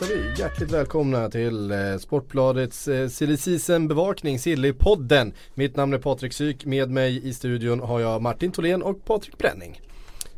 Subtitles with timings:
[0.00, 5.32] Hälsar vi hjärtligt välkomna till eh, Sportbladets eh, Silly Season bevakning, Silly-podden.
[5.54, 9.38] Mitt namn är Patrik Syk, med mig i studion har jag Martin Tholén och Patrik
[9.38, 9.80] Bränning.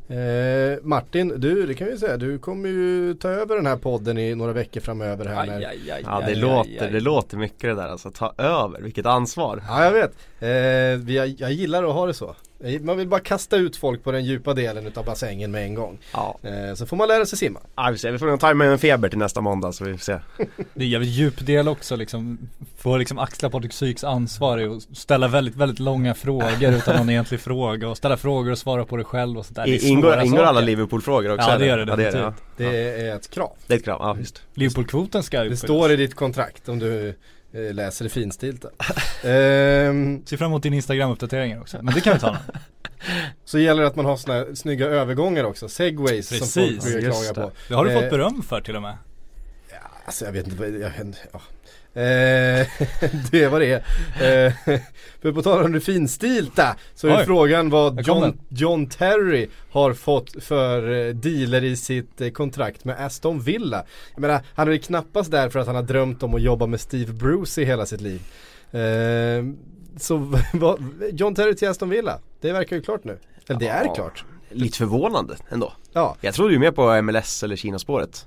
[0.09, 4.19] Eh, Martin, du, det kan vi säga, du kommer ju ta över den här podden
[4.19, 5.47] i några veckor framöver här.
[5.47, 5.61] när-
[6.05, 9.93] Ja det låter, det låter mycket det där alltså, ta över, vilket ansvar Ja jag
[9.93, 12.37] vet, eh, vi, jag, jag gillar att ha det så.
[12.65, 15.75] Jag- Man vill bara kasta ut folk på den djupa delen utav bassängen med en
[15.75, 15.99] gång.
[16.13, 17.61] Ja, Eh, så får man lära sig simma.
[17.77, 18.11] ja vi, får se.
[18.11, 20.19] vi får nog ta med en feber till nästa måndag så vi får se
[20.75, 22.39] Det är jävligt djup del också liksom
[22.79, 27.11] Få liksom axla Patrik Syks ansvar i att ställa väldigt, väldigt långa frågor utan någon
[27.11, 30.43] egentlig fråga och ställa frågor och svara på det själv och sådär Det ingår, ingår
[30.43, 32.35] alla Liverpool-frågor också Ja, det gör det ja, det, är det, ja.
[32.57, 33.53] Det är ett krav.
[33.67, 35.61] det är ett krav, ja visst Liverpool-kvoten ska Det uppfyllas.
[35.61, 37.15] står i ditt kontrakt om du
[37.53, 38.69] eh, läser det finstilta.
[39.25, 42.37] ehm, Ser fram emot din Instagram-uppdateringar också, men det kan vi ta
[43.45, 46.85] så gäller det att man har såna här snygga övergångar också, segways som folk Precis,
[46.85, 47.53] brukar klaga på.
[47.69, 48.97] Det har du Eh, fått beröm för till och med
[50.05, 51.41] Alltså jag vet inte jag inte, ja.
[51.95, 52.03] Eh,
[53.31, 54.47] det är vad det är.
[54.47, 54.53] Eh,
[55.23, 57.25] för på tal om det finstilta så är Oj.
[57.25, 58.39] frågan vad John.
[58.49, 63.85] John Terry har fått för eh, dealer i sitt eh, kontrakt med Aston Villa.
[64.15, 66.67] Jag menar, han är ju knappast där för att han har drömt om att jobba
[66.67, 68.21] med Steve Bruce i hela sitt liv.
[68.73, 69.45] Eh,
[69.97, 70.17] så
[70.53, 70.83] vad,
[71.13, 73.19] John Terry till Aston Villa, det verkar ju klart nu.
[73.49, 73.95] Eller det är Ja.
[73.95, 74.25] klart.
[74.53, 78.27] Lite förvånande ändå Ja, Jag trodde ju mer på MLS eller Kinaspåret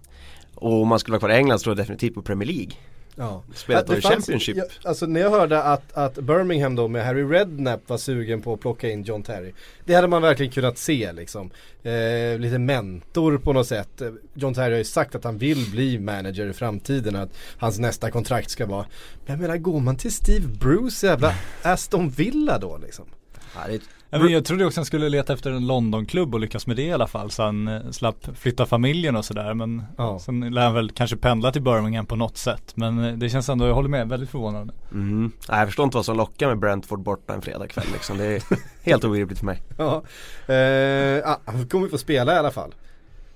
[0.55, 2.71] Och om man skulle vara kvar i England så tror jag definitivt på Premier League
[3.15, 3.43] Ja.
[3.53, 7.89] Spelat i Championship Ja, alltså när jag hörde att, att Birmingham då med Harry Redknapp
[7.89, 9.53] var sugen på att plocka in John Terry.
[9.85, 11.51] Det hade man verkligen kunnat se liksom.
[11.83, 14.01] Eh, lite mentor på något sätt.
[14.33, 17.15] John Terry har ju sagt att han vill bli manager i framtiden.
[17.15, 18.85] Att hans nästa kontrakt ska vara.
[19.25, 23.05] Men jag menar går man till Steve Bruce jävla Aston Villa då liksom?
[23.55, 23.81] ja, det är,
[24.19, 26.91] men Jag trodde också han skulle leta efter en Londonklubb och lyckas med det i
[26.91, 30.19] alla fall så han eh, slapp flytta familjen och sådär men Ja.
[30.19, 33.49] Sen lär han väl kanske pendla till Birmingham på något sätt men eh, det känns
[33.49, 35.31] ändå, jag håller med, väldigt förvånande mm.
[35.49, 38.43] Nej, Jag förstår inte vad som lockar med Brentford borta en fredagkväll liksom Det är
[38.83, 40.03] helt obegripligt för mig Ja,
[40.53, 42.75] eh, ah, han kommer få spela i alla fall.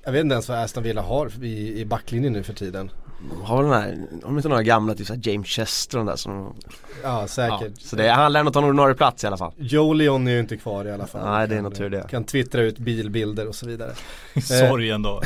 [0.03, 2.91] Jag vet inte ens vad Aston Villa har i, i backlinjen nu för tiden.
[3.29, 6.15] De har den här, har de inte några gamla typ såhär James Chester och där
[6.15, 6.55] som
[7.03, 7.81] Ja, ja, säkert.
[7.81, 10.31] Så det, han lär nog ta en ordinarie plats i alla fall Joe Leon är
[10.31, 11.25] ju inte kvar i alla fall.
[11.25, 12.07] Nej, det är Kan- nog tur det.
[12.09, 13.91] Kan twittra ut bilbilder och så vidare.
[14.41, 15.21] Sorgen då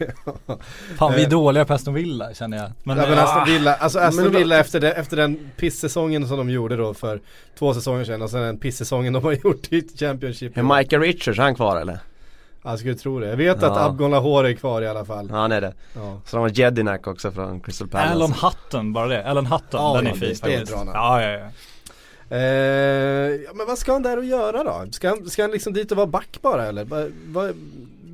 [0.98, 3.74] Fan vi är dåliga på Aston Villa känner jag men, ja, men eh, Aston Villa,
[3.74, 7.20] alltså Aston Villa efter, det, efter den pissäsongen som de gjorde då för
[7.58, 10.58] två säsonger sedan och sen den pissäsongen de har gjort i Championship.
[10.58, 11.98] Är Michael Richards, är han kvar eller?
[12.62, 13.28] Ja, jag skulle tro det.
[13.28, 13.84] Jag vet att Ja.
[13.84, 15.28] Abgon Lahore är kvar i alla fall.
[15.30, 16.20] Ja han är det Ja.
[16.24, 19.24] Så de har Jedinak också från Crystal Palace Alan Hutton, bara det.
[19.26, 20.76] Alan Hutton, Ja, den är fin det- det är faktiskt.
[20.94, 21.46] Ja, ja, ja.
[22.36, 22.38] Eh,
[23.44, 24.92] ja, men vad ska han där och göra då?
[24.92, 26.84] Ska han, ska han liksom dit och vara back bara eller?
[26.84, 27.54] Vad, vad,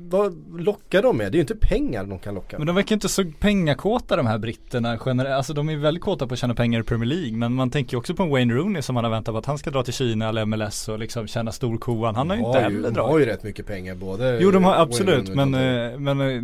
[0.09, 1.31] vad lockar de med?
[1.31, 2.67] Det är ju inte pengar de kan locka Men med.
[2.67, 5.35] de verkar inte så pengakåta de här britterna generellt.
[5.37, 7.37] Alltså de är väldigt kåta på att tjäna pengar i Premier League.
[7.37, 9.45] Men man tänker ju också på en Wayne Rooney som man har väntat på att
[9.45, 12.15] han ska dra till Kina eller MLS och liksom tjäna storkovan.
[12.15, 13.27] Han har ju inte heller de har dragit.
[13.27, 16.41] ju rätt mycket pengar både Jo de har absolut men, eh, men eh,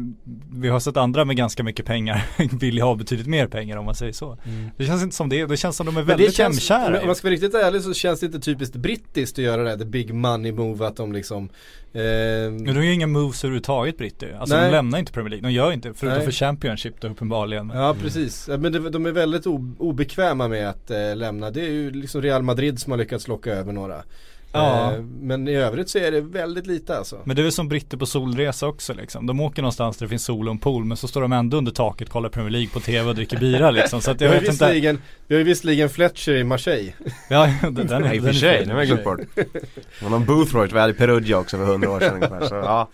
[0.52, 2.26] vi har sett andra med ganska mycket pengar
[2.60, 4.38] vill ju ha betydligt mer pengar om man säger så.
[4.78, 7.06] Det känns inte som det, det känns som de är Men väldigt känns, om hemkära.
[7.06, 9.78] man ska vara riktigt ärlig så känns det inte typiskt brittiskt att göra det här,
[9.78, 11.50] the big money move att de liksom
[11.94, 14.38] Men de har ju inga moves överhuvudtaget britter.
[14.40, 14.66] Alltså Nej.
[14.66, 15.48] de lämnar inte Premier League.
[15.50, 16.26] De gör inte, förutom Nej.
[16.26, 17.68] för Championship då uppenbarligen.
[17.68, 19.46] Men- Ja precis, men det, de är väldigt
[19.78, 21.52] obekväma med att eh, lämna.
[21.52, 24.04] Det är ju liksom Real Madrid som har lyckats locka över några.
[24.54, 24.94] Ja.
[24.94, 27.20] Eh, men i övrigt så är det väldigt lite alltså.
[27.24, 29.26] Men det är väl som britter på solresa också liksom.
[29.26, 31.58] De åker någonstans där det finns sol och en pool men så står de ändå
[31.58, 34.02] under taket, kollar Premier League på TV och dricker bira liksom.
[34.02, 34.98] Så att Vi jag har, vet inte.
[35.28, 36.94] vi har ju visserligen Fletcher i Marseille.
[37.30, 40.04] Ja, den, den, Nej i och den för sig, det har jag glömt bort Det
[40.04, 42.90] var någon Boothroyd vi hade i Perugia också för hundra år sedan ungefär så ja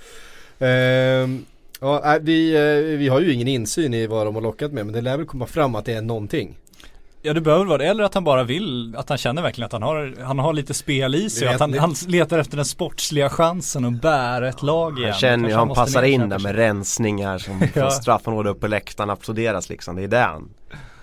[0.60, 1.46] Ehm,
[1.82, 4.86] ja, nej, vi, eh, vi har ju ingen insyn i vad de har lockat med
[4.86, 6.58] men det lär väl komma fram att det är någonting.
[7.30, 9.72] Ja det behöver vara det, eller att han bara vill, att han känner verkligen att
[9.72, 11.48] han har, han har lite spel i sig.
[11.48, 15.12] vet Att han, han letar efter den sportsliga chansen att bära ett lag igen.
[15.12, 17.68] Han känner ju, han passar in där med rensningar som Ja.
[17.68, 20.50] från straffområdet upp på läktaren applåderas liksom, det är det han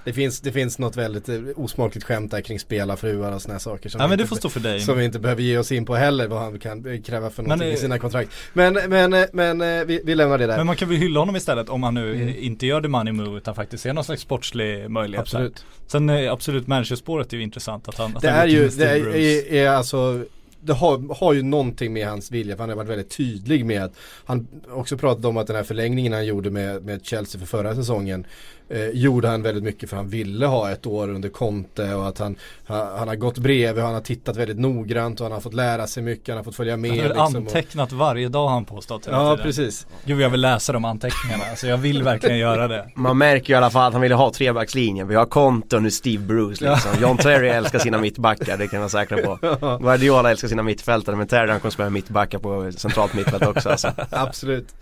[0.07, 3.89] Det finns, det finns något väldigt eh, osmakligt skämt där kring spelarfruar och sådana saker.
[3.89, 4.81] Som Ja vi men inte det får stå för dig.
[4.81, 7.43] Som vi inte behöver ge oss in på heller vad han kan eh, kräva för
[7.43, 8.31] Men, någonting i eh, sina kontrakt.
[8.53, 10.57] Men, men, men vi, vi lämnar det där.
[10.57, 12.35] Men man kan väl hylla honom istället om han nu Mm.
[12.39, 15.55] inte gör the money move utan faktiskt ser någon slags sportslig möjlighet Absolut.
[15.55, 15.63] där.
[15.87, 19.17] Sen absolut managerspåret är ju intressant att han att Det han är ju, det är,
[19.17, 20.25] är, är alltså
[20.61, 23.85] det har, har ju någonting med hans vilja för han har varit väldigt tydlig med
[23.85, 23.93] att
[24.25, 27.75] Han också pratade om att den här förlängningen han gjorde med, med Chelsea för förra
[27.75, 28.27] säsongen
[28.69, 32.19] eh, Gjorde han väldigt mycket för han ville ha ett år under Conte och att
[32.19, 32.37] han
[32.67, 35.55] Han, han har gått bredvid och han har tittat väldigt noggrant och han har fått
[35.55, 38.49] lära sig mycket, han har fått följa med Han har liksom, och, antecknat varje dag
[38.49, 39.45] han påstått hela Ja tiden.
[39.45, 42.91] precis Gud jag vill läsa de anteckningarna, alltså jag vill verkligen göra det.
[42.95, 45.09] Man märker ju i alla fall att han ville ha trebackslinjen.
[45.09, 46.91] Vi har Conte och nu Steve Bruce liksom.
[47.01, 49.39] John Terry älskar sina mittbackar, det kan man säkra på.
[49.83, 53.93] Guardiola älskar sina mittfältare men Terry han kommer spela mittbackar på centralt mittfält också alltså.
[54.11, 54.75] Absolut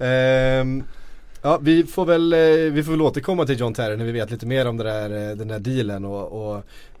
[0.00, 0.84] Ehm,
[1.42, 2.38] Ja vi får väl, eh,
[2.72, 5.36] vi får väl återkomma till John Terry när vi vet lite mer om där, eh,
[5.36, 6.56] den där dealen och, och,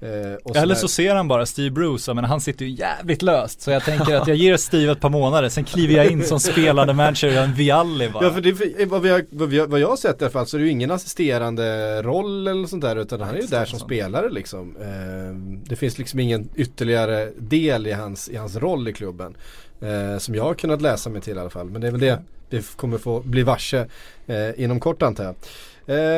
[0.06, 3.60] eh, och Eller så ser han bara Steve Bruce, men han sitter ju jävligt löst.
[3.60, 6.40] Så jag tänker att jag ger Steve ett par månader, sen kliver jag in som
[6.40, 8.24] spelande manager och gör en Vialli bara.
[8.24, 10.58] Ja för det, vad, vi har, vad, jag har sett i alla fall så är
[10.58, 14.30] det ju ingen assisterande roll eller sånt där utan han är ju där som spelare
[14.30, 14.76] liksom.
[14.80, 19.34] Eh, det finns liksom ingen ytterligare del i hans, i hans roll i klubben.
[19.80, 21.70] Eh, som jag har kunnat läsa mig till i alla fall.
[21.70, 22.18] Men det är väl det
[22.50, 23.86] vi kommer få bli varse
[24.26, 25.34] eh, inom kort antar jag.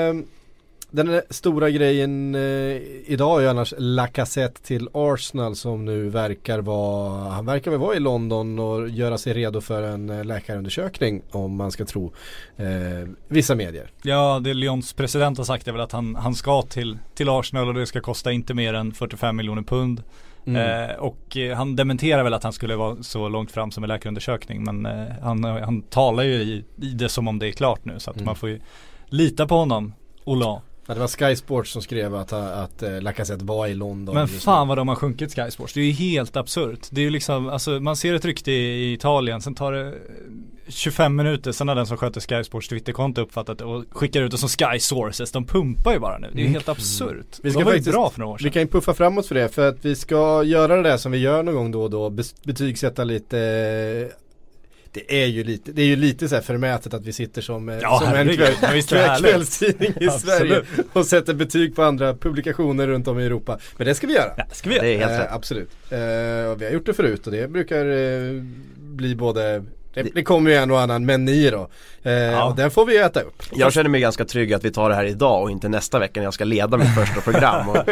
[0.08, 0.14] Eh,
[0.92, 2.40] den stora grejen eh,
[3.06, 7.96] idag är ju annars Lacazette till Arsenal som nu verkar vara, han verkar väl vara
[7.96, 12.12] i London och göra sig redo för en eh, läkarundersökning om man ska tro
[12.56, 13.90] eh, vissa medier.
[14.02, 17.68] Ja, det Lyons president har sagt är väl att han, han ska till, till Arsenal
[17.68, 20.02] och det ska kosta inte mer än 45 miljoner pund.
[20.46, 20.90] Mm.
[20.90, 23.88] Eh, och eh, han dementerar väl att han skulle vara så långt fram som en
[23.88, 24.64] läkarundersökning.
[24.64, 28.00] Men eh, han, han talar ju i, i det som om det är klart nu.
[28.00, 28.26] Så att Mm.
[28.26, 28.60] man får ju
[29.06, 29.94] lita på honom.
[30.24, 30.62] Ola.
[30.86, 34.14] Ja, det var Sky Sports som skrev att, att eh, Lacazette var i London.
[34.14, 35.74] Men fan vad de har sjunkit Sky Sports.
[35.74, 36.80] Det är ju helt absurt.
[36.90, 39.94] Det är ju liksom, alltså man ser ett rykte i, Italien, sen tar det
[40.68, 44.30] 25 minuter, sen har den som sköter Sky Sports Twitterkonto uppfattat det och skickar ut
[44.30, 45.32] det som Sky Sources.
[45.32, 46.26] De pumpar ju bara nu.
[46.32, 46.52] Det är ju Mm.
[46.52, 47.38] helt absurt.
[47.42, 48.44] Vi ska de var ju faktiskt- bra för några år sedan.
[48.44, 51.12] Vi kan ju puffa framåt för det för att vi ska göra det där som
[51.12, 52.10] vi gör någon gång då och då.
[52.44, 54.10] Betygsätta lite
[54.92, 57.68] det är ju lite, det är ju lite så här förmätet att vi sitter som,
[57.68, 60.08] eh, Ja, som en kväll, det kvällstidning i.
[60.10, 60.62] Sverige
[60.92, 63.58] och sätter betyg på andra publikationer runt om i Europa.
[63.76, 64.32] Men det ska vi göra.
[64.36, 64.84] Ja, ska vi göra.
[64.86, 65.32] Det är helt Eh, rätt.
[65.32, 65.70] absolut.
[65.90, 65.98] Eh,
[66.58, 68.42] vi har gjort det förut och det brukar eh,
[68.78, 71.68] bli både det, det kommer ju en och annan meny då.
[72.10, 73.42] Eh, Och den får vi äta upp.
[73.52, 76.20] Jag känner mig ganska trygg att vi tar det här idag och inte nästa vecka
[76.20, 77.68] när jag ska leda mitt första program.
[77.68, 77.76] Och,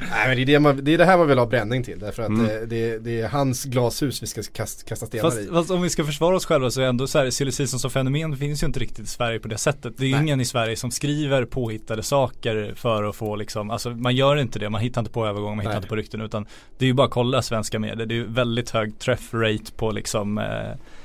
[0.00, 1.98] Nej men det är det, man, det är det här man vill ha bränning till.
[1.98, 2.46] Därför att Mm.
[2.46, 5.46] det, det, det är hans glashus vi ska kasta, kasta stenar Fast, i.
[5.46, 7.90] fast om vi ska försvara oss själva så är ändå så här, silly season som
[7.90, 9.94] fenomen finns ju inte riktigt i Sverige på det sättet.
[9.96, 10.22] Det är ju Nej.
[10.22, 14.58] ingen i Sverige som skriver påhittade saker för att få liksom, alltså man gör inte
[14.58, 15.76] det, man hittar inte på övergång, man hittar Nej.
[15.76, 16.46] inte på rykten utan
[16.78, 18.06] det är ju bara att kolla svenska medier.
[18.06, 20.44] Det är ju väldigt hög träffrate på liksom eh,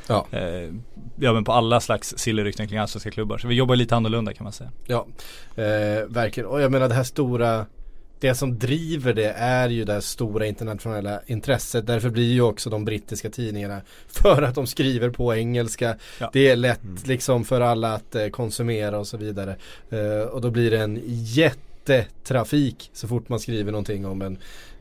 [0.07, 0.27] Ja.
[0.31, 0.73] eh,
[1.19, 3.37] Ja men på alla slags silly-rykten kring allsvenska klubbar.
[3.37, 4.71] Så vi jobbar lite annorlunda kan man säga.
[4.85, 5.07] Ja,
[5.55, 6.49] eh, verkligen.
[6.49, 7.65] Och jag menar det här stora
[8.19, 11.87] det som driver det är ju det här stora internationella intresset.
[11.87, 15.95] Därför blir ju också de brittiska tidningarna för att de skriver på engelska.
[16.19, 16.29] Ja.
[16.33, 19.55] Det är lätt liksom för alla att eh, konsumera och så vidare.
[19.89, 24.37] Eh, och då blir det en jättetrafik så fort man skriver någonting om en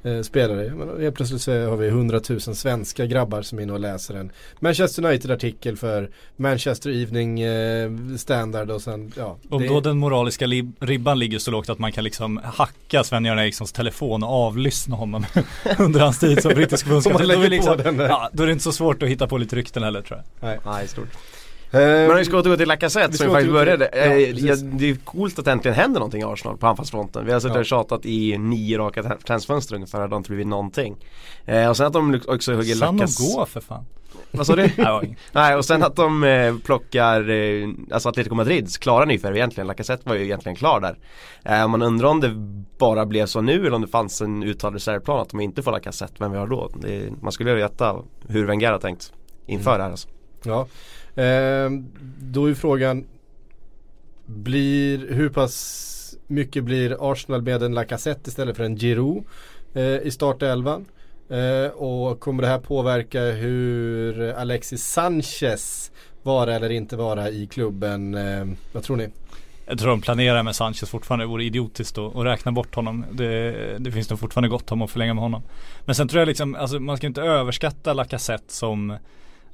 [0.06, 0.72] eh, spelare.
[1.00, 4.32] Helt plötsligt så har vi 100 000 svenska grabbar som är inne och läser en
[4.60, 9.36] Manchester United-artikel för Manchester Evening eh, Standard och sen ja.
[9.48, 10.46] Om det- då den moraliska
[10.80, 15.26] ribban ligger så lågt att man kan liksom hacka Sven-Göran Erikssons telefon och avlyssna honom
[15.78, 17.28] under hans tid som brittisk förbundskapten.
[17.28, 19.38] Då, är lägger det liksom, ja, då är det inte så svårt att hitta på
[19.38, 20.48] lite rykten heller tror jag.
[20.48, 20.58] Nej.
[20.66, 21.08] nej, stort.
[21.70, 23.90] Eh, Men om vi ska återgå till Lacazette som vi faktiskt började.
[23.92, 27.26] ja, Eh, ja, det är coolt att det äntligen händer någonting i Arsenal på anfallsfronten.
[27.26, 27.60] Vi har suttit Ja.
[27.60, 30.96] och tjatat i nio raka tra- transfönster ungefär, det har inte blivit någonting.
[31.44, 33.22] Eh, och sen att de också hugger Lacazette.
[33.36, 33.84] gå för fan.
[34.30, 34.70] Vad sa du?
[35.32, 39.66] Nej, och sen att de eh, plockar, eh, alltså Atletico Madrids klara nyförvärv egentligen.
[39.66, 40.98] Lacazette var ju egentligen klar där.
[41.44, 42.30] Eh, man undrar om det
[42.78, 45.72] bara blev så nu eller om det fanns en uttalad reservplan att de inte får
[45.72, 46.14] Lacazette.
[46.18, 46.70] Vem vi har då?
[46.80, 47.96] Det, man skulle vilja veta
[48.28, 49.12] hur Wenger har tänkt
[49.46, 49.78] inför Mm.
[49.78, 50.08] det här alltså.
[50.42, 50.66] Ja,
[51.16, 51.86] Ehm,
[52.18, 53.04] då är frågan
[54.26, 59.24] Blir, hur pass mycket blir Arsenal med en Lacazette istället för en Giroud
[59.74, 60.84] eh, i startelvan?
[61.28, 65.90] Eh, och kommer det här påverka hur Alexis Sanchez
[66.22, 68.14] vara eller inte vara i klubben?
[68.14, 69.08] Eh, vad tror ni?
[69.66, 71.24] Jag tror de planerar med Sanchez fortfarande.
[71.24, 73.04] Det vore idiotiskt att, att räkna bort honom.
[73.12, 75.42] Det, det finns nog fortfarande gott om att förlänga med honom.
[75.84, 78.96] Men sen tror jag liksom, alltså man ska inte överskatta Lacazette som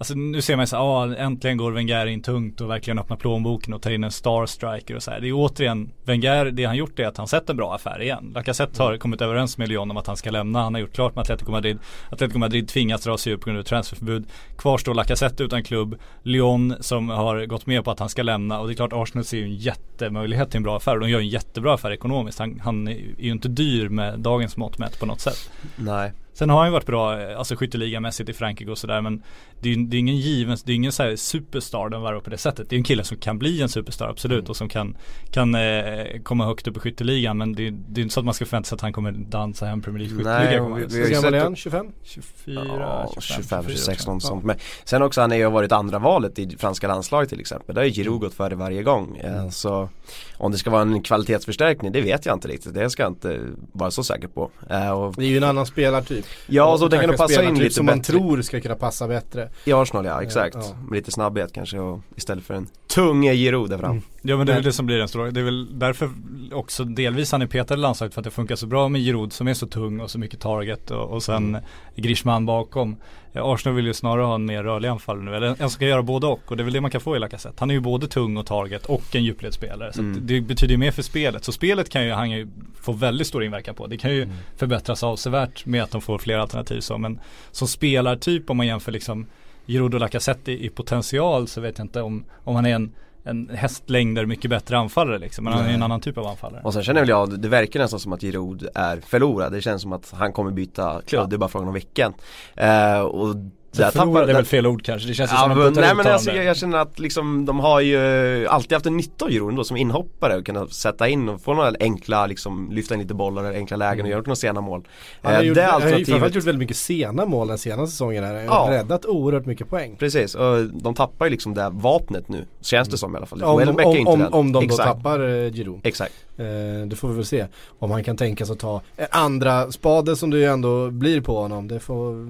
[0.03, 3.75] Alltså nu ser man så ah, äntligen går Wenger in tungt och verkligen öppnar plånboken
[3.75, 5.21] och tar in en star striker och så här.
[5.21, 8.33] Det är återigen, Wenger, det han gjort är att han sett en bra affär igen.
[8.35, 10.63] Lacazette har kommit överens med Lyon om att han ska lämna.
[10.63, 11.79] Han har gjort klart med Atletico Madrid.
[12.11, 14.27] Atletico Madrid tvingas dra sig ur på grund av transferförbud.
[14.59, 15.99] Kvar står Lacazette utan klubb.
[16.23, 19.25] Lyon som har gått med på att han ska lämna och det är klart Arsenal
[19.25, 20.99] ser ju en jättemöjlighet till en bra affär.
[20.99, 22.39] De gör en jättebra affär ekonomiskt.
[22.39, 25.51] Han, han är ju inte dyr med dagens mått mätt på något sätt.
[25.77, 26.13] Nej.
[26.35, 29.23] Sen har han ju varit bra, eh, alltså skytteligamässigt i Frankrike och sådär men
[29.61, 32.31] det är det är ingen given, det är ingen så här superstar de värvar på
[32.31, 32.71] det sättet.
[32.71, 34.51] Det är en kille som kan bli en superstar absolut Mm.
[34.51, 34.97] och som kan,
[35.31, 38.27] kan eh, komma högt upp i skytteligan men det, är- det är inte så att
[38.27, 40.65] man ska förvänta sig att han kommer dansa hem Premier League skytteliga.
[40.65, 41.57] vi- vi har Hur gammal är han?
[41.57, 41.87] 25?
[42.03, 44.29] 24, Ja, 25, 26 något Ja.
[44.29, 44.45] sånt.
[44.45, 47.75] Men sen också han har ju varit andra valet i franska landslaget till exempel.
[47.75, 49.17] Där har Giroud gått före varje gång.
[49.17, 49.89] Eh, Så
[50.37, 52.75] om det ska vara en kvalitetsförstärkning det vet jag inte riktigt.
[52.75, 53.41] Det ska jag inte
[53.73, 54.51] vara så säker på.
[54.71, 56.22] Eh, Och, Det är ju en annan spelartyp.
[56.47, 58.13] Ja, så Och den kan passa in spelartyp lite som man bättre.
[58.13, 59.51] tror ska kunna passa bättre.
[59.65, 60.57] I Arsenal ja, exakt.
[60.61, 60.77] Ja.
[60.89, 63.91] Med lite snabbhet kanske och istället för en tung Giroud där fram.
[63.91, 64.03] Mm.
[64.23, 66.11] Ja men det är väl det som blir den stora, det är väl därför
[66.53, 69.33] också delvis han är petad i landslaget för att det funkar så bra med Giroud
[69.33, 71.63] som är så tung och så mycket target och, och sen Mm.
[71.97, 72.97] Griezmann bakom.
[73.35, 76.03] Arsenal vill ju snarare ha en mer rörlig anfallare nu, eller en som ska göra
[76.03, 77.57] både och och det är väl det man kan få i Lacazette.
[77.59, 80.19] Han är ju både tung och target och en djupledsspelare så Mm.
[80.27, 81.45] det betyder ju mer för spelet.
[81.45, 82.49] Så spelet kan ju han ju
[82.81, 83.87] få väldigt stor inverkan på.
[83.87, 87.21] Det kan ju förbättras avsevärt med att de får fler alternativ så men
[87.51, 89.27] som spelartyp om man jämför liksom
[89.67, 92.93] Giroud och Lacazette i, i potential så vet jag inte om, om han är en
[93.25, 95.45] en hästlängder mycket bättre anfallare liksom.
[95.45, 96.63] Men han är en annan typ av anfallare.
[96.65, 99.53] Och sen känner väl jag, det verkar nästan som att Giroud är förlorad.
[99.53, 102.13] Det känns som att han kommer byta klubb, det är bara frågan om vilken.
[102.55, 103.37] Eh, och
[103.73, 105.09] Så förlorad är väl fel ord kanske.
[105.09, 107.45] Det känns ju Ja, som en men, nej men alltså, jag, jag känner att liksom
[107.47, 111.09] de har ju alltid haft en nytta av Giroud ändå som inhoppare och kunna sätta
[111.09, 114.21] in och få några enkla liksom lyfta in lite bollar eller enkla lägen och göra
[114.21, 114.83] några sena mål.
[115.23, 117.49] Han har, Eh, gjort, det han har ju framförallt alternativet gjort väldigt mycket sena mål
[117.49, 118.35] den senaste säsongen här.
[118.35, 118.67] Ja.
[118.71, 119.97] Räddat oerhört mycket poäng.
[119.99, 122.47] Precis, och de tappar ju liksom det vapnet nu.
[122.61, 123.43] Känns det som i alla fall.
[123.43, 124.33] Om, om, om, den.
[124.33, 124.89] om de då Exakt.
[124.89, 125.81] tappar eh, Giroud.
[125.85, 126.15] Exakt.
[126.37, 126.45] Eh,
[126.87, 127.47] det får vi väl se.
[127.79, 131.21] Om han kan tänka sig att ta en andra spade som det ju ändå blir
[131.21, 131.69] på honom.
[131.69, 132.27] Det får,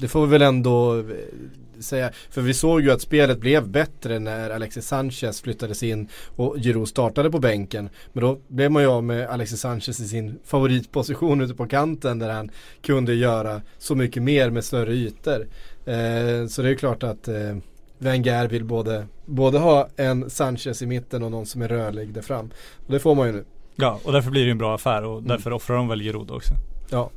[0.00, 2.10] det får vi väl ändå eh, säga.
[2.30, 6.88] För vi såg ju att spelet blev bättre när Alexis Sanchez flyttades in och Giroud
[6.88, 7.88] startade på bänken.
[8.12, 12.18] Men då blev man ju av med Alexis Sanchez i sin favoritposition ute på kanten
[12.18, 12.50] där han
[12.82, 15.46] kunde göra så mycket mer med större ytor.
[15.84, 17.56] Eh, så det är ju klart att eh,
[17.98, 22.22] Wenger vill både, både ha en Sanchez i mitten och någon som är rörlig där
[22.22, 22.50] fram.
[22.86, 23.44] Och det får man ju nu.
[23.76, 26.54] Ja, och därför blir det en bra affär och därför offrar de väl Giroud också.
[26.90, 27.10] Ja.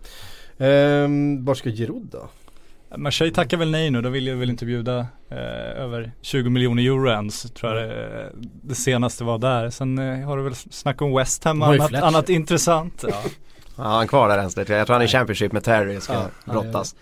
[0.57, 2.29] Ehm, var ska Giroud då?
[2.97, 6.83] Marseille tackar väl nej nu, de vill ju väl inte bjuda eh, över 20 miljoner
[6.83, 8.31] euro ens, tror jag det,
[8.61, 9.69] det senaste var där.
[9.69, 13.05] Sen eh, har du väl snack om West Ham, ju annat, annat intressant.
[13.07, 13.21] Ja.
[13.79, 14.57] Ja, han kvar där ens.
[14.57, 16.95] Jag tror han är i Championship med Terry ska Ja, ja, brottas.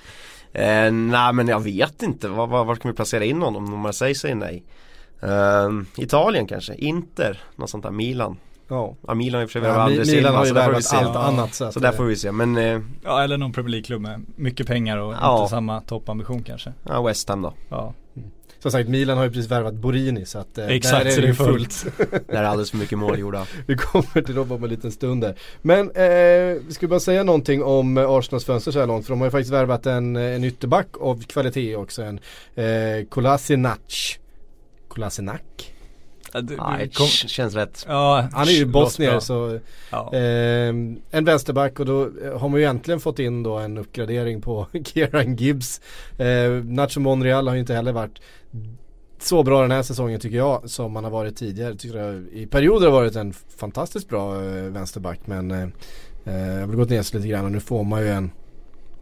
[0.53, 3.79] Eh, nej men jag vet inte, var, var, var kan vi placera in honom om
[3.79, 4.63] man säger nej?
[5.21, 8.37] Eh, Italien kanske, Inter, något sånt där, Milan.
[8.67, 8.95] Ja.
[9.07, 10.71] Ja Milan har i och för sig Ja, Silva, har ju så där får vi
[10.71, 10.95] värvat se.
[10.97, 11.19] allt Ja.
[11.23, 14.01] annat så, att, Så där får vi se, men eh, ja, eller någon Premier League-klubb
[14.01, 15.39] med mycket pengar och Ja.
[15.41, 16.73] inte samma toppambition kanske.
[16.83, 17.53] ja, West Ham då.
[17.69, 17.93] Ja,
[18.59, 21.27] Som sagt Milan har ju precis värvat Borini så att eh, exakt där så det
[21.27, 21.85] är fullt.
[22.27, 23.45] Där är alldeles för mycket mål gjorda.
[23.65, 25.35] Vi kommer till dem om en liten stund där.
[25.61, 29.13] Men eh, vi ska bara säga någonting om eh, Arsenals fönster så här långt för
[29.13, 32.01] de har ju faktiskt värvat en, eh, en ytterback av kvalitet också.
[32.03, 32.19] En
[32.55, 34.17] eh, Kolasinac.
[34.87, 35.41] Kolasinac?
[36.33, 37.85] Nej, kom- känns rätt.
[37.87, 39.59] Ja, Han är ju bosnier så
[39.91, 40.13] Ja.
[40.13, 40.69] Eh,
[41.11, 44.67] en vänsterback och då eh, har man ju äntligen fått in då en uppgradering på
[44.85, 45.81] Kieran Gibbs.
[46.17, 48.19] Eh, Nacho Monreal har ju inte heller varit
[49.19, 51.75] så bra den här säsongen tycker jag som han har varit tidigare.
[51.75, 55.63] Tycker jag, I perioder har varit en fantastiskt bra eh, vänsterback men eh,
[56.25, 58.31] eh, jag har väl gått ner sig lite grann och nu får man ju en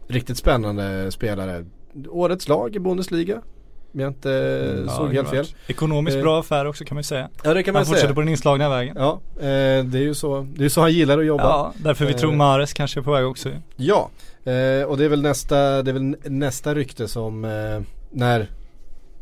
[0.08, 1.64] riktigt spännande spelare.
[2.08, 3.42] Årets lag i Bundesliga.
[3.96, 4.28] Om jag inte
[4.86, 5.46] Ja, såg helt fel.
[5.66, 6.22] Ekonomiskt Eh.
[6.22, 7.28] bra affär också kan man ju säga.
[7.42, 7.94] Ja det kan man Han säga.
[7.94, 8.96] fortsätter på den inslagna vägen.
[8.98, 11.42] Ja, eh, det är ju så, det är så han gillar att jobba.
[11.42, 12.16] Ja, därför vi Eh.
[12.18, 13.50] tror Mares kanske är på väg också.
[13.76, 14.10] Ja,
[14.44, 18.50] eh, och det är väl nästa, det är väl nästa rykte som eh, när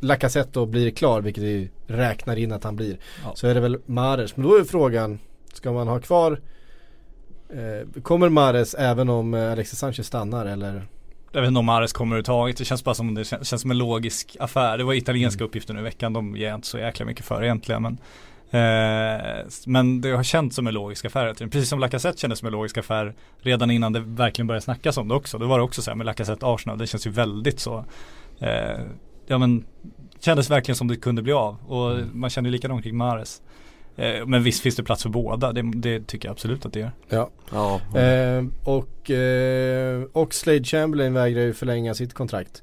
[0.01, 3.33] Lacazette då blir klar, vilket vi räknar in att han blir, Ja.
[3.35, 4.37] så är det väl Mares.
[4.37, 5.19] Men då är frågan,
[5.53, 6.41] ska man ha kvar
[7.51, 10.87] eh, Kommer Mares även om Alexis Sanchez stannar eller?
[11.35, 12.57] Jag vet inte om Mares kommer överhuvudtaget.
[12.57, 14.79] Det känns bara som det känns, känns som en logisk affär.
[14.79, 16.13] Det var italienska uppgifter nu i veckan.
[16.13, 17.83] De ger jag inte så jäkla mycket för egentligen.
[17.83, 17.93] Men,
[18.51, 21.35] eh, men det har känts som en logisk affär.
[21.35, 25.09] Precis som Lacazette kändes som en logisk affär redan innan det verkligen började snackas om
[25.09, 25.39] det också.
[25.39, 26.79] Då var det också så här med Lacazette Arsenal.
[26.79, 27.85] Det känns ju väldigt så.
[28.39, 28.81] Eh,
[29.27, 29.65] ja men
[30.21, 31.57] kändes verkligen som det kunde bli av.
[31.67, 33.43] Och man känner ju likadant kring Mares.
[33.97, 35.53] Eh, men visst finns det plats för båda.
[35.53, 36.93] Det, det tycker jag absolut att det gör.
[37.09, 37.31] Ja.
[37.53, 42.63] Ja, Eh, och, eh, och Slade Chamberlain vägrar ju förlänga sitt kontrakt.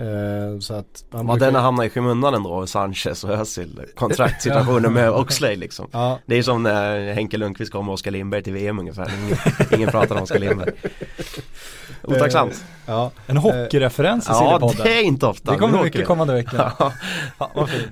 [0.00, 3.80] Eh, så att han Ja, brukar- denna hamnar i skymundan ändå, Sanchez och Özil.
[3.96, 5.88] Kontraktssituationen med Oxlade liksom.
[5.92, 9.12] Ja, Det är som när Henke Lundqvist kom med Oskar Lindberg till VM ungefär.
[9.24, 9.36] Ingen,
[9.74, 10.70] ingen pratar om Oskar Lindberg.
[12.02, 12.64] Otacksamt.
[12.86, 13.10] ja.
[13.26, 14.80] En hockeyreferens i Ja, Sillypodden.
[14.86, 15.52] det är inte ofta.
[15.52, 16.72] Det kommer mycket kommande vecka.
[16.78, 16.92] Ja,
[17.38, 17.88] Ja, vad fint.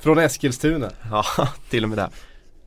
[0.00, 0.90] Från Eskilstuna.
[1.10, 1.24] ja,
[1.70, 2.08] till och med det.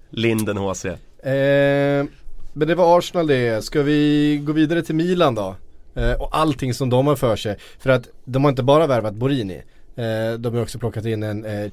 [0.10, 0.86] Linden HC.
[0.86, 2.06] Eh,
[2.54, 3.66] men det var Arsenal det.
[3.66, 5.56] Ska vi gå vidare till Milan då?
[5.96, 7.58] Eh, och allting som de har för sig.
[7.80, 9.64] För att de har inte bara värvat Borini.
[9.96, 11.70] Eh, de har också plockat in en eh,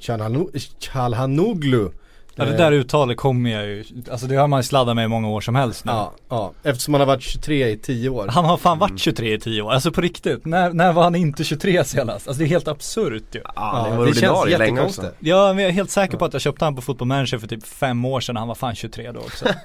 [0.78, 1.90] Çalhanoğlu.
[2.38, 5.04] Ja, det Eh, där uttalet kommer jag ju, alltså det har man ju sladdat med
[5.04, 5.92] i många år som helst nu.
[5.92, 8.28] Ja, ja, eftersom han har varit 23 i 10 år.
[8.30, 10.47] Han har fan varit 23 i 10 år, alltså på riktigt.
[10.47, 12.28] När, när var han inte 23 senast?
[12.28, 13.40] Alltså det är helt absurt ju.
[13.45, 14.50] Ja, Ja, det det känns länge också.
[14.50, 15.14] jättekonstigt.
[15.18, 17.47] Ja, men jag är helt säker på att jag köpte han på Football Manager för
[17.47, 19.47] typ fem år sedan han var fan 23 då också.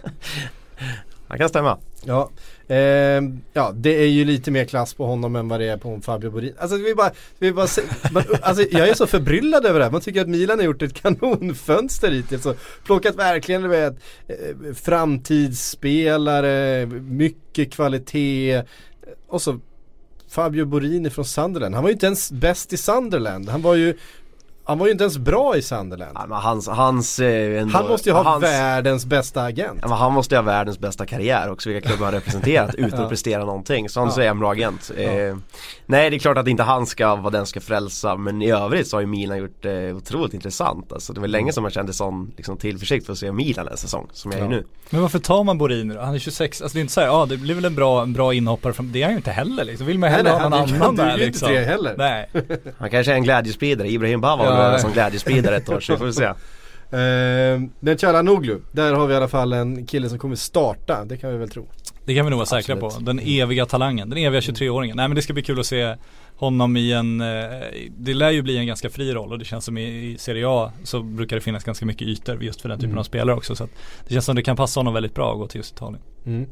[1.27, 1.77] Han kan stämma.
[2.05, 2.29] Ja,
[2.67, 3.21] Eh,
[3.53, 6.29] ja det är ju lite mer klass på honom än vad det är på Fabio
[6.29, 6.53] Borin.
[6.57, 9.91] Alltså, vi bara, vi bara se, man, alltså jag är så förbryllad över det här.
[9.91, 13.93] Man tycker att Milan har gjort ett kanonfönster hittills och plockat verkligen du vet,
[14.27, 14.35] eh,
[14.73, 18.63] framtidsspelare, mycket kvalitet
[19.27, 19.59] och så
[20.29, 21.75] Fabio Borini från Sunderland.
[21.75, 23.49] Han var ju inte ens bäst i Sunderland.
[23.49, 23.97] Han var ju
[24.65, 26.11] han var ju inte ens bra i Sunderland.
[26.15, 29.79] Ja, men hans, hans, eh, ändå, Han måste ju ha hans, världens bästa agent.
[29.81, 32.99] Ja, men han måste ju ha världens bästa karriär också, vilka klubbar han representerat utan
[32.99, 33.03] Ja.
[33.03, 33.89] att prestera någonting.
[33.89, 34.23] Så han Ja.
[34.23, 34.91] är en bra agent.
[34.97, 35.35] Eh,
[35.85, 38.87] nej det är klart att inte han ska vara den ska frälsa men i övrigt
[38.87, 40.93] så har ju Milan gjort det eh, otroligt intressant.
[40.93, 43.77] Alltså det var länge som man kände sån liksom, tillförsikt för att se Milan en
[43.77, 44.49] säsong som jag är Ja.
[44.49, 44.65] nu.
[44.89, 46.01] Men varför tar man Borini då?
[46.01, 48.13] Han är 26, alltså det är inte såhär, ja det blir väl en bra, en
[48.13, 49.87] bra inhoppare från, det är han ju inte heller liksom.
[49.87, 51.47] Vill man hellre nej, ha någon han- han annan där ju inte liksom.
[51.47, 51.95] till det heller.
[51.97, 52.29] Nej.
[52.77, 56.11] Han kanske är en glädjespridare, Ibrahim Bawa Väl som glädjespridare ett år så vi får
[56.11, 56.29] se.
[56.93, 61.17] Eh, men Çalhanoğlu, där har vi i alla fall en kille som kommer starta, det
[61.17, 61.67] kan vi väl tro.
[62.05, 62.95] Det kan vi nog vara säkra Absolut.
[62.95, 63.11] på.
[63.11, 64.95] Den eviga talangen, den eviga 23-åringen.
[64.95, 65.95] Nej men det ska bli kul att se
[66.35, 67.27] honom i en, eh,
[67.97, 70.71] det lär ju bli en ganska fri roll och det känns som i, Serie A
[70.83, 72.99] så brukar det finnas ganska mycket ytor just för den typen Mm.
[72.99, 73.55] av spelare också.
[73.55, 73.71] Så att
[74.07, 76.01] det känns som det kan passa honom väldigt bra att gå till just Italien.
[76.25, 76.45] Mm.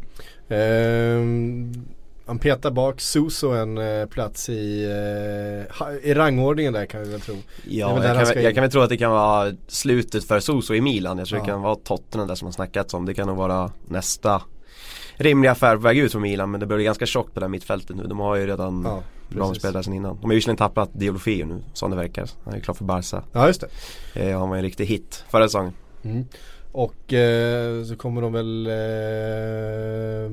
[0.50, 1.86] Ehm,
[2.25, 7.22] han petar bak Suso en eh, plats i, eh, i rangordningen där kan vi väl
[7.22, 7.36] tro.
[7.68, 10.82] Ja, jag kan, jag kan väl tro att det kan vara slutet för Soso i
[10.82, 11.18] Milan.
[11.18, 11.44] Jag tror Ja.
[11.46, 13.05] det kan vara Tottenham där som har snackats om.
[13.05, 14.42] Det kan nog vara nästa
[15.16, 17.50] rimliga affär på väg ut från Milan men det blir ganska tjockt på det här
[17.51, 18.03] mittfältet nu.
[18.03, 20.16] De har ju redan Ja, bra spelare sedan innan.
[20.22, 22.29] De har visserligen tappat Diolofeo nu som det verkar.
[22.44, 23.24] Han är ju klar för Barca.
[23.31, 23.64] Ja just
[24.14, 24.29] det.
[24.29, 25.74] Eh, han var ju en riktig hit förra säsongen.
[26.03, 26.25] Mm.
[26.72, 30.31] Och eh, så kommer de väl eh,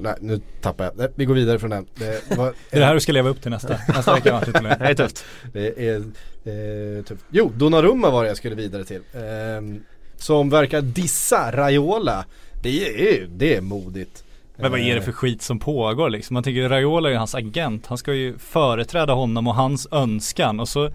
[0.00, 0.96] Nej nu tappar jag.
[0.96, 1.86] Nej, vi går vidare från den.
[1.94, 4.40] Det, var, Det är det här du ska leva upp till nästa, nästa vecka.
[4.40, 5.24] Det är tufft.
[5.52, 7.24] Det är eh, tufft.
[7.30, 9.02] Jo, Donnarumma var det jag skulle vidare till.
[9.14, 9.82] Ehm,
[10.16, 12.24] som verkar dissa Raiola.
[12.62, 14.24] Det är, det är modigt.
[14.56, 16.34] Men vad är det Eh, för skit som pågår liksom?
[16.34, 17.86] Man tänker Raiola är ju hans agent.
[17.86, 20.90] Han ska ju företräda honom och hans önskan och så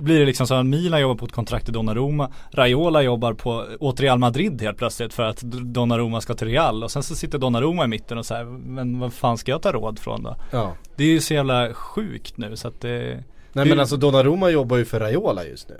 [0.00, 3.64] blir det liksom så att Milan jobbar på ett kontrakt i Donnarumma Raiola jobbar på,
[3.80, 7.38] åt Real Madrid helt plötsligt för att Donnarumma ska till Real och sen så sitter
[7.38, 10.36] Donnarumma i mitten och så här, men vad fan ska jag ta råd från då?
[10.50, 10.72] Ja.
[10.96, 14.50] Det är ju så jävla sjukt nu så att det Nej Det- men alltså Donnarumma
[14.50, 15.76] jobbar ju för Raiola just nu.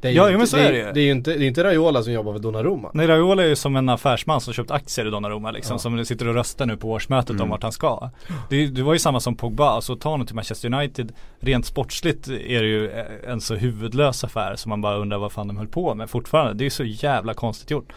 [0.00, 0.92] Det är ju Ja, inte, jo, men så det, är det ju.
[0.92, 2.90] det är ju inte, det är inte Raiola som jobbar för Donnarumma.
[2.94, 5.78] Nej Raiola är ju som en affärsman som köpt aktier i Donnarumma liksom Ja.
[5.78, 7.42] Som sitter och röstar nu på årsmötet Mm.
[7.42, 8.10] om vart han ska
[8.50, 12.28] det, det var ju samma som Pogba, alltså ta honom till Manchester United Rent sportsligt
[12.28, 12.90] är det ju
[13.26, 16.54] en så huvudlös affär som man bara undrar vad fan de höll på med fortfarande
[16.54, 17.92] Det är ju så jävla konstigt gjort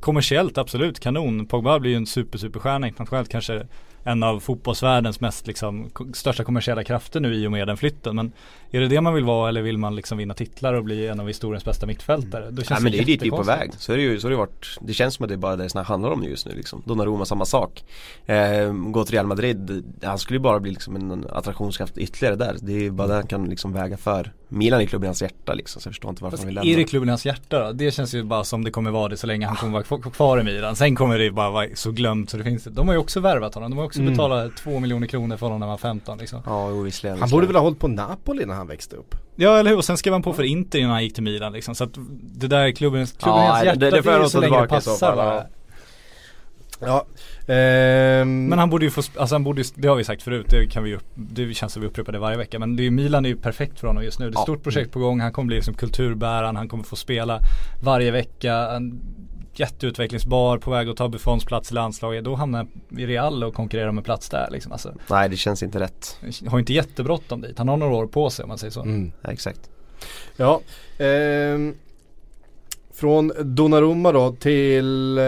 [0.00, 3.66] Kommersiellt absolut kanon, Pogba blir ju en super superstjärna internationellt kanske
[4.06, 8.32] en av fotbollsvärldens mest liksom största kommersiella krafter nu i och med den flytten Men
[8.70, 11.20] är det det man vill vara eller vill man liksom vinna titlar och bli en
[11.20, 12.50] av historiens bästa mittfältare?
[12.50, 13.70] Då känns Ja men det är dit vi är på väg.
[13.78, 15.56] Så är det ju, så har det varit, det känns som att det är bara
[15.56, 16.82] det det handlar om just nu liksom.
[16.86, 17.84] Donnarumma samma sak.
[18.26, 22.56] Eh, gå till Real Madrid, han skulle ju bara bli liksom en attraktionskraft ytterligare där.
[22.60, 24.32] Det är bara det han kan liksom väga för.
[24.48, 26.58] Milan är klubben i hans hjärta liksom, så jag förstår inte varför Fast han vill
[26.58, 26.78] är lämna.
[26.78, 27.72] det klubben i hans hjärta då?
[27.72, 30.40] Det känns ju bara som det kommer vara det så länge han kommer vara kvar-
[30.40, 30.76] i Milan.
[30.76, 33.54] Sen kommer det bara vara så glömt så det finns De har ju också värvat
[33.54, 33.70] honom.
[33.70, 34.12] De har också Mm.
[34.12, 36.42] betalat två miljoner kronor för honom när han var 15 liksom.
[36.46, 37.18] Ja, jo, visserligen.
[37.20, 39.14] Han borde väl ha hållit på Napoli när han växte upp.
[39.36, 39.76] Ja eller hur?
[39.76, 41.74] Och sen skrev han på för Inter innan han gick till Milan liksom.
[41.74, 41.90] Så att
[42.22, 44.40] det där klubben, klubben Ja, i hans det- hjärta det- det jag är ju så
[44.40, 45.46] länge det passar.
[46.80, 47.06] Ja.
[47.54, 50.46] Ehm, Men han borde ju få, alltså han borde ju, det har vi sagt förut,
[50.50, 52.58] det kan vi upp- det känns som vi upprepar det varje vecka.
[52.58, 54.24] Men det är, Milan är ju perfekt för honom just nu.
[54.24, 54.42] Det är ett Ja.
[54.42, 57.40] stort projekt på gång, han kommer bli som kulturbäraren, han kommer få spela
[57.82, 58.54] varje vecka.
[58.54, 59.00] En
[59.58, 62.24] jätteutvecklingsbar, på väg att ta Buffons plats i landslaget.
[62.24, 64.72] Då hamnar han i Real och konkurrerar om en plats där liksom.
[64.72, 66.20] Alltså, Nej det känns inte rätt.
[66.48, 67.58] har inte jättebråttom dit.
[67.58, 68.82] Han har några år på sig om man säger så.
[68.82, 69.12] mm.
[69.22, 69.60] Ja, exakt.
[70.36, 70.60] Ja.
[70.98, 71.74] ehm,
[72.96, 75.24] från Donnarumma då till eh,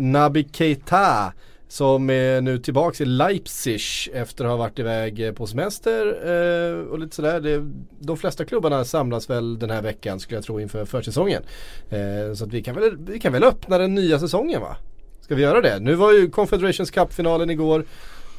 [0.00, 1.32] Nabi Keita.
[1.68, 3.80] som är nu tillbaks i Leipzig
[4.12, 7.40] efter att ha varit iväg eh, på semester eh, och lite sådär.
[7.40, 11.42] Det, de flesta klubbarna samlas väl den här veckan skulle jag tro inför försäsongen.
[11.90, 14.76] Eh, så att vi kan, väl, vi kan väl öppna den nya säsongen va?
[15.20, 15.78] Ska vi göra det?
[15.80, 17.84] Nu var ju Confederations Cup-finalen igår.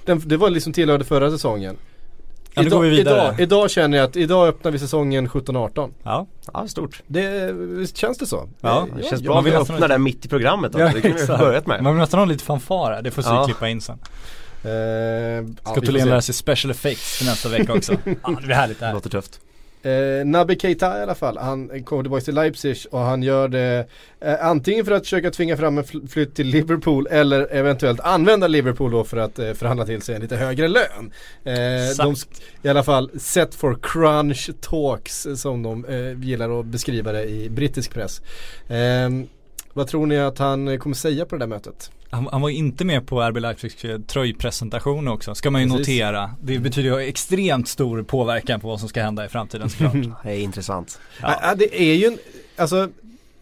[0.06, 1.78] Den, det var liksom tillhörde förra säsongen.
[2.56, 3.18] Ja, nu idag, går vi vidare.
[3.28, 5.92] Idag, idag känner jag att idag öppnar vi säsongen 17-18.
[6.04, 7.02] Ja, Ja, stort.
[7.08, 8.50] Det, visst känns det så?
[8.62, 10.90] Ja, Det känns ja, bra man att vi vill öppnar där mitt i programmet också.
[10.94, 11.84] det kunde vi börjat med.
[11.84, 13.46] Man vill nästan ha lite fanfara, det får vi Ja.
[13.46, 14.00] klippa in sen.
[14.66, 17.94] Eh, ja, Ska får Thulén lära sig special effects för nästa vecka också.
[18.24, 18.94] ja, det blir härligt det Det här.
[18.94, 19.40] låter tufft.
[19.86, 23.86] Eh, Naby Keita i alla fall, han kommer tillbaka till Leipzig och han gör det
[24.20, 28.48] eh, antingen för att försöka tvinga fram en fl- flytt till Liverpool eller eventuellt använda
[28.48, 31.12] Liverpool då för att eh, förhandla till sig en lite högre lön.
[31.44, 31.54] Eh,
[31.98, 32.16] de,
[32.64, 37.24] I alla fall set for crunch talks eh, som de eh, gillar att beskriva det
[37.26, 38.22] i brittisk press.
[38.68, 39.10] Eh,
[39.74, 41.92] vad tror ni att han kommer säga på det där mötet?
[42.14, 45.68] Han, han var ju inte med på RB Leipzigs eh, tröjpresentation också, ska man ju
[45.68, 45.80] Precis.
[45.88, 46.32] notera.
[46.42, 49.94] Det betyder ju extremt stor påverkan på vad som ska hända i framtiden såklart.
[50.24, 51.00] Det är intressant.
[51.22, 51.40] Ja.
[51.42, 51.56] Ja.
[51.56, 52.18] det är ju en,
[52.56, 52.90] alltså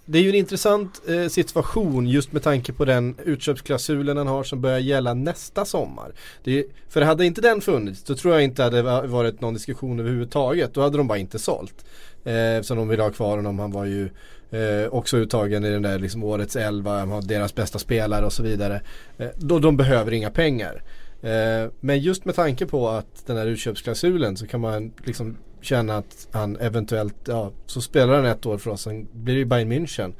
[0.05, 4.43] det är ju en intressant eh, situation just med tanke på den utköpsklausulen han har
[4.43, 6.11] som börjar gälla nästa sommar.
[6.43, 9.53] Det är, för hade inte den funnits då tror jag inte hade va- varit någon
[9.53, 10.73] diskussion överhuvudtaget.
[10.73, 11.85] Då hade de bara inte sålt.
[12.23, 13.59] Eh, så de ville ha kvar honom.
[13.59, 14.09] Han var ju
[14.51, 18.33] eh, också uttagen i den där liksom årets elva, han har deras bästa spelare och
[18.33, 18.81] så vidare.
[19.17, 20.83] Eh, då de behöver inga pengar.
[21.21, 25.97] Eh, men just med tanke på att den här utköpsklausulen så kan man liksom känna
[25.97, 29.45] att han eventuellt, ja så spelar han ett år för oss, sen blir det ju
[29.45, 30.13] Bayern München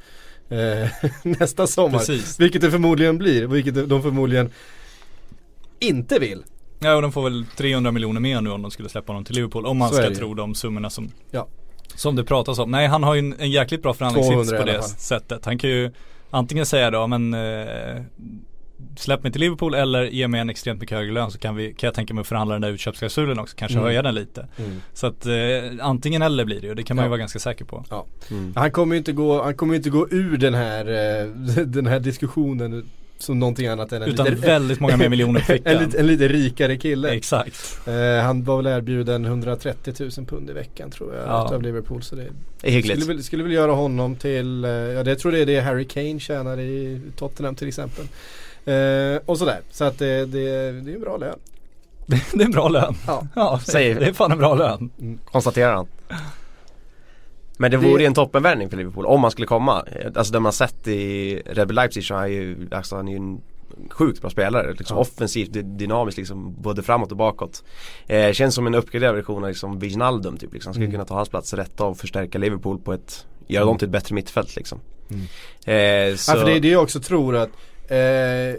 [0.48, 0.88] eh,
[1.40, 1.98] nästa sommar.
[1.98, 2.40] Precis.
[2.40, 4.50] Vilket det förmodligen blir, vilket de förmodligen
[5.78, 6.44] inte vill.
[6.78, 9.34] Ja och de får väl 300 miljoner mer nu om de skulle släppa honom till
[9.34, 9.66] Liverpool.
[9.66, 11.48] Om man Så ska tro de summorna som, Ja.
[11.94, 12.70] Som det pratas om.
[12.70, 15.44] Nej han har ju en, en jäkligt bra 200 förhandlingssits på det sättet.
[15.44, 15.90] Han kan ju
[16.30, 18.02] antingen säga då men eh,
[18.96, 21.74] Släpp mig till Liverpool eller ge mig en extremt mycket högre lön så kan, vi,
[21.74, 23.56] kan jag tänka mig att förhandla den där utköpsklausulen också.
[23.56, 23.86] Kanske Mm.
[23.86, 24.46] höja den lite.
[24.92, 25.32] Så att eh,
[25.80, 26.74] antingen eller blir det ju.
[26.74, 27.06] Det kan man Ja.
[27.06, 27.84] ju vara ganska säker på.
[27.90, 28.06] Ja.
[28.30, 28.52] Mm.
[28.56, 30.86] Han kommer ju inte gå, han kommer inte gå ur den här,
[31.20, 31.26] eh,
[31.66, 32.90] den här diskussionen
[33.22, 36.06] som någonting annat än en, Utan lite, väldigt många mer miljoner på en, lite, en
[36.06, 37.10] lite rikare kille.
[37.10, 37.78] Exakt.
[37.86, 41.54] Eh, han var väl erbjuden 130 000 pund i veckan tror jag Ja.
[41.54, 42.02] av Liverpool.
[42.02, 42.26] Så det
[42.62, 43.02] hyggligt.
[43.02, 45.84] skulle skulle väl göra honom till, eh, ja det tror jag det är det Harry
[45.84, 48.04] Kane tjänar i Tottenham till exempel.
[48.64, 51.38] Eh, och sådär, så att det, det, det är en bra lön.
[52.06, 52.94] Det, är en bra lön.
[53.06, 53.26] Ja.
[53.34, 54.90] Ja, Säger- det är fan en bra lön.
[55.24, 55.86] Konstaterar han.
[57.56, 59.84] Men det Det- vore ju en toppenvärvning för Liverpool om man skulle komma.
[60.14, 63.18] Alltså det man sett i Red Bull Leipzig så är ju, alltså han är ju
[63.18, 63.40] en
[63.90, 64.72] sjukt bra spelare.
[64.78, 65.00] Liksom Ja.
[65.00, 67.64] Offensivt, dy- dynamiskt liksom både framåt och bakåt.
[68.06, 70.52] Eh, känns som en uppgraderad version av liksom Wijnaldum typ.
[70.54, 70.72] Liksom.
[70.72, 70.92] Skulle Mm.
[70.94, 73.92] kunna ta hans plats rätt av och förstärka Liverpool på ett, göra dem till ett
[73.92, 74.80] bättre mittfält liksom.
[75.10, 75.22] Mm.
[76.10, 77.50] Eh, så, Ja, för det är det jag också tror att
[77.88, 78.56] eh,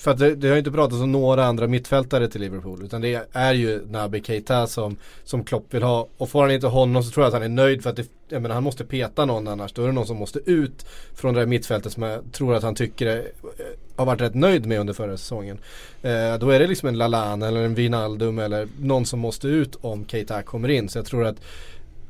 [0.00, 3.26] för att det, det har inte pratats om några andra mittfältare till Liverpool utan det
[3.32, 6.08] är ju Naby Keita som, som Klopp vill ha.
[6.16, 8.06] Och får han inte honom så tror jag att han är nöjd för att det,
[8.28, 9.72] jag menar, han måste peta någon annars.
[9.72, 12.62] Då är det någon som måste ut från det här mittfältet som jag tror att
[12.62, 13.64] han tycker är, eh,
[13.96, 15.58] har varit rätt nöjd med under förra säsongen.
[16.02, 19.76] Eh, då är det liksom en Lalana eller en Wijnaldum eller någon som måste ut
[19.80, 20.88] om Keita kommer in.
[20.88, 21.36] Så jag tror att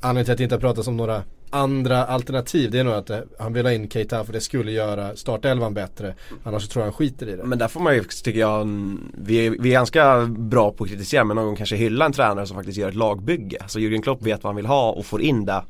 [0.01, 3.11] anledningen till att det inte har pratats om några andra alternativ det är nog att
[3.11, 6.15] eh, han vill ha in Keita för det skulle göra startelvan bättre.
[6.45, 7.45] Annars tror jag han skiter i det.
[7.45, 8.69] Men där får man ju, tycker jag,
[9.15, 12.13] vi är, vi är ganska bra på att kritisera men någon gång kanske hylla en
[12.13, 13.59] tränare som faktiskt gör ett lagbygge.
[13.67, 15.63] Så Jürgen Klopp vet vad han vill ha och får in det.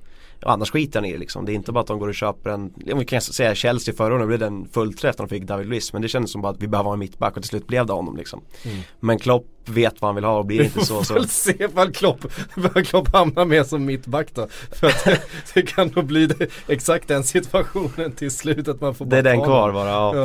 [0.44, 1.44] Och annars skiter han i det liksom.
[1.44, 3.94] Det är inte bara att de går och köper en, om vi kan säga Chelsea
[3.94, 5.92] förra året, nu blev det en fullträff när de fick David Luiz.
[5.92, 7.86] Men det kändes som bara att vi behöver ha en mittback och till slut blev
[7.86, 8.40] det honom liksom.
[8.64, 8.78] Mm.
[9.00, 11.14] Men Klopp vet vad han vill ha och blir inte så så.
[11.14, 14.48] Vi får väl se vad Klopp, vad Klopp hamnar med som mittback då.
[14.70, 15.20] För att det,
[15.54, 19.22] det kan nog bli det, exakt den situationen till slut att man får Det är
[19.22, 20.16] bara den kvar bara, ja.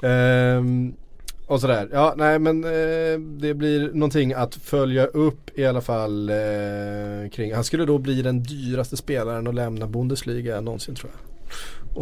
[0.00, 0.08] Ja.
[0.08, 0.94] Ehm,
[1.46, 1.88] och sådär.
[1.92, 6.36] Ja, nej men eh, det blir någonting att följa upp i alla fall eh,
[7.32, 7.54] kring.
[7.54, 11.20] Han skulle då bli den dyraste spelaren att lämna Bundesliga någonsin tror jag.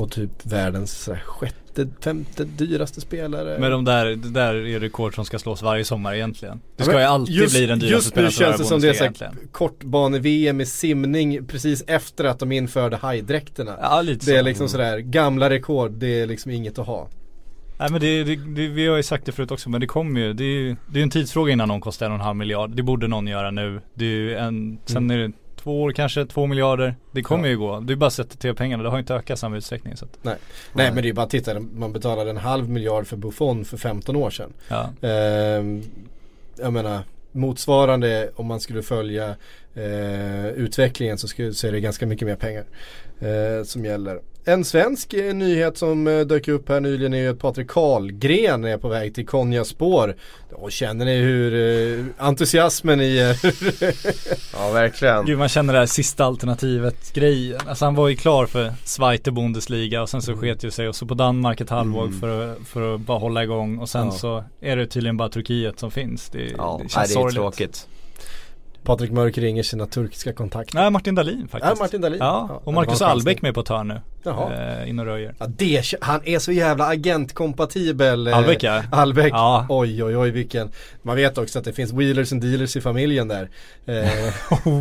[0.03, 3.59] Och typ världens sådär, sjätte, femte dyraste spelare.
[3.59, 6.57] Men de där, det där är rekord som ska slås varje sommar egentligen.
[6.57, 8.65] Det Ja, ska men ju alltid just- bli den dyraste Just nu spelaren känns det
[8.65, 9.53] som det är Bundesliga så här egentligen.
[9.53, 13.77] kortbane-VM i simning precis efter att de införde hajdräkterna.
[13.81, 14.45] Ja lite Det är så.
[14.45, 17.09] liksom sådär, gamla rekord, det är liksom inget att ha.
[17.83, 20.21] Nej men det, det, det, vi har ju sagt det förut också men det kommer
[20.21, 22.37] ju, det är ju det är en tidsfråga innan någon kostar en och en halv
[22.37, 22.71] miljard.
[22.71, 23.81] Det borde någon göra nu.
[23.95, 26.95] Det är ju en, sen är det två år kanske, två miljarder.
[27.13, 27.51] Det kommer Ja.
[27.51, 27.81] ju gå.
[27.81, 30.05] Det är bara att sätta till pengarna, det har ju inte ökat samma utsträckning så
[30.05, 30.37] att, Nej,
[30.73, 33.77] Nej men det är bara att titta, man betalade en halv miljard för Buffon för
[33.77, 34.53] 15 år sedan.
[34.69, 35.09] ja.
[35.09, 35.83] Ehm,
[36.59, 37.01] jag menar
[37.33, 39.35] motsvarande om man skulle följa
[39.75, 42.65] eh, utvecklingen så, skulle, så är det ganska mycket mer pengar
[43.21, 44.21] eh, som gäller.
[44.45, 48.65] En svensk eh, nyhet som eh, dök upp här nyligen är ju att Patrik Karlgren
[48.65, 50.17] är på väg till Konya spår.
[50.53, 51.55] Och känner ni hur
[51.99, 53.39] eh, entusiasmen i er?
[54.57, 55.25] Ja verkligen.
[55.27, 57.61] Gud man känner det här sista alternativet grejen.
[57.67, 60.97] Alltså han var ju klar för Zweite Bundesliga och sen så sket ju sig och
[60.97, 62.21] så på Danmark ett halvår Mm.
[62.21, 64.11] för, att, för att bara hålla igång och sen Ja.
[64.13, 66.29] så är det tydligen bara Turkiet som finns.
[66.29, 67.35] Det, Ja, det nej, känns det är sorgligt.
[67.37, 67.89] tråkigt.
[68.85, 70.75] Patrik Mörk ringer sina turkiska kontakter.
[70.75, 71.77] Nej Martin Dahlin faktiskt.
[71.79, 72.19] Ja, Martin Dahlin.
[72.19, 74.01] Ja, Ja, och Marcus Albeck med på ett hörn nu.
[74.23, 74.81] Jaha.
[74.81, 75.35] Eh, in och röjer.
[75.39, 78.83] Ja, det, han är så jävla agentkompatibel eh, Albeck, ja.
[78.93, 79.33] Albeck.
[79.33, 79.67] Ja.
[79.69, 80.71] Oj oj oj vilken.
[81.03, 83.51] Man vet också att det finns wheelers and dealers i familjen där.
[83.87, 84.35] Eh,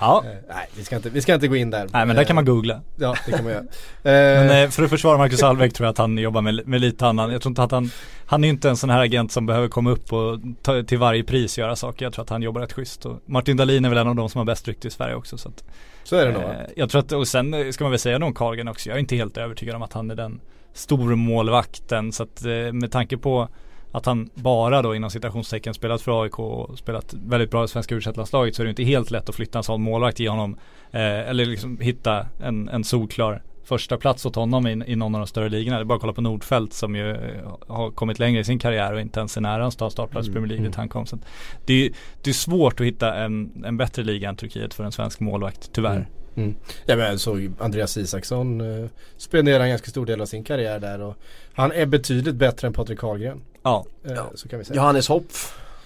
[0.00, 1.88] Ja, eh, nej vi ska, inte, vi ska inte gå in där.
[1.92, 2.80] nej men där kan man googla.
[2.96, 3.64] Ja det kan man göra.
[4.02, 6.80] Men Eh, eh, för att försvara Marcus Albeck tror jag att han jobbar med, med
[6.80, 7.32] lite annan.
[7.32, 7.90] Jag tror inte att han,
[8.26, 11.24] han är inte en sån här agent som behöver komma upp och ta, till varje
[11.24, 12.04] pris göra saker.
[12.06, 13.06] Jag tror att han jobbar rätt schysst.
[13.06, 15.38] Och Martin Dahlin är väl en av de som har bäst rykte i Sverige också.
[15.38, 15.64] Så att,
[16.04, 16.42] så är det nog.
[16.42, 18.88] eh, jag tror att, och sen eh, ska man väl säga någon Carlgren också.
[18.88, 20.40] Jag är inte helt övertygad om att han är den
[20.74, 22.12] stormålvakten.
[22.12, 23.48] Så att eh, med tanke på
[23.92, 27.94] att han bara då inom citationstecken spelat för AIK och spelat väldigt bra i svenska
[27.94, 30.56] u så är det inte helt lätt att flytta en sån målvakt i honom.
[30.90, 35.20] Eh, eller liksom hitta en, en solklar första plats åt honom i, i någon av
[35.20, 35.76] de större ligorna.
[35.76, 38.58] Det är bara att kolla på Nordfeldt som ju eh, har kommit längre i sin
[38.58, 41.06] karriär och inte ens är nära ta startplats i Premier League kom.
[41.06, 41.22] Så att
[41.64, 44.92] det, är, det är svårt att hitta en, en bättre liga än Turkiet för en
[44.92, 45.96] svensk målvakt, tyvärr.
[45.96, 46.06] Mm.
[46.36, 46.54] Mm.
[46.86, 51.00] Ja men så Andreas Isaksson eh, spenderar en ganska stor del av sin karriär där
[51.00, 51.16] och
[51.52, 53.40] han är betydligt bättre än Patrik Karlgren.
[53.62, 54.30] Ja, Eh, Ja.
[54.34, 54.76] Så kan vi säga.
[54.76, 55.32] Johannes Hopp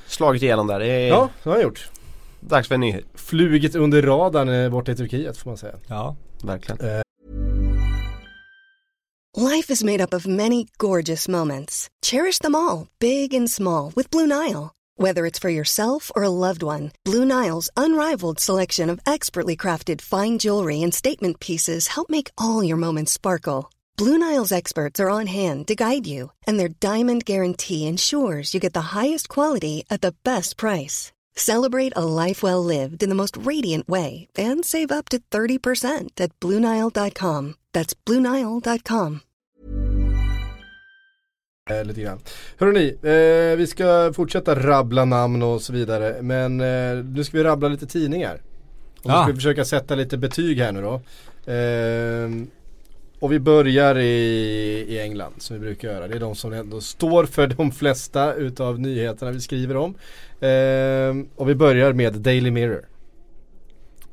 [0.06, 0.78] slagit igenom där.
[0.78, 1.88] Det är Ja, det har han gjort.
[2.40, 3.00] dags för en ny.
[3.14, 5.74] Flugit under radarn eh, borta i Turkiet får man säga.
[5.86, 6.16] ja.
[6.42, 7.02] Verkligen.
[9.36, 11.88] Life is made up of many gorgeous moments.
[12.06, 14.70] Cherish them all, big and small, with Blue Nile.
[14.98, 20.00] Whether it's for yourself or a loved one, Blue Nile's unrivaled selection of expertly crafted
[20.00, 23.68] fine jewelry and statement pieces help make all your moments sparkle.
[23.98, 28.60] Blue Nile's experts are on hand to guide you, and their diamond guarantee ensures you
[28.60, 31.12] get the highest quality at the best price.
[31.36, 36.20] Celebrate a life well lived in the most radiant way and save up to 30%
[36.20, 37.54] at BlueNile.com.
[37.72, 39.20] That's BlueNile.com.
[41.70, 42.20] Eh, lite grann.
[42.58, 46.22] Hörrni, eh, vi ska fortsätta rabbla namn och så vidare.
[46.22, 48.42] Men eh, nu ska vi rabbla lite tidningar.
[49.02, 49.22] Och Ja.
[49.22, 50.94] ska vi försöka sätta lite betyg här nu då.
[51.52, 52.46] Eh,
[53.20, 54.04] och vi börjar i,
[54.88, 56.08] i England som vi brukar göra.
[56.08, 59.94] Det är de som ändå står för de flesta utav nyheterna vi skriver om.
[60.40, 62.84] Eh, och vi börjar med Daily Mirror.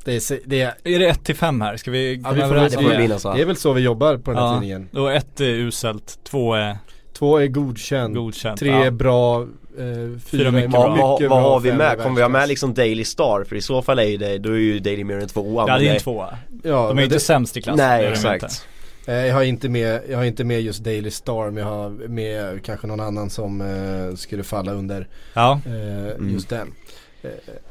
[0.05, 1.77] Det är, det är, Är det 1 till 5 här?
[1.77, 2.95] Ska vi ja, vi får, det det?
[2.97, 3.33] bli något så.
[3.33, 4.89] det är väl så vi jobbar på den här Ja, tidningen.
[4.91, 6.77] då ett är uselt, två är
[7.13, 8.59] Två är godkänd, godkänt.
[8.59, 8.85] tre ja.
[8.85, 10.79] är bra, eh, fyra, mycket bra.
[10.81, 11.97] Vad, mycket vad bra, har vi med?
[11.97, 13.43] Kommer vi ha med liksom Daily Star?
[13.49, 15.65] För i så fall är ju det, då är ju Daily Mirror en tvåa.
[15.67, 16.37] Ja det är en det- tvåa.
[16.63, 17.87] Ja, De är ju inte sämst i klassen.
[17.87, 18.67] Nej exakt.
[19.07, 21.89] Eh, Jag har inte med, jag har inte med just Daily Star men jag har
[21.89, 26.73] med kanske någon annan som eh, skulle falla under Ja, eh, just den.
[27.21, 27.29] Eh,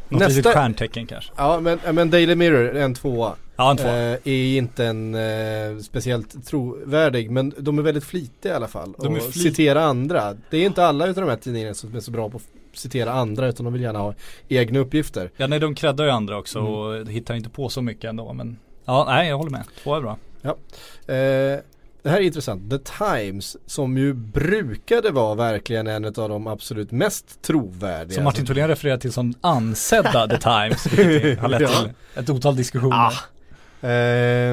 [0.08, 1.32] något litet nästa, stjärntecken kanske.
[1.36, 3.32] ja men, men Daily Mirror, en tvåa.
[3.56, 3.90] Ja en tvåa.
[3.98, 8.94] Eh, är inte en eh, speciellt trovärdig men de är väldigt flitiga i alla fall.
[8.98, 10.36] De är och citera andra.
[10.50, 13.12] Det är inte alla utav de här tidningarna som är så bra på att citera
[13.12, 14.14] andra utan de vill gärna ha
[14.48, 15.30] egna uppgifter.
[15.36, 16.72] Ja nej de creddar ju andra också Mm.
[16.72, 20.00] och hittar inte på så mycket ändå men Ja nej jag håller med, två är
[20.00, 20.18] bra.
[20.44, 21.61] Eh,
[22.02, 22.70] det här är intressant.
[22.70, 28.14] The Times som ju brukade vara verkligen en av de absolut mest trovärdiga.
[28.14, 31.68] Som Martin Tholén refererar till som ansedda The Times, vilket har lett Ja.
[31.68, 32.96] till ett otal diskussioner.
[32.96, 33.12] Ah,
[33.85, 33.88] Eh,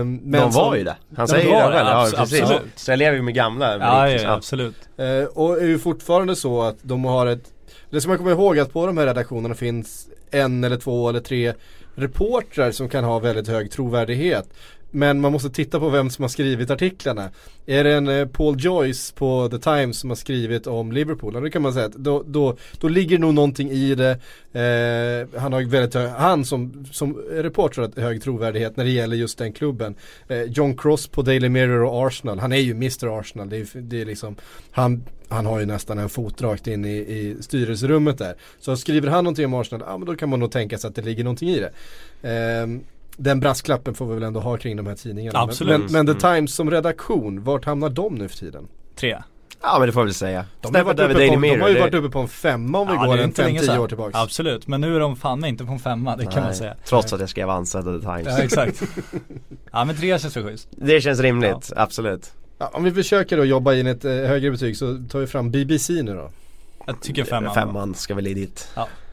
[0.05, 0.95] men de var som, ju det.
[1.15, 1.85] Han De säger ju det det, väl?
[1.85, 2.41] Ja abs- precis.
[2.41, 2.61] absolut.
[2.75, 3.71] Så jag lever ju med gamla.
[3.77, 4.21] Ja, ja, Ja.
[4.21, 4.75] ja absolut.
[4.97, 7.43] Eh, och är ju fortfarande så att de har ett
[7.89, 11.19] Det ska man komma ihåg att på de här redaktionerna finns en eller två eller
[11.19, 11.53] tre
[11.95, 14.49] reportrar som kan ha väldigt hög trovärdighet.
[14.91, 17.29] Men man måste titta på vem som har skrivit artiklarna.
[17.65, 21.33] Är det en eh, Paul Joyce på The Times som har skrivit om Liverpool?
[21.33, 24.11] Ja, då kan man säga att då, då, då ligger nog någonting i det.
[24.51, 29.15] Eh, han har väldigt hög, han som, som reporter har hög trovärdighet när det gäller
[29.15, 29.95] just den klubben.
[30.27, 33.49] Eh, John Cross på Daily Mirror och Arsenal, han är ju Mr Arsenal.
[33.49, 34.35] Det är, det är liksom,
[34.71, 38.35] han, han har ju nästan en fot rakt in i, i styrelserummet där.
[38.59, 40.95] Så skriver han någonting om Arsenal, ja men då kan man nog tänka sig att
[40.95, 41.71] det ligger någonting i det.
[42.29, 42.67] Eh,
[43.19, 45.39] den brasklappen får vi väl ändå ha kring de här tidningarna.
[45.39, 45.79] Absolut.
[45.79, 48.67] Men, men, men The Times som redaktion, vart hamnar de nu för tiden?
[48.95, 49.17] Tre.
[49.61, 50.45] Ja men det får jag väl säga.
[50.61, 51.59] De har, ju varit uppe på, de Mirror.
[51.61, 53.79] har ju det- varit uppe på en femma om vi Ja, går en 5-10 sedan.
[53.79, 54.15] år tillbaks.
[54.15, 56.75] Absolut, men nu är de fan inte på en femma, det kan man Nej, säga.
[56.85, 58.27] Trots att jag skrev ansedda The Times.
[58.27, 58.83] Ja exakt.
[59.71, 60.67] ja men tre känns väl schysst.
[60.71, 62.33] Det känns rimligt, absolut.
[62.57, 65.51] Ja, om vi försöker då jobba in ett eh, högre betyg så tar vi fram
[65.51, 66.29] BBC nu då.
[66.87, 67.53] Jag tycker femma.
[67.53, 68.67] Femman ska väl i dit.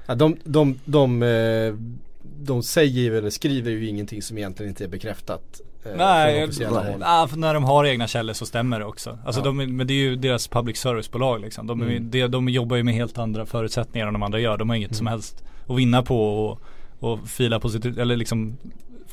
[0.07, 1.75] Ja, de, de, de, eh,
[2.39, 5.61] de säger ju eller skriver ju ingenting som egentligen inte är bekräftat.
[5.85, 6.47] eh, Nej,
[6.99, 7.29] nej.
[7.29, 9.19] för när de har egna källor så stämmer det också.
[9.27, 9.45] Alltså Ja.
[9.45, 11.67] de, men det är ju deras public service-bolag liksom.
[11.67, 12.11] De, Mm.
[12.11, 14.57] de, de jobbar ju med helt andra förutsättningar än de andra gör.
[14.59, 16.61] De har inget som helst att vinna på och,
[17.01, 18.57] och fila på sitt, eller liksom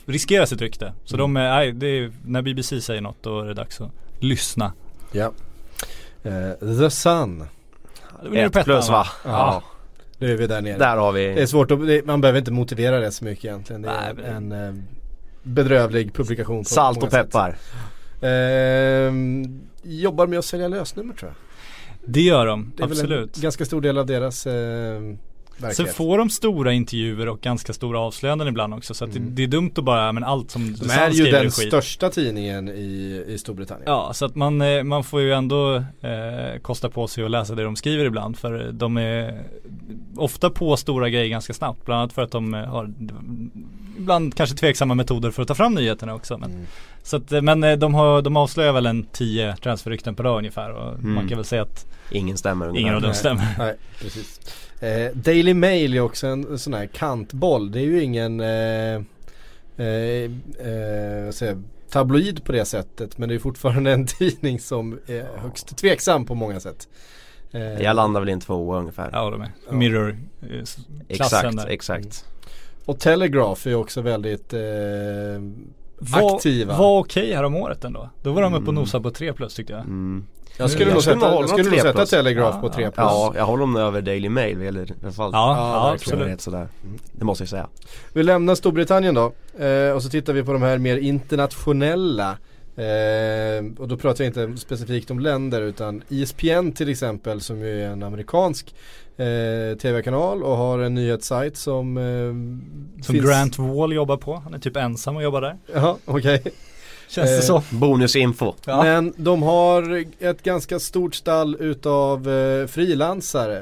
[0.06, 0.94] riskera sitt rykte.
[1.06, 3.92] Så de är, nej, det är, när BBC säger något då är det dags att
[4.20, 4.74] lyssna.
[5.12, 5.32] Ja.
[6.24, 7.46] Eh, The Sun,
[8.24, 9.08] Det blir Ett plus va?
[9.26, 9.30] Ja.
[9.30, 9.64] Ja.
[10.24, 10.78] Nu är vi där nere.
[10.78, 13.46] Där har Det är vi svårt att, det, man behöver inte motivera det så mycket
[13.46, 13.82] egentligen.
[13.82, 14.74] Det är Nej, en eh,
[15.44, 16.64] bedrövlig publikation.
[16.64, 17.58] på salt och peppar.
[18.22, 21.36] Ehm, jobbar med att sälja lösnummer tror jag.
[22.14, 23.36] Det gör de, Det är väl absolut.
[23.38, 25.02] en ganska stor del av deras eh,
[25.58, 25.96] Sen verklighet.
[25.96, 28.94] får de stora intervjuer och ganska stora avslöjanden ibland också.
[28.94, 29.26] Så att Mm.
[29.26, 31.68] det, det är dumt att bara, men allt som De är ju den är skit.
[31.68, 33.84] största tidningen i, i Storbritannien.
[33.88, 37.56] Ja, så att man, eh, man får ju ändå eh, kosta på sig att läsa
[37.56, 39.44] det de skriver ibland för de är
[40.16, 41.86] ofta på stora grejer ganska snabbt.
[41.86, 42.94] Bland annat för att de eh, har
[43.98, 46.38] ibland kanske tveksamma metoder för att ta fram nyheterna också.
[46.38, 46.66] Men, Mm.
[47.04, 50.72] så att, eh, men de, har, de avslöjar väl en tio transferrykten per dag ungefär
[50.72, 51.14] och Mm.
[51.14, 52.82] man kan väl säga att Ingen stämmer ungefär.
[52.82, 53.56] ingen av dem stämmer.
[53.58, 54.40] Nej, precis.
[54.84, 57.72] Eh, Daily Mail är också en, en sån här kantboll.
[57.72, 58.96] Det är ju ingen eh,
[59.78, 60.32] eh,
[60.68, 61.58] eh,
[61.90, 63.18] tabloid på det sättet.
[63.18, 66.88] Men det är fortfarande en tidning som är högst tveksam på många sätt.
[67.52, 69.10] Eh, Jag landar väl i en tvåa ungefär.
[69.14, 69.52] Ja, de är.
[69.70, 69.74] Ja.
[69.76, 70.60] Mirror eh,
[71.08, 71.68] exakt, där.
[71.68, 72.26] exakt.
[72.86, 74.60] Och Telegraph är också väldigt eh,
[75.98, 76.78] Var, aktiva.
[76.78, 78.10] var okej här om året ändå.
[78.22, 78.76] Då var de uppe och Mm.
[78.76, 79.82] nosade på 3 plus tyckte jag.
[79.82, 80.26] Mm.
[80.58, 82.06] Jag skulle nog sätta, jag skulle nog tre sätta.
[82.06, 82.92] Telegraph Ja, på 3 ja.
[82.92, 83.06] plus.
[83.06, 85.30] Ja, jag håller dem över Daily Mail eller i alla fall.
[85.34, 86.42] Ja, absolut.
[86.42, 86.68] Sådär.
[87.12, 87.68] Det måste jag säga.
[88.14, 89.32] Vi lämnar Storbritannien då
[89.66, 92.38] eh, och så tittar vi på de här mer internationella
[92.76, 97.84] eh, och då pratar jag inte specifikt om länder utan ESPN till exempel som ju
[97.84, 98.76] är en amerikansk
[99.18, 104.36] eh, tv-kanal och har en nyhetssajt som eh, Som Grant Wall jobbar på.
[104.36, 105.58] Han är typ ensam och jobbar där.
[105.74, 106.44] Ja, okej.
[107.16, 107.64] Känns det Eh, så?
[107.70, 108.54] Bonusinfo.
[108.66, 108.84] Ja.
[108.84, 113.58] Men de har ett ganska stort stall utav eh, frilansare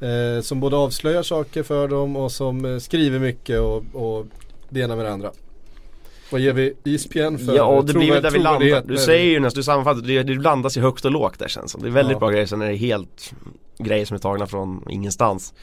[0.00, 4.26] eh, som både avslöjar saker för dem och som eh, skriver mycket och, och
[4.70, 5.30] det ena med det andra.
[6.30, 8.82] Vad ger vi ESPN för Ja och det blir väl där vi landar.
[8.86, 11.64] Du säger ju nästan, du sammanfattar, det, det blandas i högt och lågt där känns
[11.64, 11.82] det som.
[11.82, 12.18] Det är väldigt Ja.
[12.18, 13.32] bra grejer, sen är det helt
[13.78, 15.54] grejer som är tagna från ingenstans.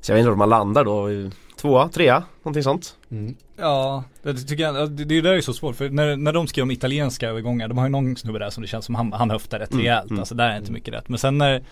[0.00, 2.96] Så jag vet inte var man landar då, i tvåa, trea, någonting sånt.
[3.10, 3.34] Mm.
[3.56, 6.62] Ja, det tycker jag, det, det där är så svårt för när, när de skriver
[6.64, 9.30] om italienska övergångar, de har ju någon snubbe där som det känns som han, han
[9.30, 10.10] höftar rätt Mm, rejält.
[10.10, 10.20] mm.
[10.20, 11.08] Alltså där är inte mycket rätt.
[11.08, 11.62] Men sen när,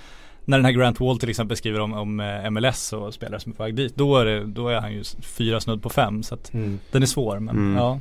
[0.45, 3.53] när den här Grant Wall till exempel skriver om, om eh, MLS och spelare som
[3.53, 6.23] är på väg dit, då är, det, då är han ju fyra snudd på fem.
[6.23, 6.79] Så att Mm.
[6.93, 7.77] den är svår men Mm.
[7.77, 8.01] ja.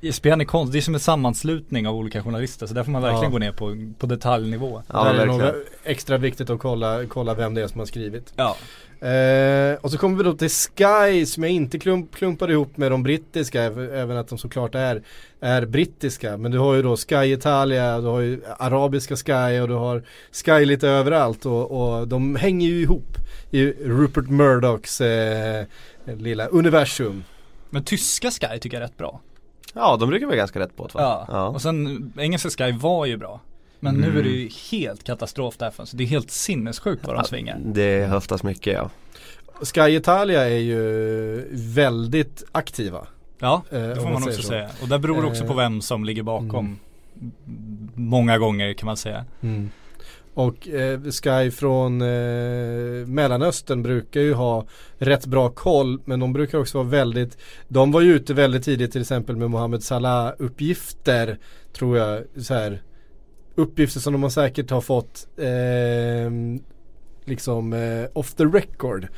[0.00, 3.02] ESPN är konst, det är som en sammanslutning av olika journalister så där får man
[3.02, 3.30] verkligen Ja.
[3.30, 4.82] gå ner på, på detaljnivå.
[4.92, 5.66] Ja, Där är det nog verkligen.
[5.84, 8.32] extra viktigt att kolla, kolla vem det är som har skrivit.
[8.36, 8.56] Ja.
[9.08, 12.90] Eh, och så kommer vi då till Sky som jag inte klump, klumpar ihop med
[12.90, 15.02] de brittiska, äv- även att de såklart är,
[15.40, 16.36] är brittiska.
[16.36, 20.02] Men du har ju då Sky Italia, du har ju arabiska Sky och du har
[20.44, 23.16] Sky lite överallt och, och de hänger ju ihop
[23.50, 25.64] i Rupert Murdochs eh,
[26.04, 27.24] lilla universum.
[27.70, 29.20] Men tyska Sky tycker jag är rätt bra.
[29.72, 30.92] Ja de brukar vara ganska rätt på det?
[30.94, 31.24] Ja.
[31.28, 31.46] ja.
[31.48, 33.40] och sen engelska Sky var ju bra.
[33.80, 34.18] Men nu Mm.
[34.18, 35.84] är det ju helt katastrof därför.
[35.84, 37.58] Så det är helt sinnessjukt vad de svingar.
[37.64, 38.90] Det höftas mycket ja.
[39.74, 43.06] Sky Italia är ju väldigt aktiva.
[43.38, 44.48] Ja, Eh, det om får man också så.
[44.48, 44.68] säga.
[44.82, 46.50] Och där beror det också på Eh, vem som ligger bakom.
[46.50, 46.78] mm.
[47.94, 49.24] Många gånger kan man säga.
[50.34, 54.66] Och eh, Sky från eh, Mellanöstern brukar ju ha
[54.98, 58.92] rätt bra koll men de brukar också vara väldigt De var ju ute väldigt tidigt
[58.92, 61.38] till exempel med Mohammed Salah uppgifter
[61.72, 62.82] tror jag så här
[63.54, 66.30] Uppgifter som de har säkert har fått eh,
[67.24, 69.08] liksom eh, off the record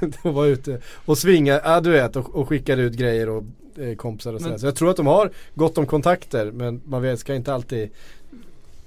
[0.22, 3.44] De var ute och svingade, ja du vet och, och skickade ut grejer och
[3.78, 4.58] eh, kompisar och sådär.
[4.58, 7.90] Så jag tror att de har gott om kontakter men man vet, ska inte alltid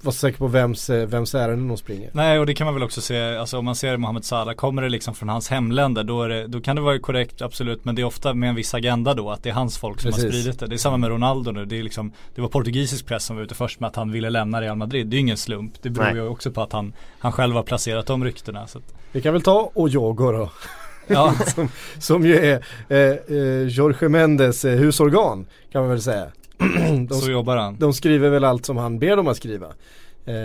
[0.04, 2.10] vara säker på vems, eh, vems ärenden de springer.
[2.14, 4.82] Nej och det kan man väl också se, alltså om man ser Mohamed Salah, kommer
[4.82, 7.96] det liksom från hans hemländer då, är det, då kan det vara korrekt absolut men
[7.96, 10.20] det är ofta med en viss agenda då att det är hans folk som har
[10.20, 10.42] Precis.
[10.42, 10.68] spridit det.
[10.68, 13.44] Det är samma med Ronaldo nu, det är liksom Det var portugisisk press som var
[13.44, 15.08] ute först med att han ville lämna Real Madrid.
[15.08, 15.74] Det är ju ingen slump.
[15.82, 16.16] Det beror Nej.
[16.16, 18.68] ju också på att han, han själv har placerat de ryktena.
[18.68, 20.50] Så att, Vi kan väl ta Ojogo då.
[21.08, 26.28] ja, som, som ju är eh, eh, Jorge Mendes eh, husorgan kan man väl säga.
[27.10, 27.76] de, så jobbar han.
[27.80, 29.67] de skriver väl allt som han ber dem att skriva.
[30.26, 30.36] Eh,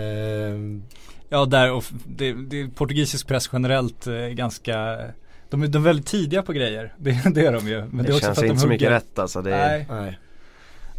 [1.29, 4.97] Ja där och det, det är portugisisk press generellt eh, ganska
[5.49, 6.93] de är, de är väldigt tidiga på grejer.
[6.97, 7.85] Det, det är de ju.
[7.91, 9.41] Men Det, det, känns inte de så mycket rätt alltså.
[9.41, 9.85] Det är, Nej.
[9.89, 10.19] nej.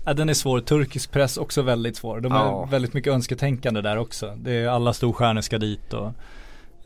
[0.04, 0.60] Ja, den är svår.
[0.60, 2.20] Turkisk press också väldigt svår.
[2.20, 2.62] De Ja.
[2.66, 4.34] är väldigt mycket önsketänkande där också.
[4.36, 6.12] Det är alla storstjärnor ska dit och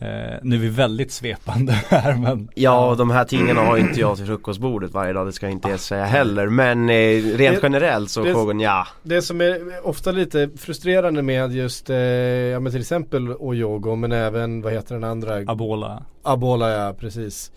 [0.02, 4.16] Eh, nu är vi väldigt svepande här men Ja, de här tidningarna har inte jag
[4.16, 6.46] till frukostbordet varje dag, det ska jag inte säga heller.
[6.48, 6.94] Men eh,
[7.36, 8.86] rent Det- generellt så det- frågan ja.
[9.02, 14.12] Det som är ofta lite frustrerande med just, eh, ja men till exempel Ojogo men
[14.12, 15.34] även, vad heter den andra?
[15.46, 17.52] Abola Abola ja, precis.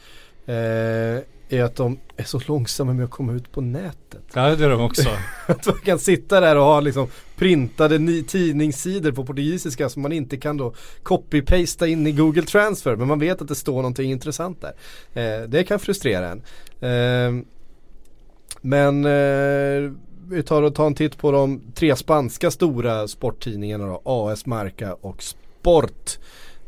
[1.50, 4.24] Är att de är så långsamma med att komma ut på nätet.
[4.34, 5.10] Ja det är de också
[5.46, 10.38] Att man kan sitta där och ha liksom printade tidningssidor på portugisiska som man inte
[10.38, 10.74] kan då
[11.04, 12.96] copy-pasta in i Google Transfer.
[12.96, 14.74] Men man vet att det står någonting intressant där.
[15.14, 16.42] Eh, det kan frustrera en.
[16.80, 17.46] Eh,
[18.62, 19.92] men eh,
[20.30, 24.02] vi tar och tar en titt på de tre spanska stora sporttidningarna då.
[24.06, 26.18] AS, Marca och Sport.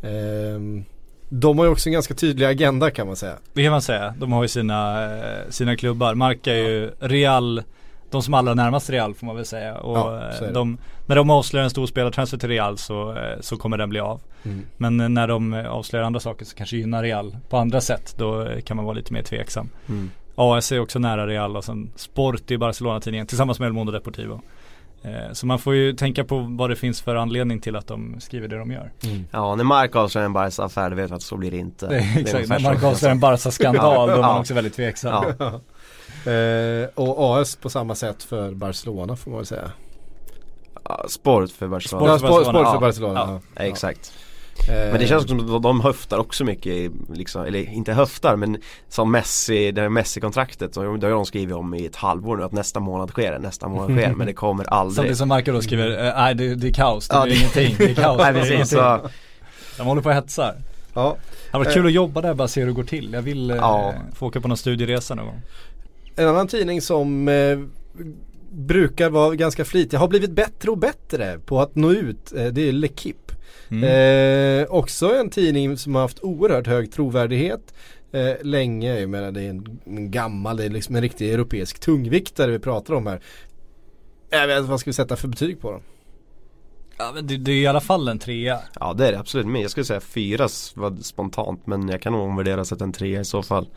[0.01, 0.83] Eh,
[1.29, 3.35] de har ju också en ganska tydlig agenda kan man säga.
[3.53, 4.13] Det kan man säga.
[4.17, 6.15] De har ju sina, eh, sina klubbar.
[6.15, 7.63] Marca är ju Real
[8.09, 9.77] de som allra närmast Real får man väl säga.
[9.77, 13.39] Och Ja, är eh, de, när de avslöjar en stor spelartransfer till Real så, eh,
[13.41, 14.21] så kommer den bli av.
[14.43, 14.65] Mm.
[14.77, 18.77] Men när de avslöjar andra saker som kanske gynnar Real på andra sätt då kan
[18.77, 19.69] man vara lite mer tveksam.
[19.89, 20.11] Mm.
[20.35, 24.41] AS är också nära Real och sen Sport i Barcelona-tidningen tillsammans med El Mundo Deportivo.
[25.03, 28.15] Eh, Så man får ju tänka på vad det finns för anledning till att de
[28.19, 28.91] skriver det de gör.
[29.31, 31.87] Ja, när Mark avslöjar en Barca-affär, det vet vi att så blir det inte.
[31.87, 34.39] Det är exakt, när man avslöjar en Barca-skandal då är man Ja.
[34.39, 35.25] också väldigt tveksam.
[35.39, 35.59] Ja.
[36.31, 39.71] Eh, och AS på samma sätt för Barcelona får man väl säga.
[40.83, 42.05] Ja, Sport för Barcelona.
[42.05, 42.59] Sport Ja, för sport, Barcelona.
[42.59, 42.79] sport för Ja.
[42.79, 43.19] Barcelona.
[43.19, 43.39] Ja.
[43.55, 43.63] Ja.
[43.63, 44.13] Ja, exakt.
[44.69, 48.57] Eh, Men det känns som att de höftar också mycket liksom, eller inte höftar men
[48.89, 52.43] som Messi, det här Messi-kontraktet, så det har de skrivit om i ett halvår nu
[52.43, 54.95] att nästa månad sker det, nästa månad sker men det kommer aldrig.
[54.95, 57.39] Samtidigt som Marca då skriver, eh, nej det, det är kaos, det Ja, blir det-
[57.39, 59.09] ingenting, det är kaos, Nej det är precis, så,
[59.77, 60.55] De håller på och hetsar.
[60.93, 61.17] Ja.
[61.51, 63.09] Det var kul att jobba där bara se hur det går till.
[63.13, 63.93] Jag vill eh, Ja.
[64.15, 65.41] få åka på någon studieresa någon gång.
[66.15, 67.59] En annan tidning som eh,
[68.51, 72.61] brukar vara ganska flitig, har blivit bättre och bättre på att nå ut, eh, det
[72.69, 73.26] är L'Equipe.
[73.69, 73.83] Mm.
[74.61, 77.73] Eh, också en tidning som har haft oerhört hög trovärdighet
[78.11, 78.99] eh, länge.
[78.99, 82.59] Jag menar det är en, en gammal, det är liksom en riktig europeisk tungviktare vi
[82.59, 83.21] pratar om här.
[84.29, 85.81] Jag vet inte vad ska vi sätta för betyg på dem?
[86.97, 88.59] Ja, men det, det är i alla fall en trea.
[88.79, 92.13] ja det är det absolut, men jag skulle säga fyra var spontant men jag kan
[92.13, 93.67] nog omvärdera så att en trea i så fall.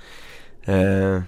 [0.65, 1.21] Eh,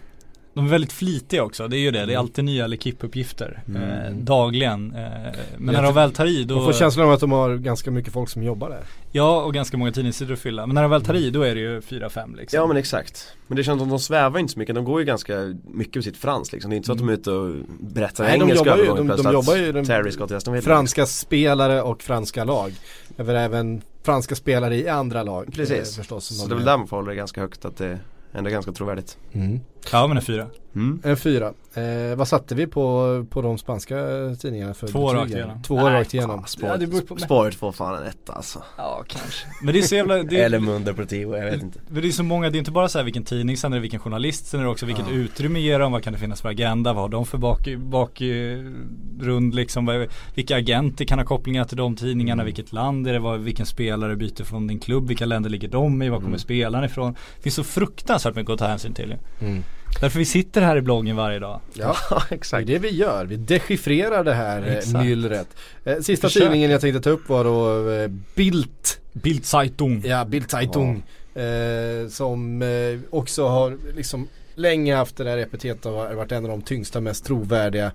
[0.54, 2.06] De är väldigt flitiga också, det är ju det.
[2.06, 3.60] Det är alltid nya L'Equipe-uppgifter.
[4.08, 4.94] Eh, dagligen.
[4.94, 7.56] Eh, men när de väl tar i då Man får känslan av att de har
[7.56, 8.80] ganska mycket folk som jobbar där.
[9.12, 10.66] Ja och ganska många tidningssidor att fylla.
[10.66, 12.56] Men när de väl tar i då är det ju 4-5 liksom.
[12.60, 13.34] ja men exakt.
[13.46, 15.94] Men det känns som att de svävar inte så mycket, de går ju ganska mycket
[15.94, 16.70] med sitt frans liksom.
[16.70, 18.82] Det är inte så att de är ute och berättar Nej, de engelska jobbar ju-
[18.82, 20.62] övergången de- de plötsligt jobbar ju- de- Terry Aston Villa.
[20.64, 22.72] Franska spelare och franska lag.
[23.18, 25.44] Över även franska spelare i andra lag.
[25.48, 25.96] eh, Precis.
[25.96, 26.70] förstås, som Så de det är väl är.
[26.70, 27.98] där man får hålla det ganska högt att det
[28.32, 29.18] ändå är ganska trovärdigt.
[29.32, 29.60] Mm.
[29.92, 30.46] Ja men en fyra.
[30.74, 31.00] Mm.
[31.04, 31.52] En fyra.
[31.74, 33.96] Eh, vad satte vi på, på de spanska
[34.40, 35.62] tidningarna för Två rakt igenom.
[35.62, 36.40] Två Nej, rakt igenom.
[36.40, 38.62] Ja, spåret, Ja, får fan en etta alltså.
[38.76, 39.46] Ja kanske.
[39.62, 41.80] Men det är så jävla, det, Eller Mundo Deportivo, jag vet inte.
[41.88, 43.76] Men det är så många, det är inte bara så här vilken tidning, sen är
[43.76, 46.40] det vilken journalist, sen är det också vilket utrymme ger de, vad kan det finnas
[46.40, 51.64] för agenda, vad har de för bak, bakgrund liksom, vad, vilka agenter kan ha kopplingar
[51.64, 55.26] till de tidningarna, vilket land är det, vad, vilken spelare byter från din klubb, vilka
[55.26, 57.12] länder ligger de i, var kommer spelarna ifrån.
[57.12, 59.46] Det finns så fruktansvärt mycket att ta hänsyn till ju.
[59.46, 59.62] Mm.
[60.00, 61.60] Därför vi sitter här i bloggen varje dag.
[61.74, 62.66] Ja, Ja det är exakt.
[62.66, 63.24] det vi gör.
[63.24, 65.04] Vi dechiffrerar det här eh, Exakt.
[65.04, 65.48] myllret.
[65.84, 66.42] Eh, sista Försök.
[66.42, 68.68] tidningen jag tänkte ta upp var då eh, Bild.
[69.12, 70.02] Bildzeitung.
[70.06, 71.02] Ja, Bildzeitung.
[71.34, 76.50] Eh, som eh, också har liksom länge haft det där epitetet och varit en av
[76.50, 77.92] de tyngsta, mest trovärdiga.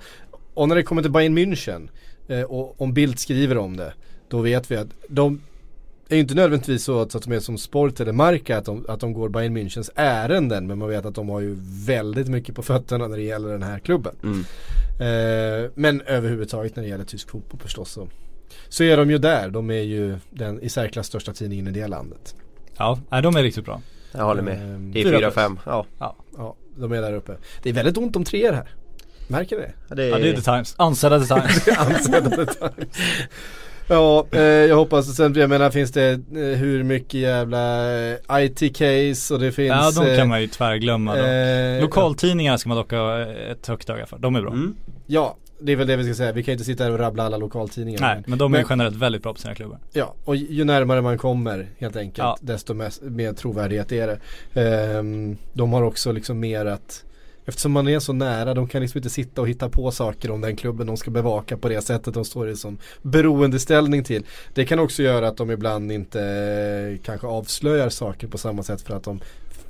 [0.54, 1.89] Och när det kommer till Bayern München
[2.28, 3.93] eh, och om Bildt skriver om det,
[4.30, 5.41] då vet vi att de
[6.14, 8.66] är ju inte nödvändigtvis så att, så att de är som Sport eller Marca att
[8.66, 12.28] de, att de går Bayern Münchens ärenden men man vet att de har ju väldigt
[12.28, 14.16] mycket på fötterna när det gäller den här klubben.
[14.24, 14.39] Mm.
[14.99, 18.08] Eh, men överhuvudtaget när det gäller tysk fotboll förstås så,
[18.70, 19.49] så är de ju där.
[19.49, 22.36] De är ju den i särklass största tidningen i det landet.
[22.78, 23.82] Ja, de är riktigt bra.
[24.12, 24.53] Jag håller med.
[24.53, 25.86] Ehm, Det är fyra 4-5, ja.
[26.38, 27.36] Ja, de är där uppe.
[27.64, 28.70] Det är väldigt ont om treor här.
[29.28, 29.74] Märker ni det?
[29.88, 31.68] Ja, det Ja det är The Times, ansedda The Times.
[31.78, 32.97] Ansedda The Times.
[33.90, 35.16] Ja, eh, jag hoppas.
[35.16, 36.20] Sen jag menar finns det eh,
[36.60, 41.16] hur mycket jävla eh, IT-case och det finns ja de eh, kan man ju tvärglömma
[41.16, 41.22] då.
[41.26, 44.52] eh, Lokaltidningar ska man dock ha ett högt öga för, de är bra.
[44.52, 44.76] Mm.
[45.08, 46.32] Ja, det är väl det vi ska säga.
[46.32, 48.00] Vi kan ju inte sitta här och rabbla alla lokaltidningar.
[48.02, 49.78] Nej, men de är Men- generellt väldigt bra på sina klubbar.
[49.94, 52.38] Ja, och ju närmare man kommer helt enkelt Ja.
[52.42, 54.20] desto mest, mer trovärdighet är det.
[54.62, 57.04] Ehm, de har också liksom mer att
[57.50, 60.41] Eftersom man är så nära, de kan liksom inte sitta och hitta på saker om
[60.41, 64.26] den klubben de ska bevaka på det sättet de står i som beroendeställning till.
[64.54, 68.82] Det kan också göra att de ibland inte eh, kanske avslöjar saker på samma sätt
[68.82, 69.20] för att de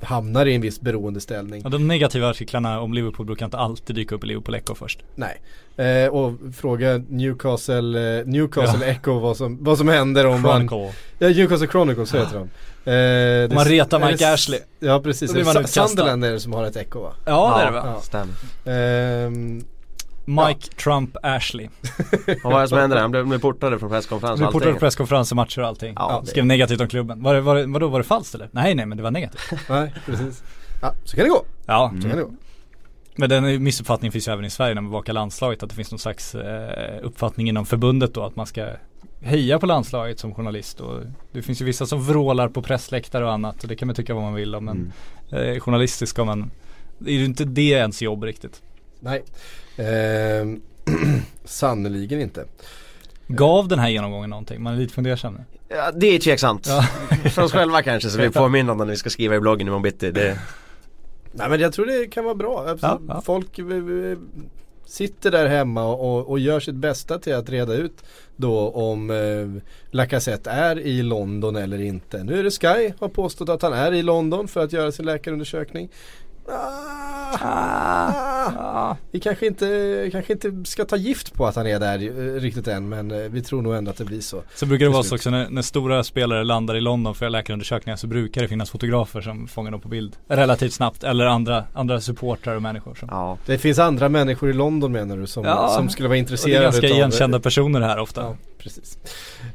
[0.00, 1.60] hamnar i en viss beroendeställning.
[1.64, 5.02] Ja, de negativa artiklarna om Liverpool brukar inte alltid dyka upp i Liverpool Echo först.
[5.14, 5.40] Nej.
[5.76, 11.00] Eh, och fråga Newcastle, eh, Newcastle Echo vad som, vad som händer om man Chronicle.
[11.18, 12.48] Ja, Newcastle Chronicles så heter de.
[12.92, 14.60] Det- man retar är Mike Ashley.
[14.78, 15.86] Ja precis, Är det utkastad.
[15.88, 17.12] Sunderland är det som har ett echo va?
[17.26, 17.82] Ja, det är det va?
[17.94, 18.00] Ja.
[18.00, 18.34] Stämmer.
[19.26, 19.64] Ehm,
[20.24, 21.68] Mike Trump Ashley.
[22.44, 23.00] Vad var det som hände där?
[23.02, 24.72] Han blev, blev portade från presskonferens och allting.
[24.74, 25.94] på presskonferenser, matcher och allting.
[25.96, 27.22] Ja, Skrev negativt om klubben.
[27.22, 28.48] Var det, var det, vadå, var det falskt eller?
[28.52, 29.52] Nej nej men det var negativt.
[29.68, 30.42] nej precis.
[30.82, 31.44] Ja, så kan det gå.
[31.66, 32.30] Ja, Så kan det gå.
[33.16, 35.62] men den missuppfattningen finns ju även i Sverige när man bevakar landslaget.
[35.62, 38.66] Att det finns någon slags eh, uppfattning inom förbundet då att man ska
[39.20, 40.80] heja på landslaget som journalist.
[40.80, 41.02] Och
[41.32, 43.62] det finns ju vissa som vrålar på pressläktare och annat.
[43.62, 44.64] Och det kan man tycka vad man vill om.
[44.64, 44.92] Men
[45.30, 46.50] eh, journalistiskt ska man,
[46.98, 48.62] det är ju inte det ens jobb riktigt.
[49.00, 49.24] Nej.
[49.78, 50.60] Ehm,
[51.44, 52.44] Sannerligen inte.
[53.26, 54.62] Gav den här genomgången någonting?
[54.62, 55.44] Man är lite fundersam nu.
[55.68, 56.66] Ja, det är tveksamt.
[56.66, 56.82] Ja.
[57.30, 59.82] För oss själva kanske så vi påminner om när vi ska skriva i bloggen imorgon
[59.82, 60.10] bitti.
[60.10, 60.38] Det,
[61.32, 62.76] Nej men jag tror det kan vara bra.
[62.82, 63.20] Ja, ja.
[63.24, 64.18] Folk eh, eh,
[64.88, 68.04] sitter där hemma och, och gör sitt bästa till att reda ut
[68.36, 72.24] då om eh, Lacazette är i London eller inte.
[72.24, 75.06] Nu är det Sky har påstått att han är i London för att göra sin
[75.06, 75.88] läkarundersökning.
[76.50, 82.02] Ah, ah, vi kanske inte, kanske inte ska ta gift på att han är där
[82.02, 84.42] eh, riktigt än men eh, vi tror nog ändå att det blir så.
[84.54, 87.96] Så brukar det vara så också när, när stora spelare landar i London för läkarundersökningar
[87.96, 91.04] så brukar det finnas fotografer som fångar dem på bild relativt snabbt.
[91.04, 93.38] Eller andra, andra supportrar och människor som ja.
[93.46, 96.18] Det finns andra människor i London menar du som, Ja, som skulle vara Och det
[96.18, 98.20] är intresserade ganska igenkända personer här ofta.
[98.20, 98.98] Ja, precis.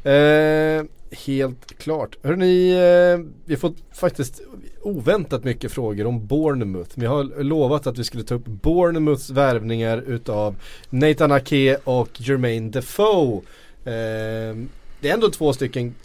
[0.05, 0.83] Eh,
[1.14, 2.18] helt klart.
[2.24, 4.41] Hörrni, eh, vi har fått faktiskt
[4.82, 6.91] oväntat mycket frågor om Bournemouth.
[6.95, 10.55] Vi har lovat att vi skulle ta upp Bournemouths värvningar utav
[10.89, 13.41] Nathan Ake och Jermaine Defoe.
[13.86, 14.55] Eh,
[14.99, 15.95] det är ändå två stycken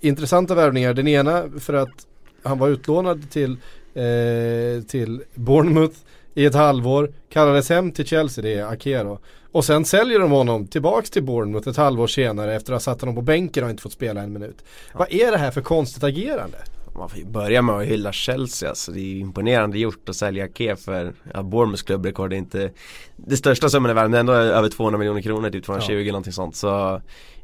[0.00, 0.94] intressanta värvningar.
[0.94, 2.06] Den ena för att
[2.42, 3.56] han var utlånad till,
[3.94, 5.96] eh, till Bournemouth
[6.34, 9.18] i ett halvår, kallades hem till Chelsea, det är Ake då.
[9.52, 13.00] Och sen säljer de honom tillbaks till Bournemouth ett halvår senare efter att ha satt
[13.00, 14.64] honom på bänken och inte fått spela en minut.
[14.94, 16.58] Vad är det här för konstigt agerande?
[17.00, 18.92] Man får ju börja med att hylla Chelsea alltså.
[18.92, 22.70] Det är ju imponerande gjort att sälja Ake för ja, Bournemouths klubbrekord är inte
[23.16, 26.32] Det största summan i världen, är ändå över 200 miljoner kronor, typ 220 eller någonting
[26.32, 27.00] sånt så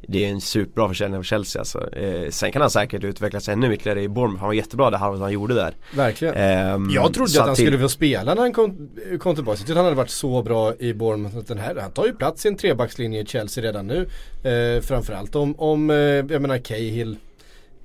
[0.07, 1.93] Det är en superbra försäljning av Chelsea alltså.
[1.95, 5.21] eh, Sen kan han säkert utvecklas ännu ytterligare i Bournemouth, han var jättebra det halvåret
[5.21, 6.33] han gjorde där Verkligen.
[6.35, 8.89] Ehm, Jag trodde att han till- skulle få spela när han kom,
[9.19, 9.53] kom tillbaka.
[9.53, 11.37] Jag tyckte han hade varit så bra i Bournemouth.
[11.37, 14.07] Att den här, han tar ju plats i en trebackslinje i Chelsea redan nu.
[14.49, 17.17] Eh, framförallt om, om eh, jag menar Cahill.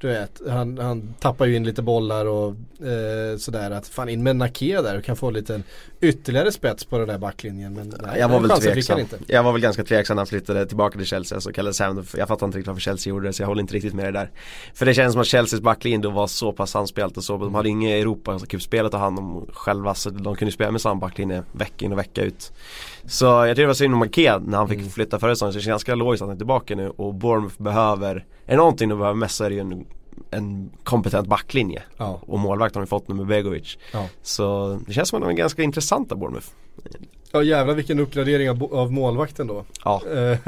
[0.02, 2.48] Du vet, han, han tappar ju in lite bollar och
[2.86, 3.70] eh, sådär.
[3.70, 5.62] Att fan in med Nake där och kan få lite
[6.00, 7.74] ytterligare spets på den där backlinjen.
[7.74, 8.98] Men nej, jag var väl tveksam.
[8.98, 9.18] inte.
[9.26, 12.04] Jag var väl ganska tveksam när han flyttade tillbaka till Chelsea, alltså kallades hem.
[12.16, 14.10] Jag fattar inte riktigt varför Chelsea gjorde det så jag håller inte riktigt med det
[14.12, 14.30] där.
[14.74, 17.54] För det känns som att Chelseas backlinje då var så pass samspelt och så, de
[17.54, 20.80] hade inget Europa, alltså cupspel att ta hand om själva så de kunde spela med
[20.80, 22.52] samma backlinje vecka in och vecka ut.
[23.06, 24.90] Så jag tycker det var synd om Marquez när han fick Mm.
[24.90, 27.62] flytta förra säsongen så det känns ganska logiskt att han är tillbaka nu och Bournemouth
[27.62, 29.84] behöver, är det någonting de behöver mest så är det ju en,
[30.30, 31.82] en kompetent backlinje.
[31.96, 33.78] Ja, Och målvakt har de fått nu med Begovic.
[33.92, 34.08] ja.
[34.22, 36.46] Så det känns som att de är ganska intressanta Bournemouth.
[37.32, 39.64] ja jävlar vilken uppgradering av, av målvakten då.
[39.84, 40.38] Ja, Eh,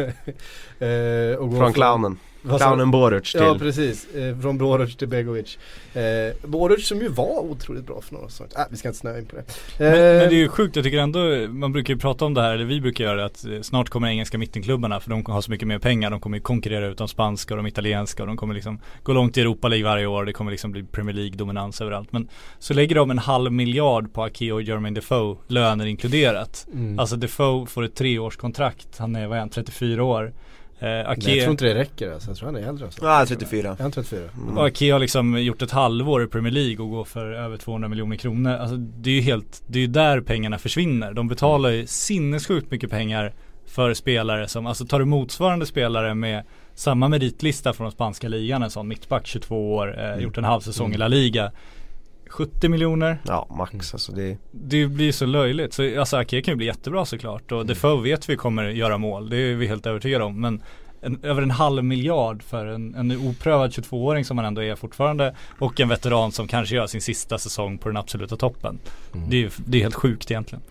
[0.88, 2.18] eh, och gå från clownen.
[2.45, 5.59] Clownen Boruc till Ja precis, eh, från Borovic till Begovic.
[5.95, 6.03] Eh,
[6.49, 8.53] Borovic som ju var otroligt bra för några säsonger.
[8.57, 9.45] Äh, vi ska inte snöa in på det.
[9.78, 11.18] Men, Eh, men det är ju sjukt, jag tycker ändå,
[11.49, 13.88] man brukar ju prata om det här, eller vi brukar göra det, att eh, snart
[13.88, 16.99] kommer engelska mittenklubbarna för de har så mycket mer pengar, de kommer ju konkurrera ut
[16.99, 20.07] de spanska och de italienska och de kommer liksom gå långt i Europa League varje
[20.07, 22.12] år, det kommer liksom bli Premier League dominans överallt.
[22.12, 22.28] Men
[22.59, 26.66] så lägger de en halv miljard på Ake och Jermaine Defoe, löner inkluderat.
[26.72, 26.99] mm.
[26.99, 30.32] Alltså Defoe får ett treårskontrakt, han är, vad är han, 34 år.
[30.79, 32.31] Eh, Nej, jag Ake, tror inte det räcker alltså.
[32.31, 32.85] Jag tror han är äldre.
[32.85, 33.05] Alltså.
[33.05, 33.70] Ja, 34.
[33.70, 34.20] Är han 34?
[34.37, 34.59] Mm.
[34.59, 37.89] och Ake har liksom gjort ett halvår i Premier League och går för över 200
[37.89, 38.53] miljoner kronor.
[38.53, 41.12] Alltså det är ju helt, det är ju där pengarna försvinner.
[41.12, 43.33] De betalar ju sinnessjukt mycket pengar
[43.66, 46.45] för spelare som, alltså tar du motsvarande spelare med
[46.75, 50.61] samma meritlista från den spanska ligan, en sån mittback 22 år, eh, gjort en halv
[50.61, 51.53] säsong i La Liga.
[52.35, 53.18] 70 miljoner.
[53.26, 55.72] Ja, max alltså det Det blir så löjligt.
[55.74, 59.30] Så alltså Ake kan ju bli jättebra såklart och Defoe vet vi kommer göra mål.
[59.30, 60.41] Det är vi helt övertygade om.
[60.41, 60.62] Men
[61.01, 65.35] en, över en halv miljard för en, en oprövad 22-åring som han ändå är fortfarande
[65.59, 68.78] och en veteran som kanske gör sin sista säsong på den absoluta toppen.
[69.28, 70.62] Det, är, det är helt sjukt egentligen.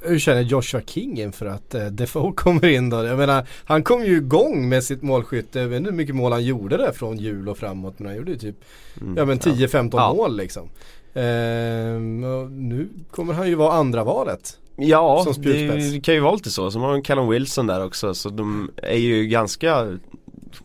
[0.00, 3.04] Hur känner Joshua King inför att eh, Defoe kommer in då?
[3.04, 5.60] Jag menar, han kom ju igång med sitt målskytte.
[5.60, 7.98] Jag vet inte hur mycket mål han gjorde där från jul och framåt.
[7.98, 8.56] Men han gjorde ju typ
[9.00, 9.16] mm.
[9.16, 10.14] ja, men 10-15 Ja.
[10.14, 10.68] mål liksom.
[11.16, 12.20] Ehm,
[12.68, 14.58] nu kommer han ju vara andra valet.
[14.76, 16.70] Ja, det kan ju vara lite så.
[16.70, 19.98] Så har man Callum Wilson där också så de är ju ganska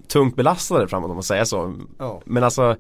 [0.08, 1.74] tungt belastade framåt om man säger så.
[2.00, 2.22] Ja.
[2.26, 2.76] Men alltså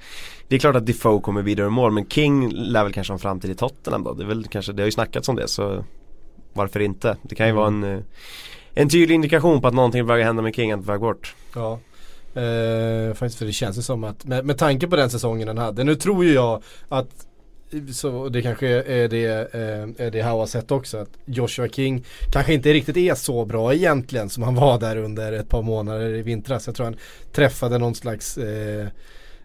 [0.47, 3.15] Det är klart att Defoe kommer vidare i mål men King lär väl kanske ha
[3.15, 4.13] en framtid i Tottenham då.
[4.13, 5.83] Det är väl kanske, det har ju snackats om det så
[6.53, 7.17] Varför inte?
[7.21, 7.99] Det kan ju vara en eh,
[8.73, 11.35] En tydlig indikation på att någonting börjar hända med King, att på väg bort.
[11.55, 11.79] Ja.
[12.41, 15.57] Eh, faktiskt för det känns ju som att med, med tanke på den säsongen han
[15.57, 15.83] hade.
[15.83, 17.27] Nu tror ju jag att
[17.93, 20.97] så det kanske är det, eh, är det Howe har sett också.
[20.97, 25.33] Att Joshua King kanske inte riktigt är så bra egentligen som han var där under
[25.33, 26.67] ett par månader i vintras.
[26.67, 26.95] Jag tror han
[27.31, 28.87] träffade någon slags eh,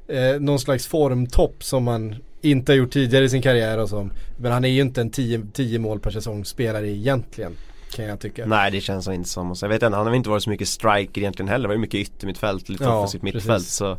[0.09, 4.13] eh, någon slags formtopp som han inte har gjort tidigare i sin karriär och som,
[4.37, 5.11] men han är ju inte en
[5.53, 7.53] 10 mål per säsong spelare egentligen.
[7.91, 8.47] Kan jag tycka.
[8.47, 9.55] Nej det känns inte som.
[9.61, 11.63] Jag vet inte, han har inte varit så mycket striker egentligen heller.
[11.63, 13.67] Det var ju mycket yttermittfält, lite Ja, offensivt mittfält.
[13.67, 13.99] Så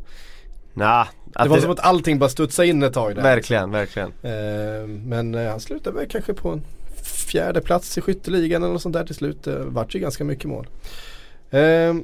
[0.77, 3.21] nah, att det var som att allting bara studsade in ett tag där.
[3.21, 4.11] Verkligen, verkligen.
[4.21, 6.61] Eh, men eh, han slutade väl kanske på en
[7.03, 9.43] fjärde plats i skytteligan eller något sånt där till slut.
[9.43, 10.67] Det vart ju ganska mycket mål.
[11.49, 11.95] Eh,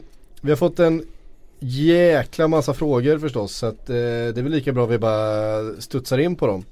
[0.42, 1.06] vi har fått en
[1.60, 6.18] jäkla massa frågor förstås så att eh, det är väl lika bra vi bara studsar
[6.18, 6.66] in på dem.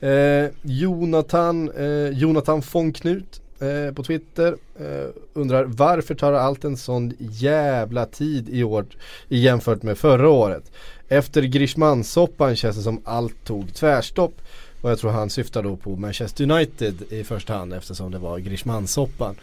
[0.00, 6.76] Eh, Jonathan, eh, Jonathan von Knut eh, på Twitter eh, undrar varför tar allt en
[6.76, 8.86] sån jävla tid i år
[9.28, 10.72] jämfört med förra året?
[11.08, 14.40] Efter Grishman-soppan känns det som allt tog tvärstopp.
[14.80, 18.38] Och jag tror han syftar då på Manchester United i första hand eftersom det var
[18.38, 19.34] Grishman-soppan.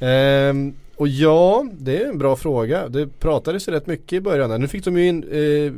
[0.00, 2.88] Ehm, och ja, det är en bra fråga.
[2.88, 4.50] Det pratades ju rätt mycket i början.
[4.50, 4.58] där.
[4.58, 5.72] Nu fick de ju in eh,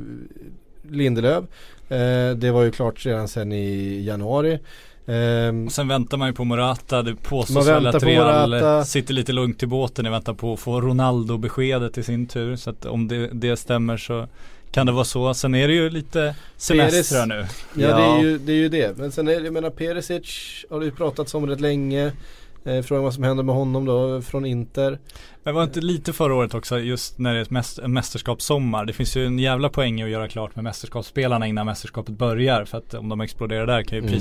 [0.95, 1.45] Lindelöf.
[1.89, 4.59] Eh, det var ju klart redan sen i januari.
[5.07, 7.03] Ehm, Och sen väntar man ju på Morata.
[7.03, 8.85] Det påstås väl att på Real Morata.
[8.85, 12.57] sitter lite lugnt i båten i väntan på att få Ronaldo-beskedet i sin tur.
[12.57, 14.29] Så att om det, det stämmer så
[14.73, 15.35] kan det vara så.
[15.35, 17.47] Sen är det ju lite semestrar nu.
[17.75, 17.97] Ja, Ja.
[17.97, 18.99] Det, är ju, det är ju det.
[18.99, 20.25] Men sen är det, jag menar Perisic
[20.71, 22.13] har det ju pratats om rätt länge.
[22.65, 24.99] Eh, frågan vad som händer med honom då från Inter.
[25.43, 28.85] Men var inte lite förra året också just när det är ett mäst- en mästerskapssommar.
[28.85, 32.65] Det finns ju en jävla poäng i att göra klart med mästerskapsspelarna innan mästerskapet börjar.
[32.65, 34.12] För att om de exploderar där kan ju Mm.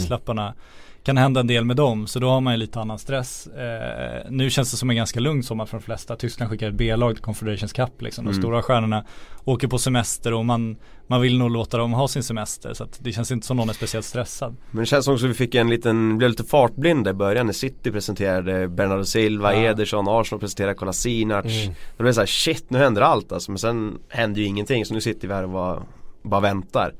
[1.03, 2.07] Kan hända en del med dem.
[2.07, 3.47] Så då har man ju lite annan stress.
[3.47, 6.15] Eh, nu känns det som en ganska lugn sommar för de flesta.
[6.15, 8.25] Tyskland skickar ett B-lag till Confederations Cup liksom.
[8.25, 8.41] De Mm.
[8.41, 9.05] stora stjärnorna
[9.43, 10.75] åker på semester och man,
[11.07, 12.73] man vill nog låta dem ha sin semester.
[12.73, 14.55] Så att det känns inte som någon är speciellt stressad.
[14.71, 17.53] Men det känns också som vi fick en liten, blev lite fartblinda i början när
[17.53, 19.59] City presenterade Bernardo Silva, Ja.
[19.69, 21.45] Ederson, Arsenal presenterade Kolasinac.
[21.45, 21.73] Mm.
[21.97, 25.01] Det blev såhär shit nu händer allt alltså men sen hände ju ingenting så nu
[25.01, 25.83] sitter vi här och bara,
[26.23, 26.93] bara väntar.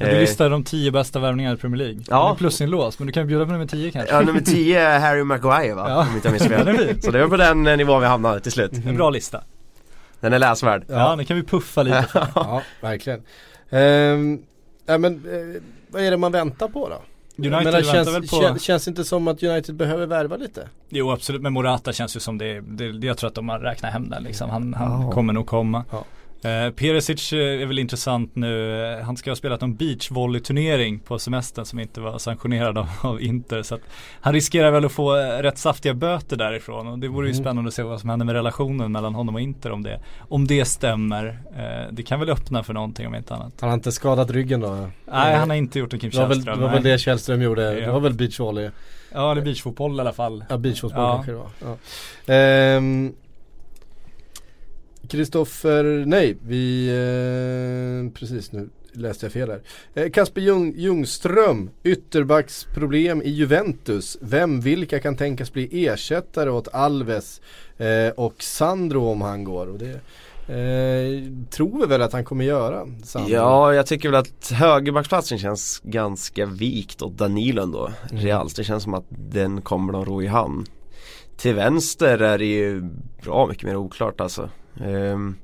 [0.00, 2.02] Ja, du Eh, listar de tio bästa värvningarna i Premier League.
[2.08, 2.26] Ja.
[2.28, 4.14] Det är Plusinlås, men du kan bjuda på nummer tio kanske.
[4.14, 5.84] Ja nummer 10 är Harry Maguire va?
[5.88, 6.00] Ja.
[6.08, 7.02] Om inte jag minns Den är fel.
[7.02, 8.72] Så det var på den eh, nivån vi hamnade till slut.
[8.86, 9.40] En bra lista.
[10.20, 10.84] Den är läsvärd.
[10.88, 12.26] Ja, det kan vi puffa lite för.
[12.34, 13.22] Ja, verkligen.
[13.70, 14.38] Ehm,
[14.86, 16.94] ja, men eh, vad är det man väntar på då?
[17.36, 20.68] United menar, väntar känns, väl på kän- känns inte som att United behöver värva lite?
[20.88, 23.92] Jo absolut, men Morata känns ju som det, det jag tror att de har räknat
[23.92, 24.50] hem den liksom.
[24.50, 25.10] Han, han Ja.
[25.12, 25.84] kommer nog komma.
[25.90, 26.04] Ja.
[26.42, 28.82] Eh, Perisic eh, är väl intressant nu.
[28.98, 33.22] Eh, Han ska ha spelat någon beachvolleyturnering på semestern som inte var sanktionerad av, av
[33.22, 33.62] Inter.
[33.62, 33.78] Så
[34.20, 36.86] han riskerar väl att få eh, rätt saftiga böter därifrån.
[36.88, 37.44] Och det vore ju Mm.
[37.44, 40.46] spännande att se vad som händer med relationen mellan honom och Inter om det, om
[40.46, 41.38] det stämmer.
[41.56, 43.52] Eh, det kan väl öppna för någonting om inte annat.
[43.60, 44.88] Han har inte skadat ryggen då?
[45.12, 46.60] Nej, han har inte gjort en Kim det var väl, det Källström.
[46.60, 47.86] var väl det Källström gjorde, Ja.
[47.86, 48.70] det var väl beachvolley?
[49.12, 50.44] Ja, eller beachfotboll i alla fall.
[50.48, 51.12] Ja beachfotboll Ja.
[51.14, 51.76] kanske det var.
[52.26, 52.34] Ja.
[52.34, 53.12] Ehm,
[55.10, 59.62] Kristoffer, nej vi, eh, precis nu läste jag fel här.
[59.94, 64.18] Eh, Kasper Ljung, Ljungström, ytterbacksproblem i Juventus.
[64.20, 67.40] Vem, vilka kan tänkas bli ersättare åt Alves
[67.78, 69.66] eh, och Sandro om han går?
[69.66, 69.92] Och det
[70.54, 72.86] eh, tror vi väl att han kommer göra.
[73.02, 73.32] Sandro.
[73.32, 77.90] Ja, jag tycker väl att högerbacksplatsen känns ganska vikt åt Danilo ändå.
[78.10, 78.22] Mm.
[78.22, 80.66] Realt, det känns som att den kommer de ro i hamn.
[81.36, 82.82] Till vänster är det ju
[83.22, 84.50] bra mycket mer oklart alltså.
[84.74, 85.36] Um,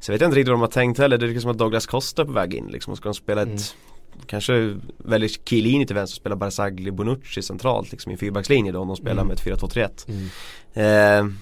[0.00, 1.18] så jag vet inte riktigt vad de har tänkt heller.
[1.18, 2.90] Det är som att Douglas Costa är på väg in liksom.
[2.90, 4.26] Och ska de spela ett Mm.
[4.26, 8.80] Kanske väljer Chiellini till vänster och spelar Barzagli Bonucci centralt liksom i en fyrbackslinje då
[8.80, 9.26] om de spelar Mm.
[9.26, 10.06] med ett 4-2-3-1.
[10.74, 11.28] Mm.
[11.28, 11.34] Eh,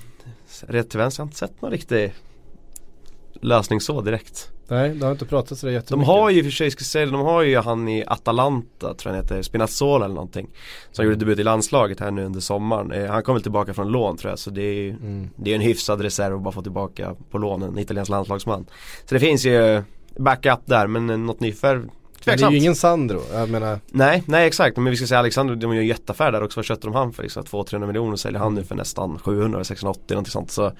[0.66, 2.12] rätt till vänster har jag inte sett någon riktig
[3.40, 4.51] lösning så direkt.
[4.68, 6.06] Nej, det har inte pratat så De jättemycket.
[6.06, 8.96] har ju i och för sig, ska säga de har ju han i Atalanta tror
[9.04, 10.48] jag han heter, Spinazzola eller någonting.
[10.92, 12.92] Som gjorde debut i landslaget här nu under sommaren.
[12.92, 15.30] Eh, han kom väl tillbaka från lån tror jag så det är, Mm.
[15.36, 18.66] det är en hyfsad reserv att bara få tillbaka på lån en italiensk landslagsman.
[19.04, 19.82] Så det finns ju
[20.16, 21.88] backup där men eh, något nyförvärv
[22.26, 24.76] Men det är ju ingen Sandro, jag menar Nej, nej exakt.
[24.76, 26.58] Men vi ska säga Alexander, de gör ju jätteaffär där också.
[26.58, 27.22] Vad köpte de han för?
[27.22, 30.50] Liksom, 200-300 miljoner och säljer han nu för nästan 700, 680 någonting sånt.
[30.50, 30.72] Så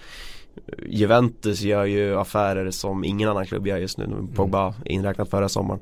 [0.86, 4.06] Juventus gör ju affärer som ingen annan klubb gör just nu.
[4.36, 5.80] Pogba inräknat förra sommaren.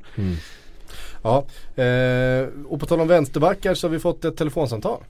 [1.24, 1.44] Ja,
[1.82, 5.00] eh, och på tal om vänsterbackar så har vi fått ett telefonsamtal.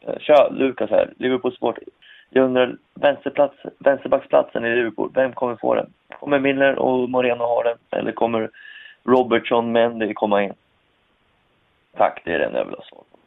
[0.00, 1.78] Eh, Tja, Lukas här, Liverpool Sport.
[2.30, 5.86] Jag undrar, vänsterplats, vänsterbacksplatsen i Liverpool, vem kommer få den?
[6.20, 8.00] Kommer Milner och Moreno ha den?
[8.00, 8.50] Eller kommer
[9.04, 10.52] Robertson Mendy komma in?
[11.96, 13.18] Tack, det är den jag vill ha svar på.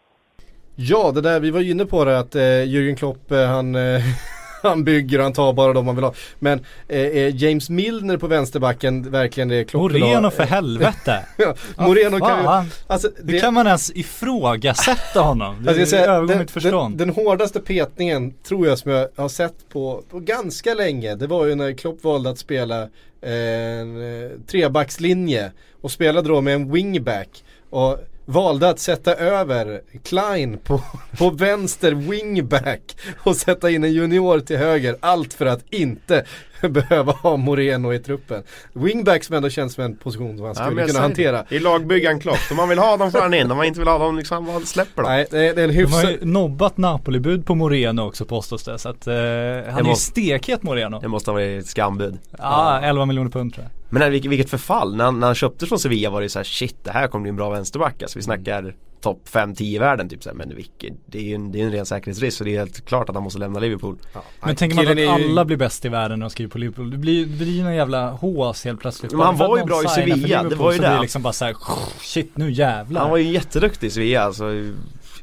[0.76, 3.76] Ja, det där, vi var ju inne på det att eh, Jürgen Klopp, eh, han,
[3.76, 4.02] eh,
[4.70, 6.14] han bygger han tar bara de man vill ha.
[6.40, 11.26] Men eh, James Milner på vänsterbacken verkligen det klockan Moreno för helvete!
[11.38, 15.64] ja, Moreno kan ju, alltså, Hur kan man ens ifrågasätta honom?
[15.64, 16.98] Det Alltså säger, övergår den, mitt förstånd.
[16.98, 21.16] Den, den hårdaste petningen tror jag som jag har sett på, på ganska länge.
[21.16, 22.82] Det var ju när Klopp valde att spela
[23.22, 23.32] eh,
[23.80, 25.52] en eh, trebackslinje
[25.82, 27.44] och spelade då med en wingback.
[27.70, 27.98] Och
[28.28, 30.82] valde att sätta över Klein på,
[31.18, 34.98] på vänster wingback och sätta in en junior till höger.
[35.00, 36.26] Allt för att inte
[36.70, 38.44] behöva ha Moreno i truppen.
[38.74, 41.46] Wingback som ändå känns som en position som han Ja, skulle jag kunna hantera.
[41.50, 41.56] det.
[41.56, 42.38] I lagbyggaren Klopp.
[42.52, 43.52] Om man vill ha dem får han in.
[43.52, 45.12] Om man inte vill ha dem liksom, vad släpper dem.
[45.12, 46.12] Nej, det är, det är en De har hyfsad...
[46.12, 48.80] ju nobbat Napoli-bud på Moreno också påstås det.
[48.80, 51.00] Så att eh, han är ju måste- stekhet Moreno.
[51.00, 52.18] Det måste ha varit ett skambud.
[52.38, 53.72] Ja, 11 miljoner pund tror jag.
[53.90, 54.96] Men nej, vilket, vilket förfall.
[54.96, 57.08] När han, när han köptes från Sevilla var det ju så här: shit det här
[57.08, 58.02] kommer bli en bra vänsterback.
[58.02, 60.36] Alltså vi snackar topp 5-10 i världen typ så här.
[60.36, 62.86] Men vilket, det är ju en, det är en ren säkerhetsrisk så det är helt
[62.86, 63.98] klart att han måste lämna Liverpool.
[64.42, 66.92] Men tänker man att ju- alla blir bäst i världen när de skriver på Liverpool.
[66.92, 69.12] Det blir, det blir ju någon jävla hås helt plötsligt.
[69.12, 71.02] Men han var ju bra i Sevilla, det var ju så det.
[71.02, 71.56] liksom bara såhär,
[72.02, 73.02] shit nu jävlar.
[73.02, 74.52] Han var ju jätteduktig i Sevilla alltså.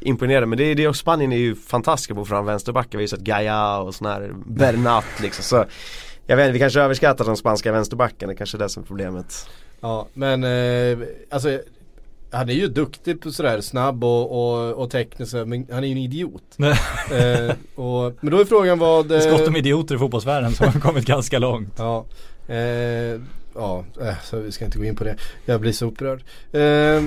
[0.01, 0.47] Imponerande.
[0.47, 2.91] Men det, är det och Spanien är ju fantastiska på att få fram vänsterbackar.
[2.91, 5.45] Vi har ju sett Gaia och sån här Bernat liksom.
[5.45, 5.64] Så
[6.27, 8.33] jag vet inte, vi kanske överskattar de spanska vänsterbackarna.
[8.33, 9.49] Det kanske är det som är problemet.
[9.81, 10.99] Ja men eh,
[11.31, 11.61] alltså
[12.35, 15.93] han är ju duktig på sådär snabb och, och, och teknisk men han är ju
[15.93, 16.43] en idiot.
[16.59, 17.55] Eh,
[17.85, 19.09] och, men då är frågan vad...
[19.09, 21.74] Det är eh, gott om idioter i fotbollsvärlden som har kommit ganska långt.
[21.78, 22.05] Ja,
[22.49, 22.57] eh,
[23.55, 25.16] ja eh, så vi ska inte gå in på det.
[25.45, 26.24] Jag blir så upprörd.
[26.53, 26.61] Eh,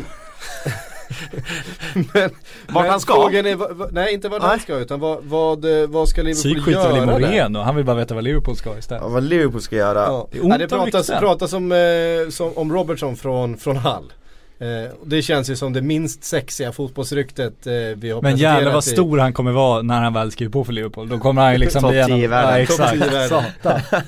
[2.14, 2.30] men,
[2.68, 3.14] Vart han ska?
[3.14, 4.60] Frågan är, vad- vad- nej inte vad han Nej.
[4.60, 7.06] ska utan vad, vad, eh, vad ska Liverpool Psyk skiter väl i göra?
[7.06, 9.04] Moreno, han vill bara veta vad Liverpool ska istället.
[9.04, 10.00] Ja, vad Liverpool ska göra.
[10.00, 10.28] Ja.
[10.32, 14.14] Det är ont Ja, det pratas, pratas om, eh, som, om Robertson från, från Hull.
[14.60, 18.84] Eh, det känns ju som det minst sexiga fotbollsryktet eh, vi har Men jävlar vad
[18.88, 21.10] i- stor han kommer vara när han väl skriver på för Liverpool.
[21.10, 22.32] Då kommer han ju liksom bli en 10 i av-.
[22.32, 22.92] Ja, Topp exakt.
[22.94, 23.30] 10 i världen.
[23.30, 23.80] Satan.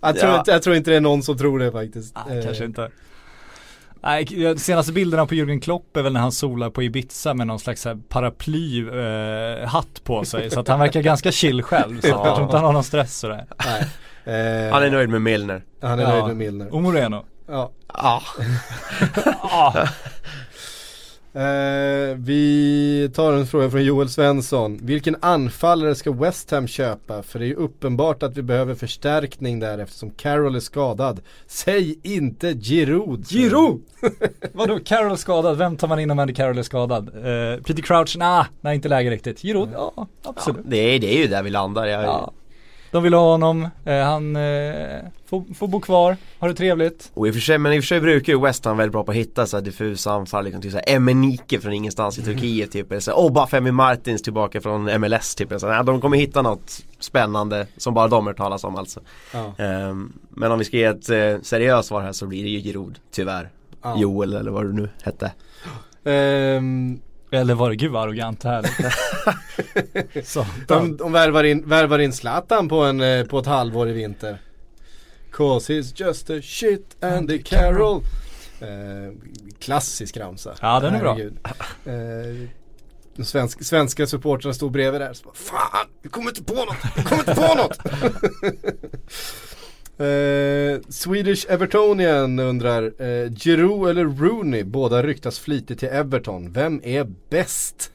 [0.00, 0.38] Jag tror, Ja.
[0.38, 2.16] inte, jag tror inte det är någon som tror det faktiskt.
[2.16, 2.90] Ah, Eh, kanske inte.
[4.02, 7.58] Nej, senaste bilderna på Jürgen Klopp är väl när han solar på Ibiza med någon
[7.58, 10.50] slags så här paraply eh, på sig.
[10.50, 12.00] Så att han verkar ganska chill själv.
[12.00, 12.26] Så Ja.
[12.26, 13.46] jag tror inte han har någon stress sådär.
[13.66, 13.80] nej.
[14.66, 15.62] Eh, Han är nöjd med Milner.
[15.82, 16.08] han är Ja.
[16.10, 16.74] nöjd med Milner.
[16.74, 17.24] Och Moreno.
[17.48, 17.70] Ja.
[17.96, 18.22] Ja.
[19.40, 19.88] Ah.
[21.36, 24.78] Eh, vi tar en fråga från Joel Svensson.
[24.82, 27.22] Vilken anfallare ska West Ham köpa?
[27.22, 31.20] För det är ju uppenbart att vi behöver förstärkning där eftersom Carroll är skadad.
[31.46, 33.28] Säg inte Giroud.
[33.28, 33.82] Giroud!
[34.52, 37.08] Vadå, Carroll skadad, vem tar man in om Andy Carroll är skadad?
[37.08, 39.40] Eh, Peter Crouch, nah, nej inte läge riktigt.
[39.42, 40.62] Giroud, ja absolut.
[40.64, 41.86] Det är, det är ju där vi landar.
[41.86, 42.32] Jag, Ja.
[42.94, 47.10] De vill ha honom, eh, han eh, får, får bo kvar, ha det trevligt.
[47.14, 48.92] Och i och för sig, men i och för sig brukar ju West Ham väldigt
[48.92, 52.22] bra på att hitta så här diffusa anfall, liksom typ såhär Emenike från ingenstans i
[52.22, 56.16] Turkiet typ, eller så här, Obafemi Martins tillbaka från MLS typ, så här, de kommer
[56.16, 59.00] hitta något spännande som bara de hör talas om alltså.
[59.32, 59.64] Ja.
[59.64, 62.60] Ehm, men om vi ska ge ett eh, seriöst svar här så blir det ju
[62.60, 63.50] Giroud, tyvärr.
[63.82, 63.96] Ja.
[63.98, 65.32] Joel eller vad du nu hette.
[66.04, 67.00] Ehm,
[67.34, 68.64] Eller var det, gud vad arrogant det här
[70.24, 73.92] Så, de de värvar, in, värvar in Zlatan på, en, eh, på ett halvår i
[73.92, 74.38] vinter.
[75.32, 78.02] Cause he's just a shit Andy Carroll.
[78.60, 79.12] Eh,
[79.58, 80.54] klassisk ramsa.
[80.60, 81.14] Ja, den är bra.
[81.14, 81.38] Herregud.
[81.84, 82.48] Eh,
[83.16, 85.12] de svensk, svenska supportrarna stod bredvid där.
[85.12, 86.76] Så bara, Fan, vi kommer inte på något!
[86.96, 87.78] Vi kommer inte på något!
[89.98, 94.64] Eh, Swedish Evertonian undrar, eh, Giroud eller Rooney?
[94.64, 96.52] Båda ryktas flitigt till Everton.
[96.52, 97.90] Vem är bäst?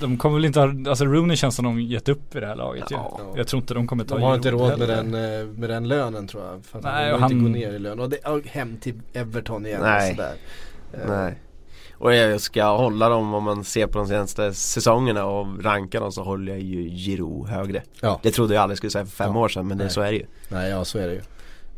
[0.00, 2.56] de kommer väl inte ha, alltså Rooney känns som de gett upp i det här
[2.56, 2.94] laget ju.
[2.94, 3.20] Ja.
[3.36, 5.88] Jag tror inte de kommer ta De har inte råd med den, eh, med den
[5.88, 6.64] lönen tror jag.
[6.64, 8.00] För att Nej, vill inte han- gå ner i lön.
[8.00, 10.10] Och, det, och hem till Everton igen Nej.
[10.10, 10.34] och sådär.
[10.92, 11.34] Eh, Nej.
[11.98, 16.12] Och jag ska hålla dem om man ser på de senaste säsongerna och rankar dem
[16.12, 17.82] så håller jag ju Giroud högre.
[18.00, 18.20] Ja.
[18.22, 19.40] Det trodde jag aldrig skulle säga för fem Ja.
[19.40, 20.26] år sedan men det, så är det ju.
[20.48, 21.20] Nej, ja så är det ju.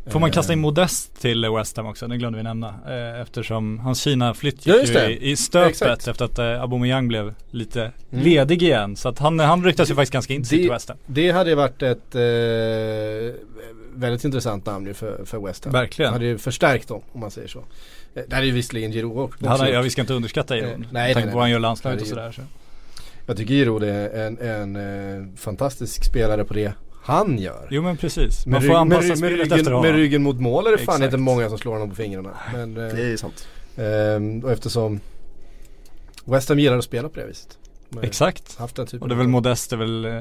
[0.07, 2.07] Får man Eh, kasta in Modest till West Ham också?
[2.07, 2.69] Det glömde vi nämna.
[2.89, 5.11] Eh, eftersom hans Kina-flytt Ja, gick just ju det.
[5.11, 6.09] i, i stöpet Exakt.
[6.09, 7.81] efter att eh, Aubameyang blev lite
[8.13, 8.25] Mm.
[8.25, 8.97] ledig igen.
[8.97, 10.99] Så att han, han ryktas ju faktiskt ganska intensivt till Det, West Ham.
[11.07, 12.21] det hade ju varit ett eh,
[13.95, 15.73] väldigt intressant namn ju för, för West Ham.
[15.73, 16.13] Verkligen.
[16.13, 17.65] Hade ju förstärkt dem om man säger så.
[18.15, 19.47] Eh, Det hade ju visserligen Giroud också.
[19.47, 19.75] Han, gjort.
[19.75, 20.73] ja, vi ska inte underskatta Giroud.
[20.73, 22.33] Eh, nej, Med nej, på vad han gör landslaget och sådär.
[22.33, 22.43] Så.
[23.27, 24.77] Jag tycker Giroud är en, en
[25.17, 27.69] eh, fantastisk spelare på det han gör.
[27.71, 28.47] Jo men precis.
[28.47, 29.93] Man Med, får anpassa med, med, spelet ryggen, efter med honom.
[29.97, 32.31] ryggen mot mål är det fan inte många som slår honom på fingrarna.
[32.53, 33.49] Men, eh, Det är sant.
[33.77, 35.01] Ehm, och eftersom
[36.25, 37.59] West Ham gillar att spela på det viset.
[37.95, 38.59] Har Exakt.
[38.59, 40.13] Haft den typen Och det är väl Modest är väl eh,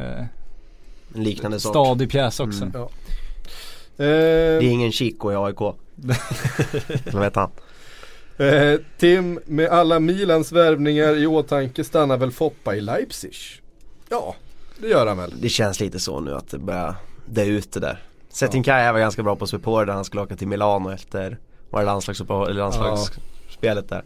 [1.16, 1.70] En liknande sort.
[1.72, 2.62] stadig pjäs också.
[2.64, 2.72] Mm.
[2.76, 2.90] Ja.
[3.98, 5.62] Det är ingen Chico i AIK.
[7.06, 7.50] Eller vet han.
[8.38, 13.36] Eh, Tim, med alla Milans värvningar i åtanke stannar väl Foppa i Leipzig?
[14.10, 14.36] Ja,
[14.78, 15.34] Det gör han väl.
[15.42, 18.04] Det känns lite så nu att det börjar dö ut det där.
[18.30, 21.38] Setin Kaya var ganska bra på Supporter där han skulle åka till Milano efter
[21.70, 24.04] var det landslagsuppehåll, landslagsspelet där.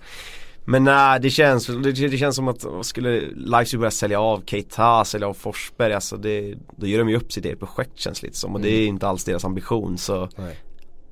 [0.65, 5.05] Men nej, det känns, det, det känns som att skulle Leipzig börja sälja av Keita,
[5.05, 8.37] sälja av Forsberg, alltså det, då gör de ju upp sitt eget projekt känns lite
[8.37, 10.57] som och det är inte alls deras ambition så Nej.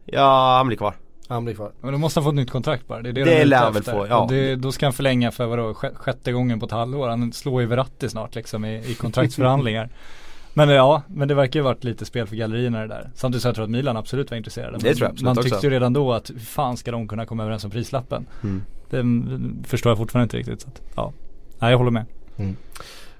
[0.05, 0.95] Ja, han blir kvar.
[1.29, 1.71] Han blir kvar.
[1.81, 3.01] Men då måste han få ett nytt kontrakt bara.
[3.01, 4.27] Det är det, Det de lär han väl få, ja.
[4.29, 7.09] Det, då ska han förlänga för vadå, sjä- sjätte gången på ett halvår.
[7.09, 9.89] Han slår ju Verratti snart liksom i, i kontraktsförhandlingar.
[10.53, 13.09] Men ja, men det verkar ju varit lite spel för gallerierna det där.
[13.15, 14.77] Samtidigt så jag tror att Milan absolut var intresserade.
[14.77, 15.49] Det tror jag absolut Man också.
[15.49, 18.25] tyckte ju redan då att hur fan ska de kunna komma överens om prislappen?
[18.43, 18.63] Mm.
[18.89, 20.61] Det mm, förstår jag fortfarande inte riktigt.
[20.61, 21.13] Så att, ja.
[21.59, 22.05] Nej, jag håller med.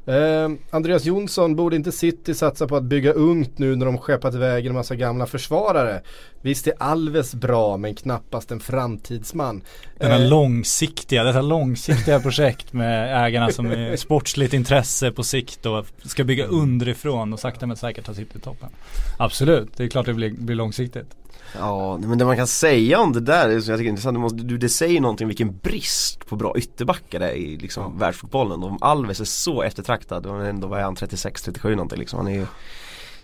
[0.06, 4.36] Eh, Andreas Jonsson, borde inte City satsa på att bygga ungt nu när de skeppat
[4.36, 6.02] iväg en massa gamla försvarare?
[6.42, 9.62] Visst är Alves bra men knappast en framtidsman.
[9.98, 15.66] Den här Eh, långsiktiga, detta långsiktiga projekt med ägarna som är sportsligt intresse på sikt
[15.66, 18.70] och ska bygga underifrån och sakta men säkert ta sitt i toppen.
[19.18, 21.16] Absolut, det är klart det blir, blir långsiktigt.
[21.58, 24.16] Ja, men det man kan säga om det där är som jag tycker är intressant,
[24.16, 28.00] det, måste, du, det säger någonting vilken brist på bra ytterbackar det är i liksom
[28.00, 28.64] världsfotbollen.
[28.64, 32.20] Om Alves är så eftertraktad, och ändå var han 36-37 någonting liksom.
[32.20, 32.46] Han är ju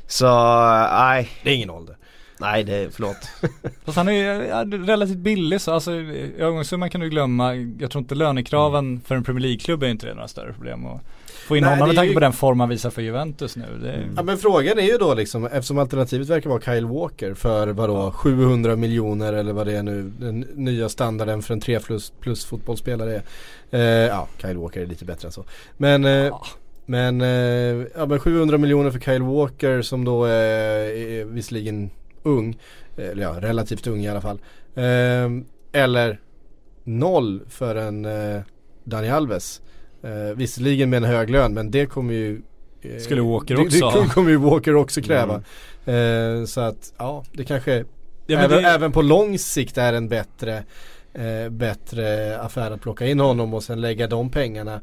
[0.08, 0.28] Så,
[0.92, 1.30] nej.
[1.44, 1.98] Det är ingen ålder.
[2.40, 3.18] Nej det, förlåt.
[3.86, 7.56] Fast han är ju ja, relativt billig så alltså övergångssumman kan du glömma.
[7.56, 10.86] Jag tror inte lönekraven för en Premier League-klubb är inte det några större problem.
[10.86, 11.02] Och
[11.46, 13.64] få in Nej, honom med tanke ju- på den form han visar för Juventus nu.
[13.64, 17.68] Är, Ja men frågan är ju då liksom, eftersom alternativet verkar vara Kyle Walker för
[17.68, 22.14] vadå 700 miljoner eller vad det är nu, den nya standarden för en 3 plus,
[22.20, 23.22] plus fotbollsspelare är.
[23.80, 25.46] Eh, ja, Kyle Walker är lite bättre än så.
[25.78, 26.38] Men, eh,
[26.86, 30.32] men, eh, ja, men 700 miljoner för Kyle Walker som då är,
[30.90, 31.90] är visserligen
[32.24, 32.58] ung,
[32.98, 34.40] eller ja relativt ung i alla fall.
[34.76, 35.30] Eh,
[35.82, 36.20] eller
[36.84, 38.42] noll för en eh,
[38.84, 39.62] Dani Alves.
[40.06, 42.42] Eh, visserligen med en hög lön men det kommer ju
[42.82, 45.36] eh, Skulle Walker det, också Det kommer- ju Walker också kräva.
[45.86, 47.86] Eh, så att ja, det kanske
[48.28, 50.64] Ja, även, det- även på lång sikt är en bättre,
[51.14, 54.82] eh, bättre affär att plocka in honom och sen lägga de pengarna.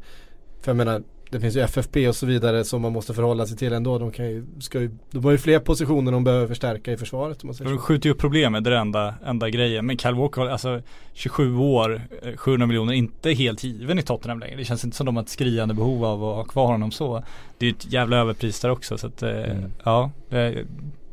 [0.61, 1.03] För jag menar,
[1.33, 3.97] det finns ju FFP och så vidare som man måste förhålla sig till ändå.
[3.97, 7.43] De, kan ju, ska ju, de har ju fler positioner de behöver förstärka i försvaret
[7.43, 9.85] om man säger De skjuter ju upp problemet, det är det enda, enda grejen.
[9.85, 10.81] Men Kyle Walker, alltså
[11.13, 14.55] 27 år, eh, 700 miljoner, inte helt given i Tottenham längre.
[14.55, 17.23] Det känns inte som de har ett skriande behov av att ha kvar honom så.
[17.57, 19.31] Det är ju ett jävla överpris där också så att, eh,
[19.83, 20.11] ja.
[20.29, 20.65] Det,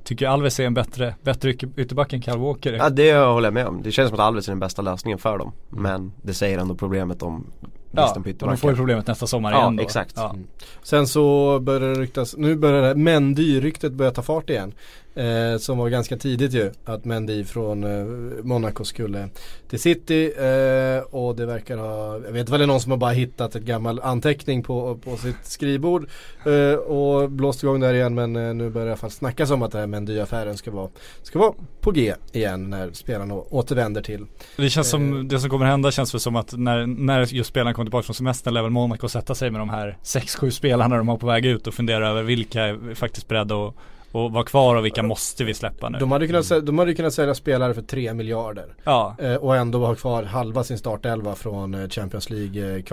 [0.04, 2.72] tycker jag Alves är en bättre, bättre ytter- ytterback än Kyle Walker.
[2.72, 3.82] Ja det håller jag med om.
[3.82, 5.52] Det känns som att Alves är den bästa lösningen för dem.
[5.68, 7.46] Men det säger ändå problemet om
[7.92, 9.82] Ja, och de får ju problemet nästa sommar igen då.
[9.82, 10.12] exakt.
[10.16, 10.36] Ja.
[10.82, 14.72] Sen så börjar det ryktas, nu börjar Mendy-ryktet börja ta fart igen.
[15.14, 18.04] Eh, som var ganska tidigt ju, att Mendy från eh,
[18.42, 19.28] Monaco skulle
[19.68, 20.32] till City.
[20.38, 23.54] Eh, och det verkar ha, jag vet väl det är någon som har bara hittat
[23.54, 26.08] ett gammal anteckning på, på sitt skrivbord.
[26.46, 29.50] Eh, och blåst igång där igen men eh, nu börjar det i alla fall snackas
[29.50, 30.88] om att den här Mendy-affären ska vara,
[31.22, 34.26] ska vara på G igen när spelarna återvänder till.
[34.56, 34.90] Det känns Eh.
[34.90, 38.04] som, det som kommer hända känns väl som att när, när just spelarna kommer tillbaka
[38.06, 41.26] från semestern lär väl Monaco sätta sig med de här 6-7 spelarna de har på
[41.26, 43.74] väg ut och fundera över vilka är faktiskt beredda att,
[44.12, 45.98] att vara kvar och vilka måste vi släppa nu.
[45.98, 48.66] De hade kunnat, sä- de hade kunnat sälja spelare för 3 miljarder.
[48.84, 52.84] Ja, Eh, och ändå ha kvar halva sin startelva från eh, Champions League eh,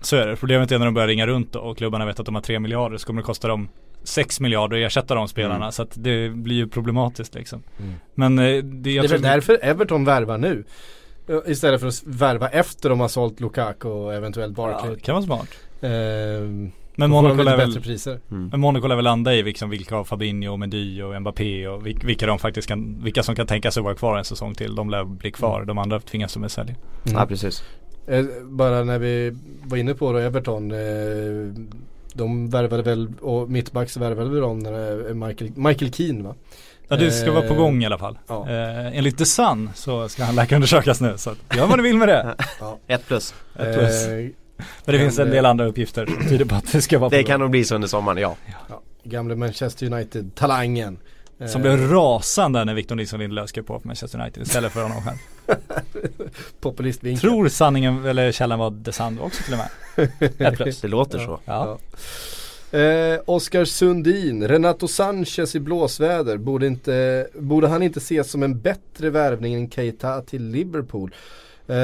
[0.00, 0.36] så är det.
[0.36, 2.96] Problemet är när de börjar ringa runt och klubbarna vet att de har 3 miljarder
[2.96, 3.68] så kommer det kosta dem
[4.02, 5.72] 6 miljarder att ersätta de spelarna Mm.
[5.72, 7.62] så att det blir ju problematiskt liksom.
[8.14, 10.64] Men eh, det, jag det är väl därför Everton värvar nu.
[11.28, 14.94] Eh, Istället för att värva efter de har sålt Lukaku och eventuellt ja, Barkley.
[14.94, 15.48] det kan vara smart.
[15.80, 15.90] Eh,
[16.94, 18.20] Men Monaco lär väl bättre priser.
[18.28, 22.06] Men Monaco lär väl landa i liksom vilka av Fabinho, Mendy och Mbappé och vil-
[22.06, 24.74] vilka de faktiskt kan, vilka som kan tänka sig vara kvar en säsong till.
[24.74, 26.74] De lär bli kvar, de andra tvingas de sälja.
[27.04, 27.62] Ja precis.
[28.06, 30.70] Eh, bara när vi var inne på då Everton.
[30.70, 30.78] Eh,
[32.14, 34.56] de värvade väl, och mittbacks värvade väl de
[35.26, 36.34] Michael, Michael Keane va?
[36.88, 38.18] Ja det ska vara på Eh, gång i alla fall.
[38.28, 38.48] ja.
[38.50, 42.08] Eh, enligt The Sun så ska han läkarundersökas nu så gör vad ni vill med
[42.08, 42.34] det.
[42.86, 43.34] Ett plus.
[43.58, 44.06] Ett plus.
[44.06, 44.12] Eh,
[44.84, 47.16] Men det finns en del andra uppgifter som tyder på att det ska vara på
[47.16, 47.26] Det gång.
[47.28, 48.36] kan nog bli så under sommaren, ja.
[48.68, 50.98] ja, gamle Manchester United-talangen.
[51.40, 54.82] Eh, Som blev rasande när Victor Nilsson Lindelöf skrev på för Manchester United istället för
[54.82, 55.18] honom själv.
[56.60, 57.20] populistvinkel.
[57.20, 59.68] Tror sanningen, eller källan var The Sun också till och med.
[60.48, 60.80] Ett plus.
[60.80, 61.40] Det låter så.
[61.44, 61.78] Ja.
[62.70, 66.36] Eh, Oskar Sundin, Renato Sanchez i blåsväder.
[66.36, 71.14] Borde, inte, borde han inte ses som en bättre värvning än Keita till Liverpool?
[71.66, 71.76] Eh,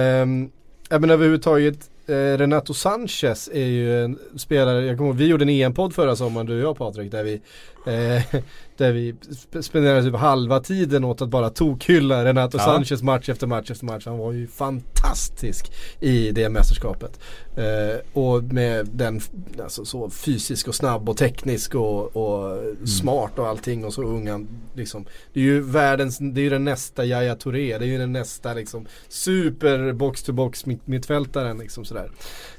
[0.88, 5.44] ja, men överhuvudtaget eh, Renato Sanchez är ju en spelare, jag kommer ihåg, vi gjorde
[5.44, 7.40] en EM-podd förra sommaren du och jag Patrik där vi
[7.86, 8.22] eh,
[8.76, 12.64] där vi sp- spenderade typ halva tiden åt att bara tokhylla Renato Ja.
[12.64, 14.06] Sanchez match efter match efter match.
[14.06, 17.20] Han var ju fantastisk i det mästerskapet.
[17.56, 19.20] Eh, och med den,
[19.62, 22.58] alltså så fysisk och snabb och teknisk och, och
[22.88, 25.04] smart och allting och så ung han liksom.
[25.32, 28.12] Det är ju världens, det är ju den nästa Yahya Touré, det är ju den
[28.12, 32.10] nästa liksom super box to box mitt, mittfältaren liksom sådär.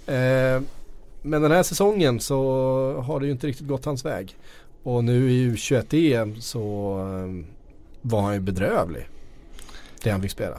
[0.08, 0.62] Eh,
[1.22, 2.38] men den här säsongen så
[3.06, 4.38] har det ju inte riktigt gått hans väg.
[4.86, 7.46] Och nu i U21-EM så eh,
[8.02, 9.08] var han ju bedrövlig.
[10.04, 10.58] Det han fick spela.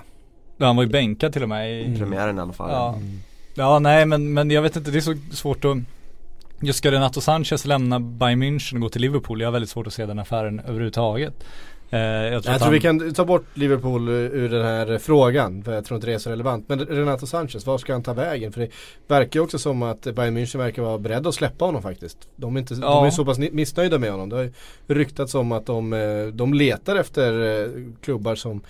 [0.57, 2.71] Ja, han var ju bänkad till och med i Premiären i alla fall.
[2.71, 2.99] Ja,
[3.55, 5.77] ja nej men, men jag vet inte, det är så svårt att
[6.61, 9.41] Just ska Renato Sanchez lämna Bayern München och gå till Liverpool?
[9.41, 11.45] Jag har väldigt svårt att se den affären överhuvudtaget.
[11.97, 14.99] Eh, jag tror, Jag tror han, vi kan ta bort Liverpool ur ur den här
[14.99, 15.65] frågan.
[15.65, 16.69] För jag tror inte det är så relevant.
[16.69, 18.53] Men Renato Sanchez, var ska han ta vägen?
[18.53, 18.71] För det
[19.09, 22.19] verkar ju också som att Bayern München verkar vara beredda att släppa honom faktiskt.
[22.37, 23.07] De är, inte, de Ja.
[23.07, 24.29] är så pass missnöjda med honom.
[24.29, 24.53] Det har ju
[24.87, 27.71] ryktats om att de, eh, de letar efter eh,
[28.03, 28.61] klubbar som,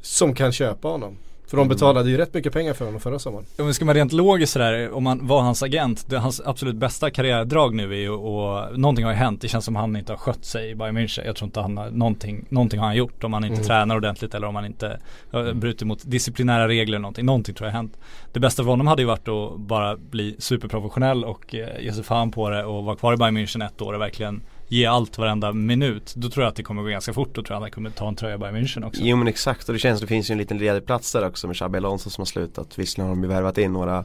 [0.00, 1.16] som kan köpa honom.
[1.54, 3.46] För de betalade ju rätt mycket pengar för honom förra sommaren.
[3.58, 7.10] Om ska vara rent logiskt sådär, om man var hans agent, det, hans absolut bästa
[7.10, 9.40] karriärdrag nu är ju och någonting har ju hänt.
[9.40, 11.26] Det känns som han inte har skött sig i Bayern München.
[11.26, 13.24] Jag tror inte han har, någonting, någonting har han gjort.
[13.24, 13.66] Om han inte Mm.
[13.66, 14.98] tränar ordentligt eller om han inte
[15.34, 17.26] uh, bryter mot disciplinära regler eller någonting.
[17.26, 17.98] Någonting tror jag har hänt.
[18.32, 22.04] Det bästa för honom hade ju varit att bara bli superprofessionell och uh, ge sig
[22.04, 25.18] fan på det och vara kvar i Bayern München ett år och verkligen ge allt
[25.18, 26.12] varenda minut.
[26.16, 27.28] Då tror jag att det kommer gå ganska fort.
[27.34, 29.00] Då tror jag att han kommer ta en tröja i Bayern München också.
[29.04, 31.46] Jo men exakt och det känns det finns ju en liten ledig plats där också
[31.46, 32.78] med Xabi Alonso som har slutat.
[32.78, 34.04] Visserligen har de ju värvat in några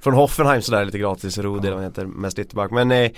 [0.00, 2.70] från Hoffenheim sådär lite gratis, Rudi eller vad han heter, mest ytterback.
[2.70, 3.10] Men eh,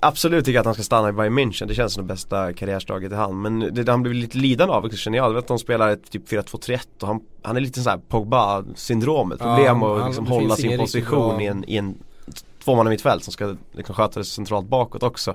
[0.00, 1.66] absolut tycker jag att han ska stanna i Bayern München.
[1.66, 3.42] Det känns som det bästa karriärslaget i hand.
[3.42, 5.24] Men det, han blivit lite lidande av också känner jag.
[5.28, 9.38] Jag vet att de spelar ett typ 4-2-3-1 och han, han är lite såhär Pogba-syndromet.
[9.40, 11.98] Ja, Problem han- att liksom hålla sin position i en, i en
[12.64, 15.34] tvåmanna mittfält som ska liksom sköta det centralt bakåt också.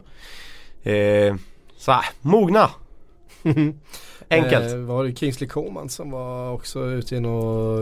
[0.84, 1.36] Eh,
[1.78, 2.70] så här, mogna!
[4.30, 4.72] Enkelt.
[4.74, 7.78] Eh, var det Kingsley Coman som var också ute i någon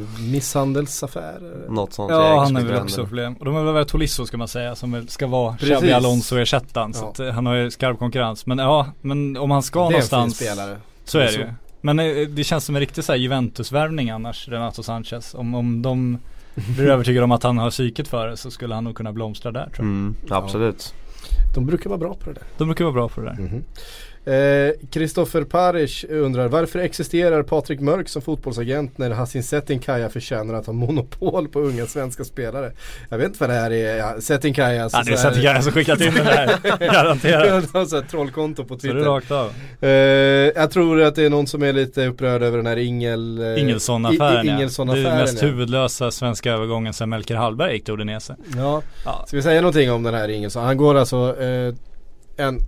[0.00, 1.66] eh, misshandelsaffär?
[1.68, 2.10] Något sånt.
[2.10, 3.34] Ja han är väl också problem.
[3.34, 5.56] Och de är väl Tolisso ska man säga som ska vara.
[5.56, 6.94] Xabi Alonso ersättaren.
[6.94, 7.08] Så Ja.
[7.10, 8.46] att, eh, han har ju skarp konkurrens.
[8.46, 10.76] Men ja, men om han ska det är en någonstans fin spelare.
[11.04, 11.46] så är det ju.
[11.80, 15.34] Men eh, det känns som en riktig så här Juventus-värvning annars, Renato Sanchez.
[15.34, 16.18] Om, om de
[16.76, 19.52] blir övertygade om att han har psyket för det så skulle han nog kunna blomstra
[19.52, 19.80] där tror jag.
[19.84, 20.94] Mm, absolut.
[21.54, 22.42] De brukar vara bra på det där.
[22.58, 23.34] De brukar vara bra på det där.
[23.42, 23.54] Mhm.
[23.56, 23.62] Eh,
[24.90, 30.72] Kristoffer Parish undrar varför existerar Patrik Mörk som fotbollsagent när Hassin Setinkaya förtjänar att ha
[30.72, 32.72] monopol på unga svenska spelare?
[33.08, 35.62] Jag vet inte vad det här är, ja, Setinkaya alltså Ja det är här- Setinkaya
[35.62, 36.58] som skickat in den där,
[36.92, 37.48] garanterat.
[37.72, 39.08] Han har här trollkonto på Så det är Twitter.
[39.10, 39.52] rakt av.
[39.80, 39.88] Eh,
[40.62, 43.62] jag tror att det är någon som är lite upprörd över den här Ingel, eh,
[43.62, 44.84] Ingelsson-affären I- I- ja.
[44.94, 45.48] Det är mest ja.
[45.48, 48.36] huvudlösa svenska övergången sen Melker Hallberg gick till Udinese.
[48.56, 49.24] Ja, Ja.
[49.26, 50.64] ska vi säga någonting om den här Ingelsson?
[50.64, 51.74] Han går alltså eh,
[52.46, 52.58] en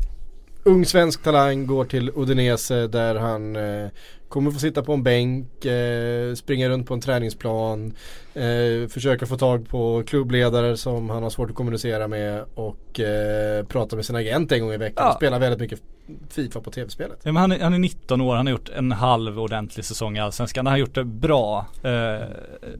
[0.65, 3.89] ung svensk talang går till Udinese där han eh,
[4.29, 7.93] kommer få sitta på en bänk, eh, springa runt på en träningsplan,
[8.35, 13.65] eh, försöka få tag på klubbledare som han har svårt att kommunicera med och eh,
[13.65, 15.07] prata med sin agent en gång i veckan.
[15.07, 15.15] Ja.
[15.15, 15.81] Spela väldigt mycket
[16.29, 17.21] Fifa på tv-spelet.
[17.23, 20.21] Ja, han, är, han är 19 år, han har gjort en halv ordentlig säsong i
[20.21, 20.67] Allsvenskan.
[20.67, 21.67] Han har gjort det bra.
[21.83, 22.27] Eh,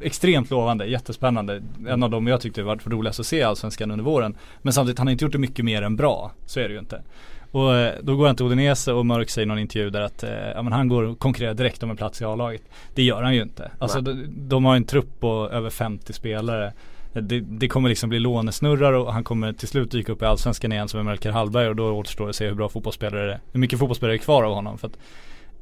[0.01, 1.63] extremt lovande, jättespännande.
[1.89, 4.37] En av dem jag tyckte var roligast att se i Allsvenskan under våren.
[4.63, 6.33] Men samtidigt, han har inte gjort det mycket mer än bra.
[6.47, 7.03] Så är det ju inte.
[7.51, 10.23] Och eh, då går han till Udinese och Mörk säger i någon intervju där att
[10.23, 12.63] eh, ja, men han går och konkurrerar direkt om en plats i A-laget.
[12.95, 13.71] Det gör han ju inte.
[13.79, 16.73] Alltså de, de har en trupp på över 50 spelare.
[17.13, 20.73] Det, det kommer liksom bli lånesnurrar och han kommer till slut dyka upp i Allsvenskan
[20.73, 23.41] igen som Melker Hallberg och då återstår det att se hur bra fotbollsspelare det är.
[23.53, 24.79] Hur mycket fotbollsspelare är kvar av honom.
[24.79, 24.99] För att,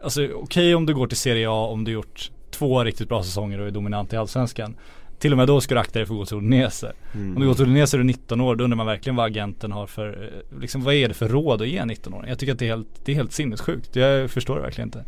[0.03, 3.61] alltså okej om du går till Serie A om du gjort två riktigt bra säsonger
[3.61, 4.75] och är dominant i Allsvenskan.
[5.19, 6.93] Till och med då ska du akta dig för att gå till Udinese.
[7.15, 7.37] Mm.
[7.37, 9.73] Om du går till Udinese är du 19 år, då undrar man verkligen vad agenten
[9.73, 12.29] har för, eh, liksom vad är det för råd att ge en 19-åring?
[12.29, 13.97] Jag tycker att det är helt, det är helt sinnessjukt.
[13.97, 15.05] Jag förstår det verkligen inte.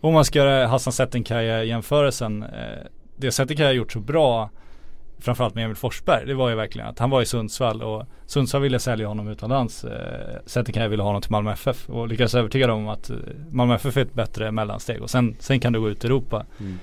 [0.00, 2.48] Om man ska göra Hassan Setinkaya jämförelsen, eh,
[3.16, 4.50] det Setinkaya har gjort så bra
[5.20, 8.62] framförallt med Emil Forsberg, det var ju verkligen att han var i Sundsvall och Sundsvall
[8.62, 9.84] ville sälja honom utomlands.
[9.84, 13.16] Eh, Setinkaya ville ha honom till Malmö FF och lyckades övertyga dem om att eh,
[13.50, 16.46] Malmö FF är ett bättre mellansteg och sen, sen kan du gå ut i Europa.
[16.60, 16.78] Mm.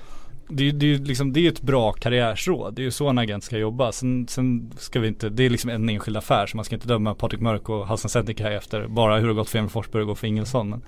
[0.48, 2.74] Det, är ju- det, liksom, det är ju ett bra karriärsråd.
[2.74, 3.92] Det är ju så en agent ska jobba.
[3.92, 6.88] Sen, sen ska vi inte, det är liksom en enskild affär så man ska inte
[6.88, 10.18] döma Patrik Mörk och Hassan Setinkaya efter bara hur det gått för Emil Forsberg och
[10.18, 10.70] för Ingelsson.
[10.70, 10.82] Men,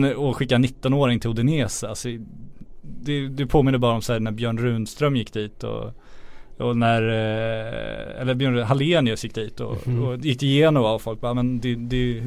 [0.00, 2.08] men att skicka 19-åring till Odinese, alltså,
[2.82, 5.92] det, det påminner bara om så här när Björn Runström gick dit och
[6.58, 10.02] och när, eh, eller Björn Hallenius gick dit och, Mhm.
[10.02, 12.22] och gick till Genova och folk bara men det, det,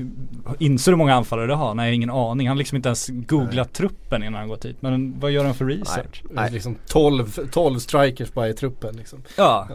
[0.60, 1.74] inser du hur många anfallare det har?
[1.76, 2.48] Nej ingen aning.
[2.48, 4.78] Han har liksom inte ens googlat truppen innan han gått hit.
[4.80, 6.24] Men vad gör han för research?
[6.34, 9.20] Det är liksom 12, 12 strikers bara i truppen liksom.
[9.38, 9.68] Ja.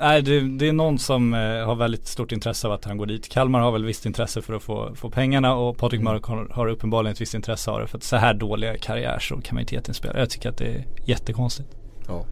[0.00, 3.06] Nej det, det är någon som eh, har väldigt stort intresse av att han går
[3.06, 3.28] dit.
[3.28, 6.12] Kalmar har väl visst intresse för att få, få pengarna och Patrik Mm.
[6.12, 7.86] Mörk har, har uppenbarligen ett visst intresse av det.
[7.86, 10.18] För att så här dåliga karriär så kan man inte ge till en spelare.
[10.20, 11.68] Jag tycker att det är jättekonstigt.
[12.08, 12.24] Ja.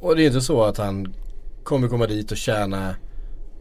[0.00, 1.14] Och det är inte så att han
[1.62, 2.94] kommer komma dit och tjäna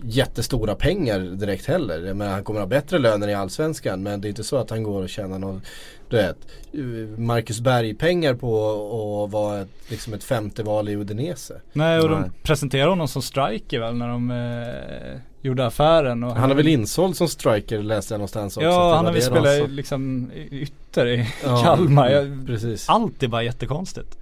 [0.04, 2.06] jättestora pengar direkt heller.
[2.06, 4.70] Jag menar, han kommer ha bättre löner i Allsvenskan men det är inte så att
[4.70, 5.62] han går och tjänar någon,
[6.10, 6.38] du vet,
[7.18, 11.62] Marcus Berg-pengar på att vara ett, liksom ett femte val i Udinese.
[11.74, 12.20] Nej och Nej.
[12.22, 16.24] de presenterar honom som striker väl när de eh, gjorde affären.
[16.24, 18.68] Och Han har väl insåld som striker läste jag någonstans också.
[18.68, 22.10] Ja han har väl spelat liksom ytter i Ja, Kalmar.
[22.10, 22.90] Jag, Precis.
[22.90, 24.18] allt är bara jättekonstigt.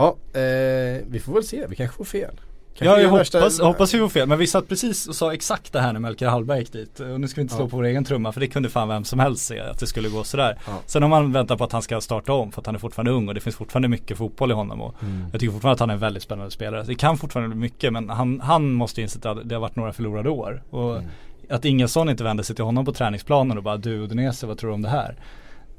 [0.00, 1.66] Ja, eh, vi får väl se.
[1.68, 2.30] Vi kanske får fel.
[2.74, 4.28] Kanske Ja jag värsta- hoppas, hoppas vi får fel.
[4.28, 7.00] Men vi satt precis och sa exakt det här när Melker Hallberg gick dit.
[7.00, 7.68] Och nu ska vi inte slå Ja.
[7.68, 10.08] på vår egen trumma för det kunde fan vem som helst se att det skulle
[10.08, 10.58] gå sådär.
[10.66, 10.72] Ja.
[10.86, 13.10] Sen om man väntar på att han ska starta om för att han är fortfarande
[13.12, 14.80] ung och det finns fortfarande mycket fotboll i honom.
[14.80, 15.24] Och Mm.
[15.32, 16.82] Jag tycker fortfarande att han är en väldigt spännande spelare.
[16.86, 19.92] Det kan fortfarande bli mycket men han, han måste inse att det har varit några
[19.92, 20.62] förlorade år.
[20.70, 21.08] Och Mm.
[21.50, 24.70] att Ingesson inte vände sig till honom på träningsplanen och bara du Udinese vad tror
[24.70, 25.16] du om det här?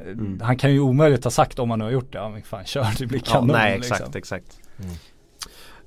[0.08, 0.39] Mm.
[0.43, 2.66] Han kan ju omöjligt ha sagt om han nu har gjort det, ja men fan
[2.66, 4.18] kör det blir Ja, kanon nej exakt, liksom.
[4.18, 4.58] exakt.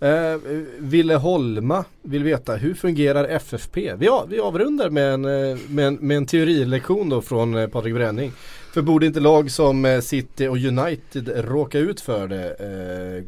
[0.01, 0.37] Eh,
[0.79, 3.95] Ville Holma vill veta hur fungerar FFP?
[3.95, 7.67] Vi, av, vi avrundar med en, eh, med, en, med en teorilektion då från eh,
[7.69, 8.33] Patrik Bränning.
[8.73, 13.25] För borde inte lag som eh, City och United råka ut för det eh,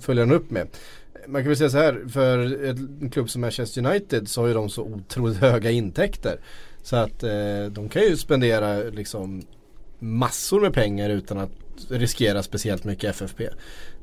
[0.00, 0.66] följer han upp med.
[1.26, 4.48] Man kan väl säga så här, för ett- en klubb som Manchester United så har
[4.48, 6.36] ju de så otroligt höga intäkter.
[6.82, 7.30] Så att eh,
[7.70, 9.42] de kan ju spendera liksom
[9.98, 11.50] massor med pengar utan att
[11.88, 13.48] riskera speciellt mycket FFP.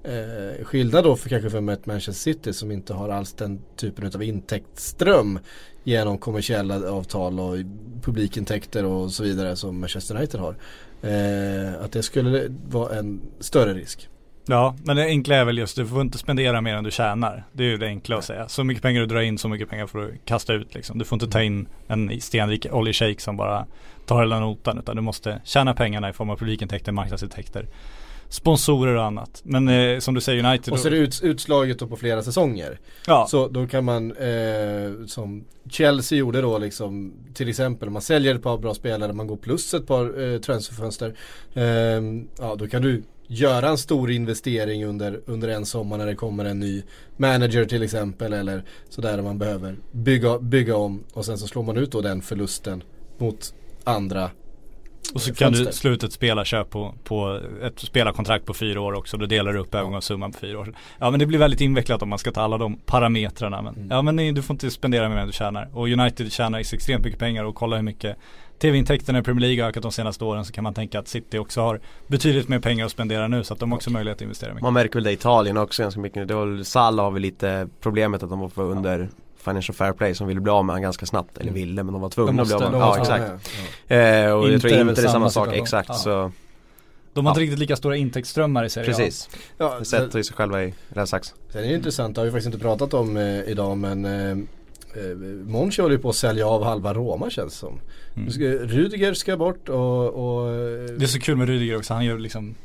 [0.04, 4.12] Eh, skillnad då för kanske för ett Manchester City som inte har alls den typen
[4.16, 5.40] av intäktsström
[5.84, 7.58] genom kommersiella avtal och
[8.02, 10.56] publikintäkter och så vidare som Manchester United har.
[11.02, 14.10] Eh, att det skulle vara en större risk.
[14.46, 17.44] Ja, men det enkla är väl just du får inte spendera mer än du tjänar.
[17.54, 18.48] Det är ju det enkla att säga.
[18.48, 21.00] Så mycket pengar du drar in, så mycket pengar får du kasta ut liksom.
[21.00, 23.66] Du får inte ta in en stenrik oljeshejk som bara
[24.06, 24.78] tar hela notan.
[24.78, 27.68] Utan du måste tjäna pengarna i form av publikintäkter, marknadsintäkter,
[28.30, 29.42] sponsorer och annat.
[29.44, 30.74] Men eh, som du säger United.
[30.74, 32.80] Och så är det ut, utslaget då på flera säsonger.
[33.08, 38.36] ja, Så då kan man, eh, som Chelsea gjorde då liksom, till exempel man säljer
[38.36, 41.14] ett par bra spelare, man går plus ett par eh, transferfönster.
[41.54, 41.64] Eh,
[42.40, 43.04] ja, då kan du
[43.34, 46.84] göra en stor investering under, under en sommar när det kommer en ny
[47.18, 51.64] manager till exempel eller sådär där man behöver bygga, bygga om och sen så slår
[51.64, 52.84] man ut då den förlusten
[53.18, 53.54] mot
[53.84, 54.32] andra
[55.14, 55.76] och så kan du fönster.
[55.76, 59.18] sluta ett spelarköp på, på ett spelarkontrakt på fyra år också.
[59.18, 60.74] Då delar du upp övergångssumman på fyra år.
[61.00, 63.62] Ja men det blir väldigt invecklat om man ska ta alla de parametrarna.
[63.62, 63.88] Men, Mm.
[63.92, 65.70] Ja men nej, du får inte spendera mer än du tjänar.
[65.74, 68.18] Och United tjänar extremt mycket pengar och kolla hur mycket
[68.60, 71.38] TV-intäkterna i Premier League har ökat de senaste åren så kan man tänka att City
[71.38, 74.22] också har betydligt mer pengar att spendera nu så att de också har möjlighet att
[74.22, 74.64] investera mycket.
[74.64, 76.30] Man märker väl det i Italien också ganska mycket.
[76.68, 79.10] Salah har väl lite problemet att de var för under
[79.42, 81.38] Financial Fair Play som ville bli av med honom ganska snabbt.
[81.38, 82.96] Eller ville men de var tvungna De att bli av med honom.
[82.96, 83.50] Ja exakt.
[83.88, 83.96] ja.
[83.96, 85.96] Eh, och Inte jag tror inte det är samma samma sak exakt Ja.
[85.96, 86.32] så
[87.14, 87.44] De har inte Ja.
[87.44, 88.94] riktigt lika stora intäktsströmmar i Serie A.
[88.98, 89.30] precis.
[89.58, 91.34] Ja, De sen, sätter ju sig själva i rävsax.
[91.50, 94.32] sen är det intressant, det har vi faktiskt inte pratat om eh, idag men eh,
[94.32, 95.16] eh,
[95.46, 97.80] Monchi håller ju på att sälja av halva Roma känns det som.
[98.16, 98.30] Mm.
[98.68, 100.48] Rudiger ska bort och, och
[101.00, 102.56] Det är så kul med Rydiger också, han gör liksom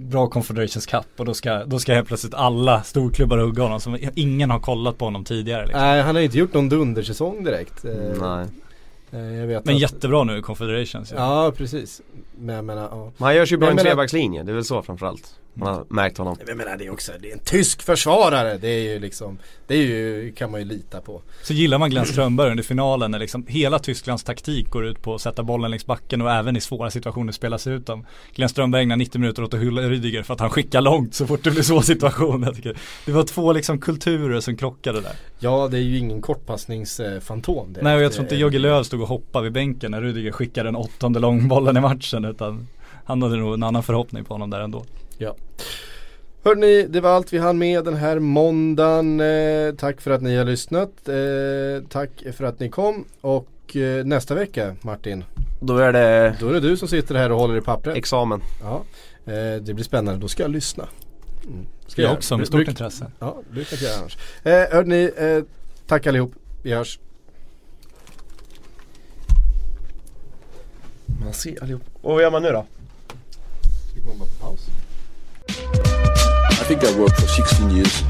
[0.00, 3.98] bra Confederations Cup och då ska, då ska helt plötsligt alla storklubbar hugga honom som
[4.14, 5.80] ingen har kollat på honom tidigare liksom.
[5.80, 7.84] Nej han har inte gjort någon dundersäsong direkt.
[7.84, 7.90] Eh,
[8.20, 8.46] Nej.
[9.10, 11.44] eh, jag vet Men att, jättebra nu i Confederations ja.
[11.44, 12.02] Ja precis.
[12.38, 13.12] Men jag menar, ja.
[13.16, 15.34] Men han görs ju bra i en trebackslinje, det är väl så framförallt.
[15.54, 16.36] Man har märkt honom.
[16.46, 18.58] Jag menar det är också, det är en tysk försvarare.
[18.58, 21.22] Det är ju liksom, det är ju, kan man ju lita på.
[21.42, 25.14] Så gillar man Glenn Strömberg under finalen när liksom hela Tysklands taktik går ut på
[25.14, 28.06] att sätta bollen längs backen och även i svåra situationer spelas ut dem.
[28.34, 31.26] Glenn Strömberg ägnar 90 minuter åt att hylla Rydiger för att han skickar långt så
[31.26, 32.42] fort det blir svår situation.
[32.42, 32.76] Jag tycker.
[33.06, 35.12] Det var två liksom kulturer som krockade där.
[35.38, 37.66] Ja det är ju ingen kortpassningsfantom.
[37.72, 37.84] direkt.
[37.84, 40.32] Nej och jag tror inte Eh, Jogge Löw stod och hoppade vid bänken när Rydiger
[40.32, 42.68] skickade den åttonde långbollen i matchen utan
[43.04, 44.84] han hade nog en annan förhoppning på honom där ändå.
[45.20, 45.36] Ja.
[46.44, 49.20] Hörrni, det var allt vi hann med den här måndagen.
[49.20, 51.08] Eh, tack för att ni har lyssnat.
[51.08, 53.04] Eh, tack för att ni kom.
[53.20, 55.24] Och eh, nästa vecka Martin,
[55.60, 57.96] Då är det då är det du som sitter här och håller i pappret.
[57.96, 58.42] examen.
[58.62, 58.82] Ja,
[59.32, 60.20] eh, det blir spännande.
[60.20, 60.88] Då ska jag lyssna.
[61.46, 61.66] Mm.
[61.86, 63.10] Ska Jag också med stort bruk- intresse.
[63.18, 64.16] Ja, det brukar jag annars.
[64.42, 65.44] Eh, hörni, eh,
[65.86, 66.32] tack allihop.
[66.62, 66.98] Vi hörs.
[71.24, 71.82] Man ser allihop.
[72.02, 72.66] Och vad gör man nu då?
[73.94, 74.66] Vi kommer bara på paus.
[76.50, 78.00] I think I worked for 16 years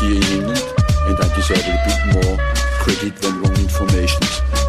[0.00, 0.64] here in England
[1.06, 2.36] and I deserve a bit more
[2.80, 4.63] credit than wrong information.